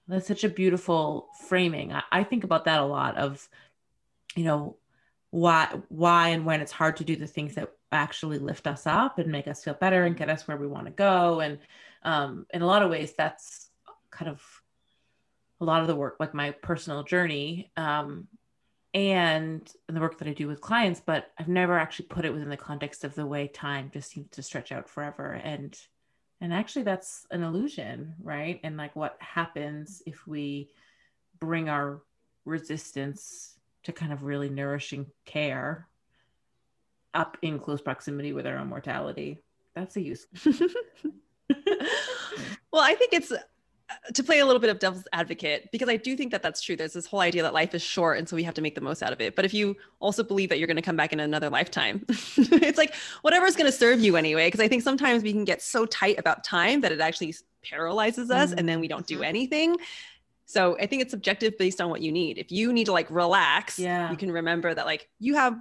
[0.09, 1.93] that's such a beautiful framing.
[1.93, 3.48] I, I think about that a lot of,
[4.35, 4.77] you know,
[5.31, 9.19] why why and when it's hard to do the things that actually lift us up
[9.19, 11.40] and make us feel better and get us where we want to go.
[11.40, 11.59] And
[12.02, 13.69] um, in a lot of ways, that's
[14.10, 14.43] kind of
[15.60, 17.70] a lot of the work, like my personal journey.
[17.77, 18.28] Um,
[18.94, 22.32] and and the work that I do with clients, but I've never actually put it
[22.32, 25.32] within the context of the way time just seems to stretch out forever.
[25.32, 25.78] And
[26.40, 28.60] and actually that's an illusion, right?
[28.62, 30.69] And like what happens if we
[31.39, 32.02] bring our
[32.44, 33.55] resistance
[33.85, 35.89] to kind of really nourishing care
[37.14, 39.43] up in close proximity with our own mortality.
[39.74, 40.26] That's a use.
[42.72, 43.32] well, I think it's
[44.14, 46.76] to play a little bit of devil's advocate, because I do think that that's true.
[46.76, 48.80] There's this whole idea that life is short, and so we have to make the
[48.80, 49.36] most out of it.
[49.36, 52.78] But if you also believe that you're going to come back in another lifetime, it's
[52.78, 54.47] like whatever's going to serve you anyway.
[54.47, 58.30] Because I think sometimes we can get so tight about time that it actually paralyzes
[58.30, 58.59] us, mm-hmm.
[58.59, 59.24] and then we don't do mm-hmm.
[59.24, 59.76] anything.
[60.47, 62.36] So I think it's subjective based on what you need.
[62.39, 64.10] If you need to like relax, yeah.
[64.10, 65.59] you can remember that like you have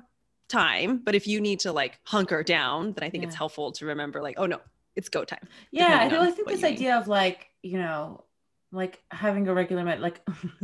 [0.51, 3.29] time, but if you need to like hunker down, then I think yeah.
[3.29, 4.59] it's helpful to remember like, oh no,
[4.95, 5.47] it's go time.
[5.71, 8.25] Yeah, I, I think this idea of like, you know,
[8.71, 10.21] like having a regular med like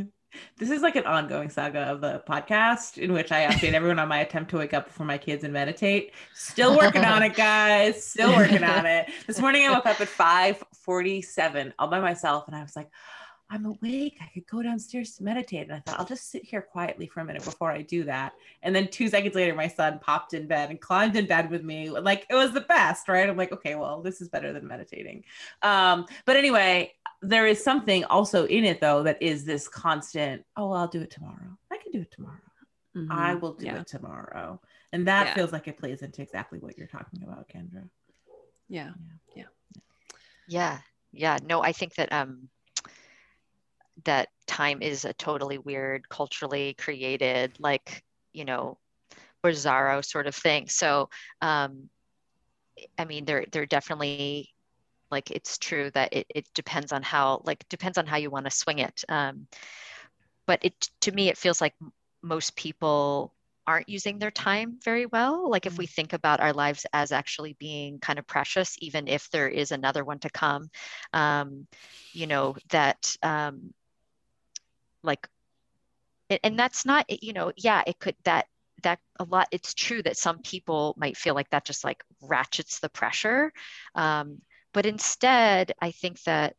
[0.58, 4.08] this is like an ongoing saga of the podcast in which I update everyone on
[4.08, 6.14] my attempt to wake up before my kids and meditate.
[6.34, 8.04] Still working on it, guys.
[8.04, 9.10] Still working on it.
[9.26, 12.90] This morning I woke up at 5:47 all by myself and I was like,
[13.50, 14.18] I'm awake.
[14.22, 15.64] I could go downstairs to meditate.
[15.64, 18.34] And I thought, I'll just sit here quietly for a minute before I do that.
[18.62, 21.64] And then two seconds later, my son popped in bed and climbed in bed with
[21.64, 21.90] me.
[21.90, 23.30] Like it was the best, right?
[23.30, 25.24] I'm like, okay, well, this is better than meditating.
[25.62, 30.70] Um, but anyway, there is something also in it though that is this constant, oh,
[30.70, 31.58] well, I'll do it tomorrow.
[31.72, 32.36] I can do it tomorrow.
[32.98, 33.12] Mm-hmm.
[33.12, 33.80] I will do yeah.
[33.80, 34.60] it tomorrow.
[34.92, 35.34] And that yeah.
[35.36, 37.88] feels like it plays into exactly what you're talking about, Kendra.
[38.68, 38.92] Yeah.
[39.36, 39.44] Yeah.
[40.50, 40.80] Yeah.
[41.14, 41.38] Yeah.
[41.46, 42.50] No, I think that um
[44.06, 48.04] that time is a totally weird, culturally created, like,
[48.34, 48.78] you know,
[49.44, 50.68] bizarro sort of thing.
[50.68, 51.10] So,
[51.42, 51.90] um,
[52.98, 54.54] I mean, there, there definitely,
[55.10, 58.46] like, it's true that it, it depends on how, like, depends on how you want
[58.46, 59.04] to swing it.
[59.10, 59.48] Um,
[60.46, 61.74] but it, to me, it feels like
[62.22, 63.34] most people
[63.68, 65.50] aren't using their time very well.
[65.50, 65.90] Like if we mm.
[65.90, 70.06] think about our lives as actually being kind of precious, even if there is another
[70.06, 70.70] one to come,
[71.12, 71.68] um,
[72.14, 73.74] you know, that um,
[75.08, 75.28] like
[76.30, 78.48] and that's not you know yeah it could that
[78.84, 82.80] that a lot it's true that some people might feel like that just like ratchets
[82.80, 83.52] the pressure
[83.96, 84.40] um,
[84.74, 86.56] but instead i think that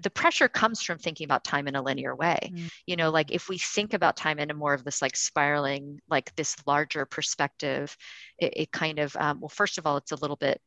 [0.00, 2.70] the pressure comes from thinking about time in a linear way mm.
[2.86, 6.00] you know like if we think about time in a more of this like spiraling
[6.08, 7.96] like this larger perspective
[8.38, 10.60] it, it kind of um, well first of all it's a little bit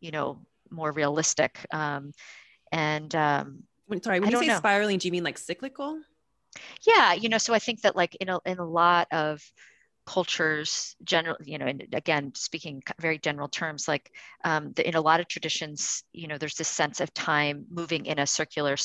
[0.00, 2.12] you know more realistic um,
[2.72, 3.62] and um,
[4.02, 4.56] sorry when you say know.
[4.56, 6.00] spiraling do you mean like cyclical
[6.86, 9.42] yeah you know so i think that like in a, in a lot of
[10.06, 14.12] cultures general you know and again speaking very general terms like
[14.44, 18.06] um, the, in a lot of traditions you know there's this sense of time moving
[18.06, 18.76] in a circular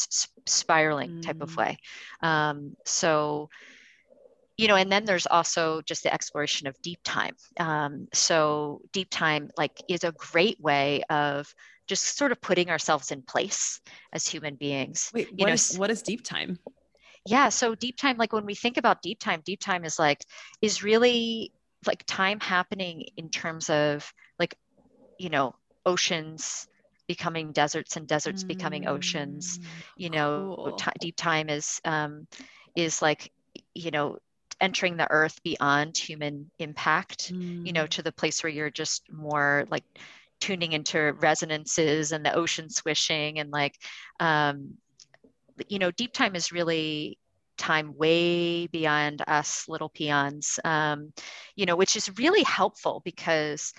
[0.47, 1.21] spiraling mm.
[1.21, 1.57] type of mm.
[1.57, 1.77] way
[2.23, 3.49] um, so
[4.57, 9.09] you know and then there's also just the exploration of deep time um, so deep
[9.11, 11.53] time like is a great way of
[11.85, 13.79] just sort of putting ourselves in place
[14.11, 16.57] as human beings Wait, you know is, what is deep time
[17.25, 20.23] yeah so deep time like when we think about deep time deep time is like
[20.61, 21.51] is really
[21.85, 24.55] like time happening in terms of like
[25.17, 25.53] you know
[25.85, 26.67] oceans
[27.07, 28.47] becoming deserts and deserts mm.
[28.47, 29.65] becoming oceans mm,
[29.97, 30.71] you know cool.
[30.73, 32.27] t- deep time is um
[32.75, 33.31] is like
[33.73, 34.17] you know
[34.59, 37.65] entering the earth beyond human impact mm.
[37.65, 37.89] you know mm.
[37.89, 39.83] to the place where you're just more like
[40.39, 43.75] tuning into resonances and the ocean swishing and like
[44.19, 44.75] um
[45.69, 47.17] you know, deep time is really
[47.57, 51.13] time way beyond us little peons, um,
[51.55, 53.73] you know, which is really helpful because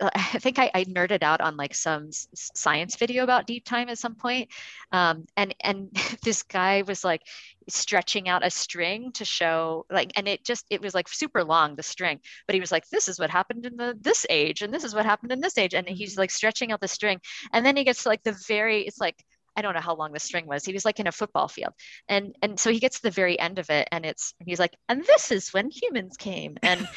[0.00, 3.88] uh, I think I, I, nerded out on like some science video about deep time
[3.88, 4.48] at some point.
[4.90, 5.90] Um, and, and
[6.22, 7.22] this guy was like
[7.68, 11.76] stretching out a string to show like, and it just, it was like super long,
[11.76, 14.62] the string, but he was like, this is what happened in the, this age.
[14.62, 15.74] And this is what happened in this age.
[15.74, 16.20] And he's mm-hmm.
[16.20, 17.20] like stretching out the string.
[17.52, 19.22] And then he gets to like the very, it's like,
[19.56, 20.64] I don't know how long the string was.
[20.64, 21.72] He was like in a football field.
[22.08, 24.74] And and so he gets to the very end of it and it's he's like,
[24.88, 26.56] and this is when humans came.
[26.62, 26.88] And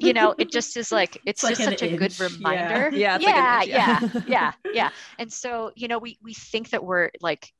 [0.00, 2.90] you know, it just is like it's, it's just like such a good reminder.
[3.04, 3.18] Yeah.
[3.18, 4.90] Yeah, yeah, yeah, yeah, yeah.
[5.18, 7.50] And so, you know, we we think that we're like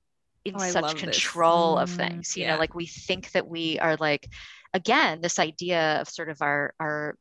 [0.45, 2.37] in oh, such control of mm, things.
[2.37, 2.55] You yeah.
[2.55, 4.29] know, like we think that we are like
[4.73, 7.17] again, this idea of sort of our our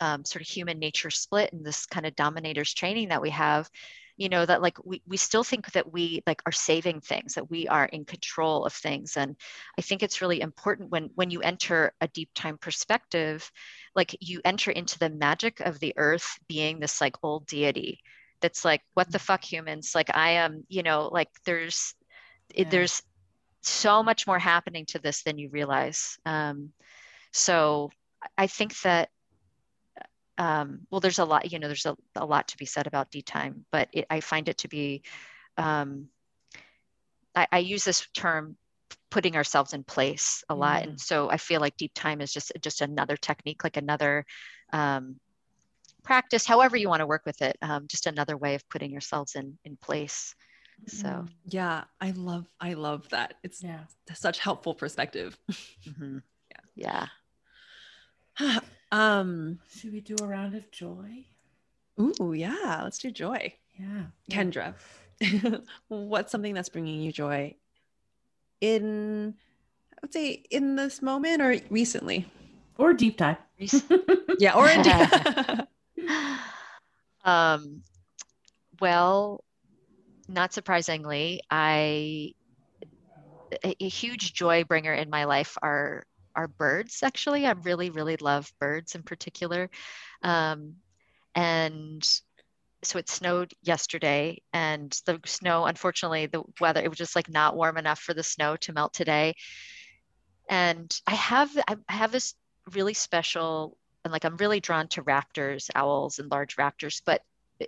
[0.00, 3.68] um, sort of human nature split and this kind of dominators training that we have
[4.16, 7.50] you know that like we, we still think that we like are saving things that
[7.50, 9.16] we are in control of things.
[9.16, 9.36] And
[9.78, 13.50] i think it's really important when when you enter a deep time perspective
[13.94, 18.00] like you enter into the magic of the earth being this like old deity
[18.40, 19.92] that's like what the fuck humans?
[19.94, 21.94] Like i am you know like there's
[22.54, 22.68] yeah.
[22.68, 23.02] there's
[23.62, 26.18] so much more happening to this than you realize.
[26.26, 26.72] Um,
[27.32, 27.90] so
[28.38, 29.10] i think that
[30.38, 33.10] um, well, there's a lot, you know, there's a, a lot to be said about
[33.10, 35.02] deep time, but it, I find it to be,
[35.56, 36.08] um,
[37.34, 38.56] I, I, use this term
[39.10, 40.82] putting ourselves in place a lot.
[40.82, 40.88] Mm.
[40.88, 44.26] And so I feel like deep time is just, just another technique, like another
[44.72, 45.20] um,
[46.02, 49.36] practice, however you want to work with it, um, just another way of putting yourselves
[49.36, 50.34] in, in place.
[50.86, 51.28] So Mm.
[51.46, 53.34] Yeah, I love I love that.
[53.42, 53.84] It's Yeah.
[54.12, 55.38] such helpful perspective.
[55.88, 56.22] mhm.
[56.74, 57.06] yeah.
[58.94, 61.26] um Should we do a round of joy?
[62.00, 63.54] ooh, yeah, let's do joy.
[63.78, 64.04] Yeah.
[64.30, 64.74] Kendra,
[65.88, 67.56] what's something that's bringing you joy
[68.60, 69.34] in
[69.92, 72.26] I would say in this moment or recently?
[72.78, 73.38] Or deep dive.
[74.38, 76.08] Yeah, or in deep
[77.24, 77.82] um,
[78.80, 79.44] well,
[80.28, 82.32] not surprisingly, I
[83.64, 86.04] a, a huge joy bringer in my life are
[86.36, 87.02] are birds.
[87.02, 89.70] Actually, I really really love birds in particular,
[90.22, 90.76] um,
[91.34, 92.06] and
[92.82, 97.56] so it snowed yesterday, and the snow, unfortunately, the weather it was just like not
[97.56, 99.34] warm enough for the snow to melt today.
[100.48, 102.34] And I have I have this
[102.72, 107.00] really special and like I'm really drawn to raptors, owls, and large raptors.
[107.04, 107.22] But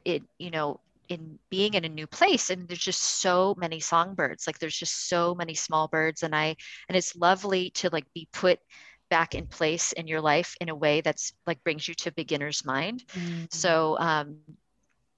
[0.04, 4.46] it, you know, in being in a new place, and there's just so many songbirds.
[4.46, 6.56] Like there's just so many small birds, and I
[6.88, 8.58] and it's lovely to like be put
[9.10, 12.64] back in place in your life in a way that's like brings you to beginner's
[12.64, 13.04] mind.
[13.50, 14.38] So um,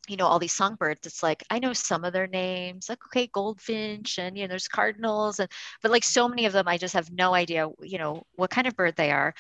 [0.09, 3.27] you know all these songbirds it's like i know some of their names like okay
[3.33, 5.51] goldfinch and you know there's cardinals and
[5.83, 8.67] but like so many of them i just have no idea you know what kind
[8.67, 9.35] of bird they are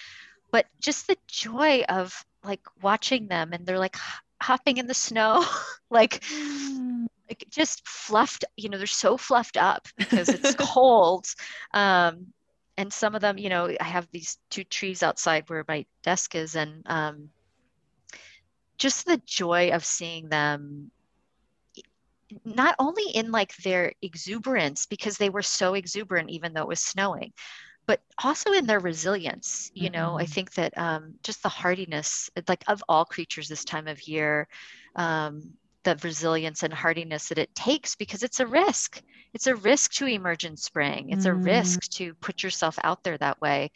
[0.52, 3.96] but just the joy of like watching them and they're like
[4.40, 5.44] hopping in the snow
[5.90, 6.22] like
[7.28, 11.26] like just fluffed you know they're so fluffed up because it's cold.
[11.74, 12.28] Um
[12.78, 16.34] and some of them you know i have these two trees outside where my desk
[16.34, 17.28] is and um
[18.78, 20.90] just the joy of seeing them
[22.44, 26.80] not only in like their exuberance because they were so exuberant even though it was
[26.80, 27.32] snowing
[27.88, 30.30] but also in their resilience you know i Mhm.
[30.34, 34.46] think that um, just the hardiness like of all creatures this time of year
[34.96, 35.42] um,
[35.84, 39.02] the resilience and hardiness that it takes because it's a risk
[39.34, 41.44] it's a risk to emerge in spring it's a Mm.
[41.54, 43.70] risk to put yourself out there that way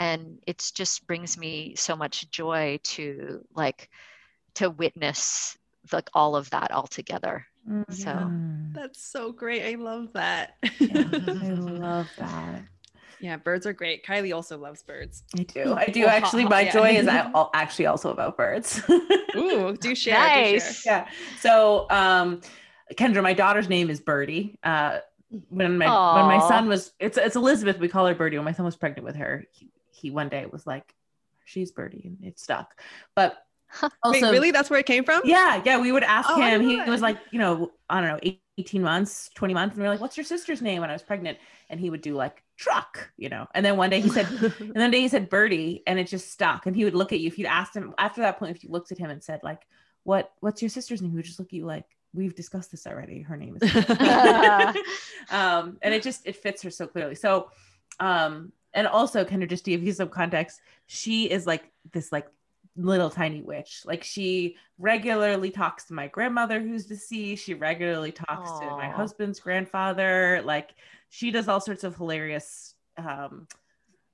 [0.00, 3.88] and it just brings me so much joy to like
[4.54, 5.56] to witness
[5.92, 7.46] like all of that all together
[7.90, 8.72] So- Mm.
[8.74, 9.62] That's so great.
[9.64, 10.56] I love that.
[10.78, 11.08] Yeah,
[11.42, 11.50] I
[11.84, 12.62] love that.
[13.20, 14.04] Yeah, birds are great.
[14.04, 15.22] Kylie also loves birds.
[15.38, 15.74] I do.
[15.74, 16.44] I do Well, actually.
[16.44, 16.72] ha- My yeah.
[16.72, 18.80] joy is a- al- actually also about birds.
[19.36, 20.14] Ooh, do share.
[20.14, 20.20] do
[20.52, 20.82] Nice.
[20.82, 21.06] share.
[21.06, 21.08] yeah.
[21.40, 22.40] So, um,
[22.94, 24.58] Kendra, my daughter's name is Birdie.
[24.62, 24.98] Uh,
[25.50, 27.78] when my when my son was, it's it's Elizabeth.
[27.78, 28.38] We call her Birdie.
[28.38, 30.94] When my son was pregnant with her, he, he one day was like,
[31.44, 32.80] "She's Birdie," and it stuck.
[33.14, 33.36] But
[34.02, 34.50] also, Wait, really?
[34.52, 35.20] That's where it came from?
[35.24, 35.78] Yeah, yeah.
[35.78, 36.62] We would ask Oh, him.
[36.62, 39.74] He was like, you know, I don't know, 18 months, 20 months.
[39.74, 41.36] And we are like, what's your sister's name when I was pregnant?
[41.68, 43.46] And he would do like truck, you know.
[43.54, 44.26] And then one day he said,
[44.60, 46.66] and then day he said Birdie, and it just stuck.
[46.66, 48.70] And he would look at you if you'd asked him after that point, if you
[48.70, 49.62] looked at him and said, like,
[50.04, 51.12] what what's your sister's name?
[51.12, 53.22] He would just look at you like, we've discussed this already.
[53.22, 53.74] Her name is
[55.30, 57.14] um, and it just it fits her so clearly.
[57.14, 57.50] So
[58.00, 62.12] um, and also kind of just to give you some context, she is like this
[62.12, 62.26] like
[62.76, 63.82] little tiny witch.
[63.84, 67.44] Like she regularly talks to my grandmother who's deceased.
[67.44, 70.42] She regularly talks to my husband's grandfather.
[70.44, 70.74] Like
[71.10, 73.46] she does all sorts of hilarious um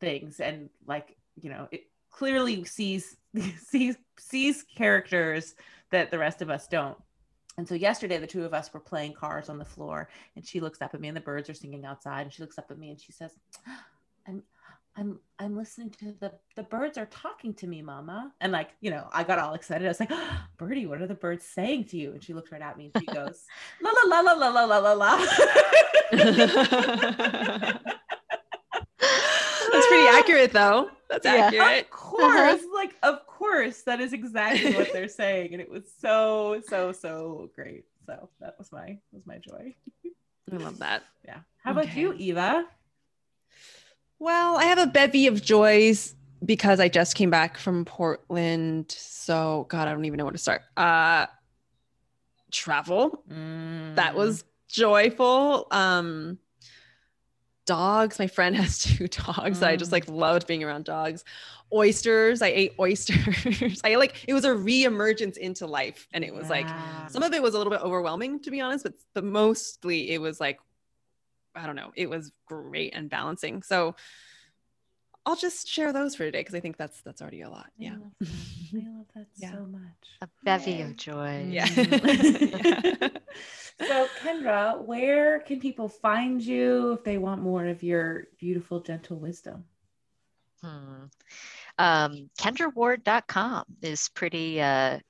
[0.01, 3.16] things and like, you know, it clearly sees
[3.59, 5.55] sees sees characters
[5.91, 6.99] that the rest of us don't.
[7.57, 10.59] And so yesterday, the two of us were playing cars on the floor, and she
[10.59, 12.23] looks up at me, and the birds are singing outside.
[12.23, 13.31] And she looks up at me, and she says,
[14.97, 18.91] "I'm, I'm, listening to the the birds are talking to me, Mama." And like, you
[18.91, 19.85] know, I got all excited.
[19.85, 20.12] I was like,
[20.59, 23.03] "Birdie, what are the birds saying to you?" And she looked right at me, and
[23.03, 23.45] she goes,
[23.83, 25.27] "La la la la la la la la."
[29.73, 30.91] That's pretty accurate, though.
[31.11, 31.47] That's Yeah.
[31.47, 31.85] accurate.
[31.85, 32.75] Of course, uh-huh.
[32.75, 37.51] like of course, that is exactly what they're saying, and it was so so so
[37.55, 37.85] great.
[38.07, 39.75] So that was my was my joy.
[40.53, 41.03] I love that.
[41.25, 41.39] Yeah.
[41.62, 42.66] How about you, Eva?
[44.19, 46.15] Well, I have a bevy of joys
[46.45, 48.91] because I just came back from Portland.
[48.91, 50.62] So, God, I don't even know where to start.
[50.77, 51.27] Uh,
[52.51, 53.23] travel.
[53.95, 55.66] That was joyful.
[55.70, 56.39] Um,
[57.66, 58.19] dogs.
[58.19, 59.62] My friend has two dogs.
[59.62, 59.93] I just Mm.
[59.93, 61.24] like loved being around dogs.
[61.73, 62.43] Oysters.
[62.43, 63.81] I ate oysters.
[63.85, 66.69] I like it was a re-emergence into life, and it was like
[67.09, 70.20] some of it was a little bit overwhelming to be honest, but but mostly it
[70.20, 70.59] was like
[71.55, 73.62] I don't know, it was great and balancing.
[73.62, 73.94] So
[75.26, 77.66] I'll just share those for today because I think that's that's already a lot.
[77.66, 77.93] I Yeah.
[77.93, 79.51] love that, I love that Yeah.
[79.52, 79.82] so much.
[80.20, 80.81] a bevy Yay.
[80.82, 81.66] of joy Yeah.
[81.74, 83.09] Yeah.
[83.89, 89.18] So, Kendra, where can people find you if they want more of your beautiful, gentle
[89.18, 89.64] wisdom?
[90.62, 91.05] Hmm.
[91.78, 95.01] Um, KendraWard.com is pretty uh,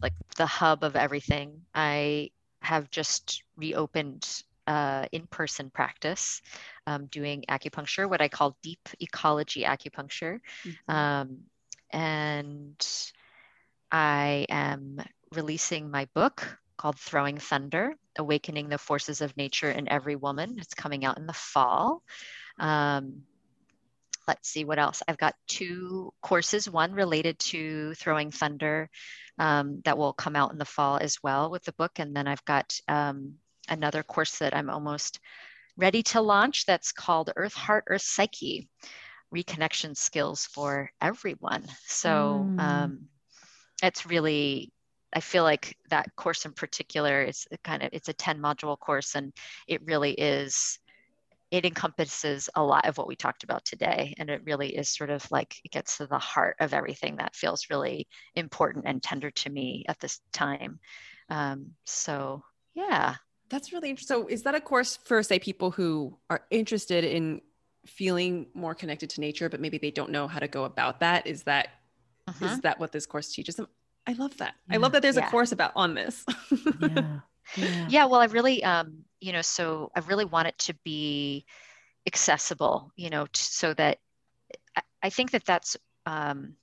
[0.00, 1.60] like the hub of everything.
[1.74, 2.30] I
[2.62, 6.40] have just reopened uh, in-person practice
[6.86, 10.40] um, doing acupuncture what i call deep ecology acupuncture.
[10.64, 10.94] Mhm.
[10.94, 11.38] um,
[11.90, 13.12] and
[13.90, 15.00] i am
[15.32, 20.56] releasing my book called throwing thunder awakening the forces of nature in every woman.
[20.58, 22.02] It's coming out in the fall.
[22.58, 23.22] Um,
[24.28, 25.02] let's see what else.
[25.06, 28.90] I've got two courses one related to throwing thunder
[29.38, 32.28] um, that will come out in the fall as well with the book and then
[32.28, 33.34] i've got um,
[33.72, 35.20] another course that i'm almost
[35.76, 38.68] ready to launch that's called earth heart earth psyche
[39.34, 41.64] reconnection skills for everyone.
[41.86, 42.58] So Mm.
[42.58, 43.08] um,
[43.82, 44.72] it's really
[45.14, 49.14] i feel like that course in particular is kind of it's a 10 module course
[49.14, 49.32] and
[49.68, 50.78] it really is
[51.50, 55.10] it encompasses a lot of what we talked about today and it really is sort
[55.10, 59.30] of like it gets to the heart of everything that feels really important and tender
[59.30, 60.80] to me at this time.
[61.30, 62.42] Um, so
[62.74, 63.16] yeah
[63.52, 64.16] That's really interesting.
[64.22, 67.42] So, is that a course for, say, people who are interested in
[67.86, 71.26] feeling more connected to nature, but maybe they don't know how to go about that?
[71.26, 71.68] Is that
[72.40, 72.62] is Mhm.
[72.62, 73.68] that what this course teaches them?
[74.06, 74.54] I love that.
[74.70, 75.26] I love that there's Yeah.
[75.26, 76.24] a course about on this.
[76.80, 77.20] Yeah.
[77.56, 77.86] Yeah.
[77.88, 81.44] yeah well i really um you know so i really want it to be
[82.06, 83.98] accessible you know t- so that
[84.76, 85.76] I, I think that that's
[86.06, 86.54] um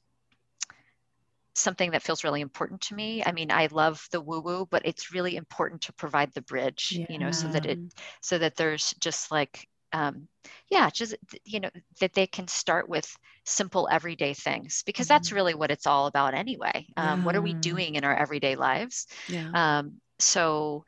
[1.60, 3.24] something that feels really important to me.
[3.26, 7.02] I mean i love the woo woo but it's really important to provide the bridge
[7.08, 7.80] you know so that it
[8.22, 10.28] so that there's just like um,
[10.70, 11.16] yeah just
[11.46, 11.70] you know
[12.00, 15.34] that they can start with simple everyday things because that's Mhm.
[15.34, 16.88] really what it's all about anyway.
[16.98, 19.08] Um, what are we doing in our everyday lives?
[19.28, 19.54] Yeah.
[19.54, 20.86] um, so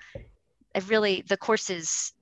[0.76, 2.14] I really the course is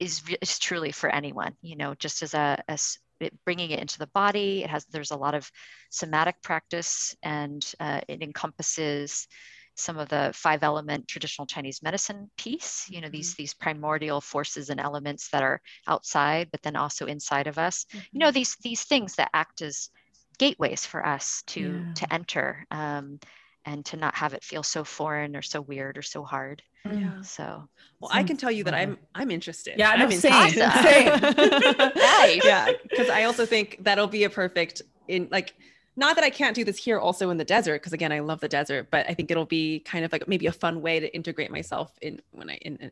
[0.00, 3.98] is, is truly for anyone you know just as a as it, bringing it into
[3.98, 4.62] the body.
[4.64, 5.50] It has there's a lot of
[5.90, 9.26] somatic practice and uh, it encompasses
[9.74, 14.70] some of the five element traditional chinese medicine piece you know these these primordial forces
[14.70, 17.86] and elements that are outside but then also inside of us.
[18.12, 19.90] You know these these things that act as
[20.38, 21.92] gateways for us to Yeah.
[21.94, 23.18] to enter um,
[23.64, 27.20] and to not have it feel so foreign or so weird or so hard Yeah.
[27.22, 27.68] so
[28.00, 28.74] Well, I can tell you that.
[28.74, 29.74] I'm I'm interested.
[29.78, 31.20] Yeah, I'm no, same, same.
[31.96, 32.44] Nice.
[32.44, 35.54] Yeah, because I also think that'll be a perfect in like
[35.96, 38.40] not that I can't do this here also in the desert because again I love
[38.40, 41.12] the desert, but I think it'll be kind of like maybe a fun way to
[41.14, 42.90] integrate myself in when I in in,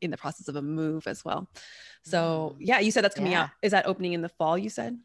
[0.00, 1.48] in the process of a move as well.
[2.02, 2.56] So Mm.
[2.60, 3.42] yeah, you said that's coming Yeah.
[3.44, 3.50] out.
[3.62, 4.56] Is that opening in the fall?
[4.58, 4.98] You said.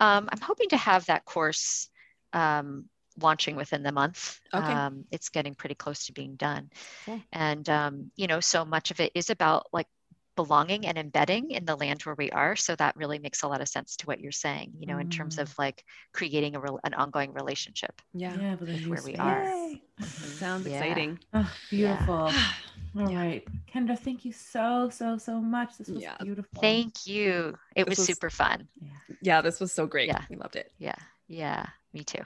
[0.00, 1.88] um, i'm hoping to have that course
[2.32, 2.88] um,
[3.20, 4.72] launching within the month Okay.
[4.72, 6.70] um, it's getting pretty close to being done
[7.06, 7.20] Cool.
[7.32, 9.86] and um, you know so much of it is about like
[10.34, 13.60] belonging and embedding in the land where we are so that really makes a lot
[13.60, 15.42] of sense to what you're saying you know in terms Mm.
[15.42, 15.84] of like
[16.14, 18.34] creating a real an ongoing relationship Yeah.
[18.40, 19.18] Yeah, with a with new where we space.
[19.20, 19.44] are.
[19.44, 19.82] Yay.
[20.00, 20.38] Mhm.
[20.38, 20.78] Sounds Yeah.
[20.78, 21.18] exciting.
[21.34, 22.14] Oh, beautiful.
[22.96, 23.18] All Yeah.
[23.18, 25.76] right, Kendra, thank you so so so much.
[25.76, 26.16] This was Yeah.
[26.18, 26.60] beautiful.
[26.62, 28.88] thank you it was was- super fun Yeah.
[29.20, 30.08] Yeah, this was so great.
[30.08, 30.24] Yeah.
[30.30, 30.72] We loved it.
[30.78, 30.96] yeah
[31.28, 32.22] yeah me too